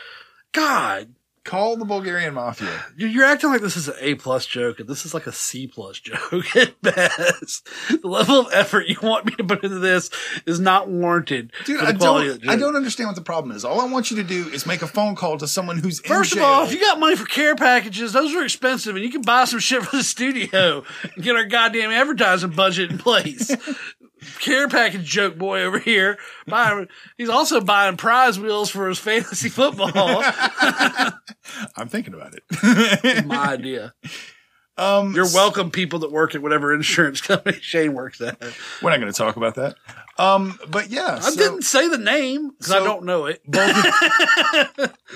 God. 0.52 1.14
Call 1.46 1.76
the 1.76 1.84
Bulgarian 1.84 2.34
mafia. 2.34 2.84
You're 2.96 3.24
acting 3.24 3.50
like 3.50 3.60
this 3.60 3.76
is 3.76 3.86
an 3.86 3.94
A 4.00 4.16
plus 4.16 4.46
joke, 4.46 4.80
and 4.80 4.88
this 4.88 5.06
is 5.06 5.14
like 5.14 5.28
a 5.28 5.32
C 5.32 5.68
plus 5.68 6.00
joke 6.00 6.56
at 6.56 6.82
best. 6.82 7.68
The 7.88 8.08
level 8.08 8.40
of 8.40 8.52
effort 8.52 8.88
you 8.88 8.96
want 9.00 9.26
me 9.26 9.34
to 9.36 9.44
put 9.44 9.62
into 9.62 9.78
this 9.78 10.10
is 10.44 10.58
not 10.58 10.88
warranted. 10.88 11.52
Dude, 11.64 11.80
I 11.80 11.92
don't, 11.92 12.48
I 12.48 12.56
don't 12.56 12.74
understand 12.74 13.08
what 13.10 13.14
the 13.14 13.22
problem 13.22 13.56
is. 13.56 13.64
All 13.64 13.80
I 13.80 13.86
want 13.86 14.10
you 14.10 14.16
to 14.16 14.24
do 14.24 14.48
is 14.48 14.66
make 14.66 14.82
a 14.82 14.88
phone 14.88 15.14
call 15.14 15.38
to 15.38 15.46
someone 15.46 15.78
who's 15.78 16.00
First 16.00 16.32
of 16.34 16.42
all, 16.42 16.64
if 16.64 16.72
you 16.72 16.80
got 16.80 16.98
money 16.98 17.14
for 17.14 17.26
care 17.26 17.54
packages, 17.54 18.12
those 18.12 18.34
are 18.34 18.42
expensive, 18.42 18.96
and 18.96 19.04
you 19.04 19.12
can 19.12 19.22
buy 19.22 19.44
some 19.44 19.60
shit 19.60 19.84
for 19.84 19.96
the 19.96 20.02
studio 20.02 20.82
and 21.02 21.22
get 21.24 21.36
our 21.36 21.44
goddamn 21.44 21.92
advertising 21.92 22.50
budget 22.50 22.90
in 22.90 22.98
place. 22.98 23.54
Care 24.40 24.68
package 24.68 25.04
joke 25.04 25.36
boy 25.36 25.62
over 25.62 25.78
here. 25.78 26.18
Buying, 26.46 26.88
he's 27.16 27.28
also 27.28 27.60
buying 27.60 27.96
prize 27.96 28.38
wheels 28.38 28.70
for 28.70 28.88
his 28.88 28.98
fantasy 28.98 29.48
football. 29.48 29.90
I'm 31.76 31.88
thinking 31.88 32.14
about 32.14 32.34
it. 32.34 33.26
My 33.26 33.48
idea. 33.48 33.94
Um, 34.78 35.14
You're 35.14 35.24
welcome, 35.32 35.70
people 35.70 36.00
that 36.00 36.12
work 36.12 36.34
at 36.34 36.42
whatever 36.42 36.74
insurance 36.74 37.20
company 37.22 37.58
Shane 37.60 37.94
works 37.94 38.20
at. 38.20 38.38
We're 38.82 38.90
not 38.90 39.00
going 39.00 39.10
to 39.10 39.16
talk 39.16 39.36
about 39.36 39.54
that. 39.54 39.76
Um, 40.18 40.58
but 40.68 40.90
yeah, 40.90 41.16
I 41.16 41.30
so 41.30 41.36
didn't 41.36 41.62
say 41.62 41.88
the 41.88 41.98
name 41.98 42.50
because 42.50 42.72
I 42.72 42.84
don't 42.84 43.04
know 43.04 43.26
it. 43.26 43.40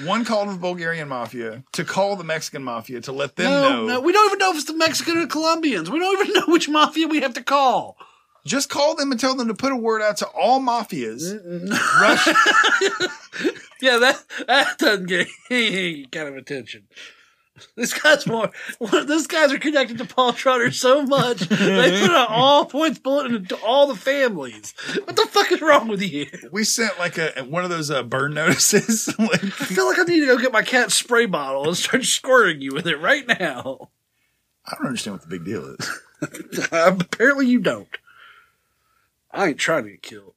one 0.04 0.24
call 0.24 0.46
to 0.46 0.52
the 0.52 0.58
Bulgarian 0.58 1.08
mafia 1.08 1.62
to 1.72 1.84
call 1.84 2.16
the 2.16 2.24
Mexican 2.24 2.62
mafia 2.64 3.02
to 3.02 3.12
let 3.12 3.36
them 3.36 3.50
no, 3.50 3.62
know. 3.62 3.86
no, 3.86 4.00
we 4.00 4.12
don't 4.12 4.26
even 4.26 4.38
know 4.38 4.50
if 4.50 4.56
it's 4.56 4.66
the 4.66 4.76
Mexican 4.76 5.18
or 5.18 5.26
Colombians. 5.26 5.90
We 5.90 5.98
don't 5.98 6.20
even 6.20 6.34
know 6.34 6.52
which 6.52 6.68
mafia 6.68 7.06
we 7.06 7.20
have 7.20 7.34
to 7.34 7.42
call. 7.42 7.98
Just 8.46 8.70
call 8.70 8.94
them 8.94 9.10
and 9.10 9.20
tell 9.20 9.34
them 9.34 9.48
to 9.48 9.54
put 9.54 9.72
a 9.72 9.76
word 9.76 10.02
out 10.02 10.18
to 10.18 10.26
all 10.26 10.60
mafias. 10.60 11.30
Yeah, 13.80 13.98
that 13.98 14.22
that 14.46 14.78
doesn't 14.78 15.06
get 15.06 15.28
any 15.50 16.04
kind 16.06 16.28
of 16.28 16.36
attention. 16.36 16.86
This 17.76 17.92
guy's 17.92 18.26
more. 18.26 18.50
These 19.06 19.26
guys 19.26 19.52
are 19.52 19.58
connected 19.58 19.98
to 19.98 20.06
Paul 20.06 20.32
Trotter 20.32 20.70
so 20.70 21.04
much 21.04 21.40
they 21.40 22.00
put 22.00 22.10
out 22.10 22.28
all 22.30 22.64
points 22.64 22.98
bulletin 22.98 23.44
to 23.46 23.56
all 23.56 23.86
the 23.86 23.94
families. 23.94 24.74
What 25.04 25.16
the 25.16 25.26
fuck 25.26 25.52
is 25.52 25.60
wrong 25.60 25.88
with 25.88 26.00
you? 26.00 26.26
we 26.52 26.64
sent 26.64 26.98
like 26.98 27.18
a 27.18 27.44
one 27.48 27.64
of 27.64 27.70
those 27.70 27.90
uh, 27.90 28.02
burn 28.02 28.34
notices. 28.34 29.12
like, 29.18 29.44
I 29.44 29.48
feel 29.48 29.86
like 29.86 29.98
I 29.98 30.04
need 30.04 30.20
to 30.20 30.26
go 30.26 30.38
get 30.38 30.52
my 30.52 30.62
cat 30.62 30.92
spray 30.92 31.26
bottle 31.26 31.68
and 31.68 31.76
start 31.76 32.04
squirting 32.04 32.62
you 32.62 32.72
with 32.72 32.86
it 32.86 32.96
right 32.96 33.26
now. 33.26 33.90
I 34.66 34.74
don't 34.76 34.86
understand 34.86 35.14
what 35.14 35.22
the 35.22 35.38
big 35.38 35.44
deal 35.44 35.74
is. 35.78 36.68
Apparently, 36.70 37.46
you 37.46 37.60
don't. 37.60 37.88
I 39.32 39.46
ain't 39.46 39.58
trying 39.58 39.84
to 39.84 39.90
get 39.90 40.02
killed. 40.02 40.34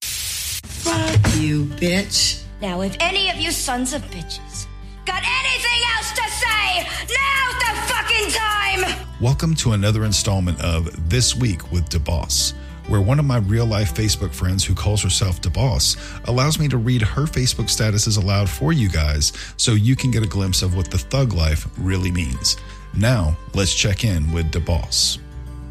Fuck 0.00 1.34
you 1.38 1.64
bitch. 1.64 2.44
Now, 2.62 2.82
if 2.82 2.96
any 3.00 3.30
of 3.30 3.36
you 3.36 3.50
sons 3.50 3.92
of 3.92 4.02
bitches 4.02 4.68
got 5.04 5.24
anything 5.26 5.80
else 5.96 6.12
to 6.12 6.22
say, 6.30 6.86
now's 7.16 7.54
the 7.58 7.72
fucking 7.92 8.30
time! 8.30 9.06
Welcome 9.20 9.56
to 9.56 9.72
another 9.72 10.04
installment 10.04 10.60
of 10.60 11.10
This 11.10 11.34
Week 11.34 11.72
with 11.72 11.88
DeBoss, 11.88 12.52
where 12.86 13.00
one 13.00 13.18
of 13.18 13.24
my 13.24 13.38
real 13.38 13.66
life 13.66 13.92
Facebook 13.92 14.32
friends 14.32 14.64
who 14.64 14.72
calls 14.72 15.02
herself 15.02 15.42
DeBoss 15.42 15.96
allows 16.28 16.60
me 16.60 16.68
to 16.68 16.76
read 16.76 17.02
her 17.02 17.22
Facebook 17.22 17.66
statuses 17.66 18.22
aloud 18.22 18.48
for 18.48 18.72
you 18.72 18.88
guys 18.88 19.32
so 19.56 19.72
you 19.72 19.96
can 19.96 20.12
get 20.12 20.22
a 20.22 20.28
glimpse 20.28 20.62
of 20.62 20.76
what 20.76 20.92
the 20.92 20.98
thug 20.98 21.32
life 21.32 21.66
really 21.76 22.12
means. 22.12 22.56
Now, 22.94 23.36
let's 23.54 23.74
check 23.74 24.04
in 24.04 24.30
with 24.30 24.52
DeBoss. 24.52 25.18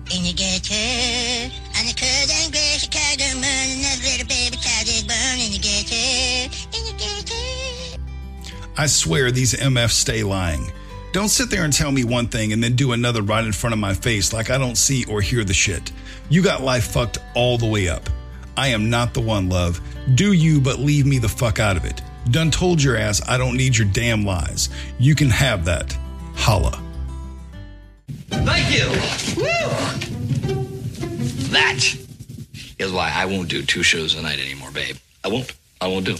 In 0.10 0.24
the 0.24 0.34
cold 1.93 2.32
and 2.32 2.51
gray 2.53 2.78
Chicago 2.78 3.26
another 3.28 4.03
little 4.03 4.28
baby 4.28 4.55
child 4.55 4.88
is 4.88 5.03
born. 5.03 5.38
I 8.78 8.86
swear 8.86 9.32
these 9.32 9.53
MFs 9.53 9.91
stay 9.91 10.24
lying. 10.24 10.72
Don't 11.12 11.28
sit 11.28 11.49
there 11.49 11.66
and 11.66 11.74
tell 11.74 11.91
me 11.91 12.05
one 12.05 12.28
thing 12.28 12.53
and 12.53 12.64
then 12.64 12.76
do 12.76 12.93
another 12.93 13.22
right 13.22 13.43
in 13.43 13.51
front 13.51 13.74
of 13.74 13.80
my 13.80 13.93
face 13.93 14.32
like 14.32 14.49
I 14.49 14.58
don't 14.58 14.78
see 14.78 15.03
or 15.05 15.20
hear 15.20 15.43
the 15.43 15.53
shit. 15.53 15.91
You 16.30 16.41
got 16.41 16.62
life 16.62 16.86
fucked 16.86 17.18
all 17.36 17.58
the 17.58 17.68
way 17.68 17.89
up. 17.89 18.10
I 18.55 18.70
am 18.70 18.89
not 18.89 19.14
the 19.14 19.22
one, 19.22 19.49
love. 19.49 19.82
Do 20.16 20.32
you, 20.32 20.62
but 20.62 20.80
leave 20.80 21.05
me 21.05 21.18
the 21.18 21.28
fuck 21.28 21.60
out 21.60 21.76
of 21.76 21.84
it. 21.84 22.01
Done 22.32 22.49
told 22.49 22.82
your 22.82 22.95
ass 22.95 23.22
I 23.28 23.38
don't 23.38 23.58
need 23.58 23.76
your 23.76 23.88
damn 23.91 24.24
lies. 24.24 24.70
You 24.99 25.16
can 25.16 25.30
have 25.30 25.66
that. 25.66 25.97
Holla. 26.36 26.86
Thank 28.48 28.72
you. 28.72 28.88
Woo! 29.36 29.68
That 31.52 31.98
is 32.80 32.93
why 32.93 33.12
I 33.14 33.26
won't 33.26 33.50
do 33.50 33.62
two 33.62 33.84
shows 33.84 34.16
a 34.16 34.22
night 34.22 34.39
anymore, 34.39 34.72
babe. 34.72 34.95
I 35.24 35.28
won't. 35.28 35.54
I 35.82 35.88
won't 35.88 36.06
do. 36.06 36.16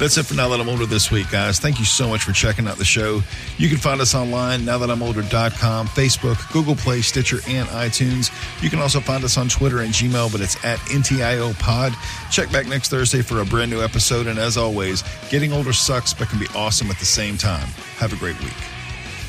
That's 0.00 0.18
it 0.18 0.26
for 0.26 0.34
Now 0.34 0.48
That 0.48 0.60
I'm 0.60 0.68
Older 0.68 0.86
this 0.86 1.10
week, 1.10 1.30
guys. 1.30 1.60
Thank 1.60 1.78
you 1.78 1.84
so 1.84 2.08
much 2.08 2.24
for 2.24 2.32
checking 2.32 2.66
out 2.66 2.78
the 2.78 2.84
show. 2.84 3.22
You 3.56 3.68
can 3.68 3.78
find 3.78 4.00
us 4.00 4.14
online, 4.14 4.62
nowthatimolder.com, 4.62 5.86
Facebook, 5.86 6.52
Google 6.52 6.74
Play, 6.74 7.00
Stitcher, 7.00 7.38
and 7.48 7.66
iTunes. 7.68 8.30
You 8.62 8.70
can 8.70 8.80
also 8.80 8.98
find 9.00 9.22
us 9.24 9.38
on 9.38 9.48
Twitter 9.48 9.80
and 9.80 9.90
Gmail, 9.90 10.30
but 10.32 10.40
it's 10.40 10.62
at 10.64 10.78
NTIO 10.80 11.58
Pod. 11.60 11.94
Check 12.30 12.50
back 12.50 12.66
next 12.66 12.90
Thursday 12.90 13.22
for 13.22 13.40
a 13.40 13.46
brand 13.46 13.70
new 13.70 13.82
episode. 13.82 14.26
And 14.26 14.38
as 14.38 14.56
always, 14.56 15.04
getting 15.30 15.52
older 15.52 15.72
sucks, 15.72 16.12
but 16.12 16.28
can 16.28 16.40
be 16.40 16.48
awesome 16.54 16.90
at 16.90 16.98
the 16.98 17.06
same 17.06 17.38
time. 17.38 17.68
Have 17.98 18.12
a 18.12 18.16
great 18.16 18.38
week. 18.40 18.77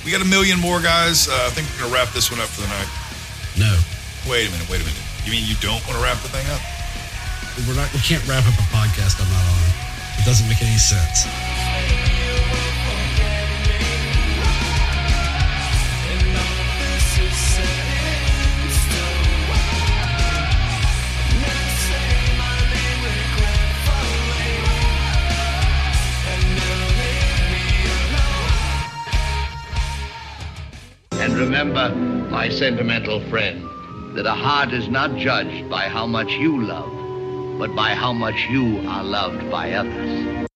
We 0.10 0.18
got 0.18 0.26
a 0.26 0.28
million 0.28 0.58
more 0.60 0.82
guys. 0.82 1.30
Uh, 1.30 1.38
I 1.46 1.54
think 1.54 1.70
we're 1.70 1.86
going 1.86 1.94
to 1.94 1.96
wrap 1.96 2.10
this 2.16 2.32
one 2.32 2.42
up 2.42 2.50
for 2.50 2.66
the 2.66 2.68
night. 2.74 2.90
No. 3.62 3.78
Wait 4.26 4.50
a 4.50 4.50
minute. 4.50 4.68
Wait 4.68 4.82
a 4.82 4.84
minute. 4.84 4.98
You 5.24 5.30
mean 5.30 5.46
you 5.46 5.54
don't 5.62 5.86
want 5.86 6.02
to 6.02 6.02
wrap 6.02 6.18
the 6.26 6.34
thing 6.34 6.50
up? 6.50 6.58
We're 7.70 7.78
not. 7.78 7.94
We 7.94 8.02
can't 8.02 8.26
wrap 8.26 8.42
up 8.42 8.58
a 8.58 8.66
podcast 8.74 9.22
I'm 9.22 9.30
not 9.30 9.46
on. 9.46 9.70
It 10.18 10.26
doesn't 10.26 10.50
make 10.50 10.66
any 10.66 10.82
sense. 10.82 11.30
And 31.30 31.38
remember, 31.38 31.94
my 32.32 32.50
sentimental 32.50 33.22
friend, 33.30 33.64
that 34.16 34.26
a 34.26 34.32
heart 34.34 34.74
is 34.74 34.90
not 34.90 35.16
judged 35.16 35.70
by 35.70 35.84
how 35.84 36.08
much 36.08 36.32
you 36.32 36.64
love, 36.64 36.92
but 37.60 37.76
by 37.76 37.90
how 37.90 38.14
much 38.14 38.48
you 38.50 38.80
are 38.90 39.04
loved 39.04 39.52
by 39.52 39.74
others. 39.74 40.48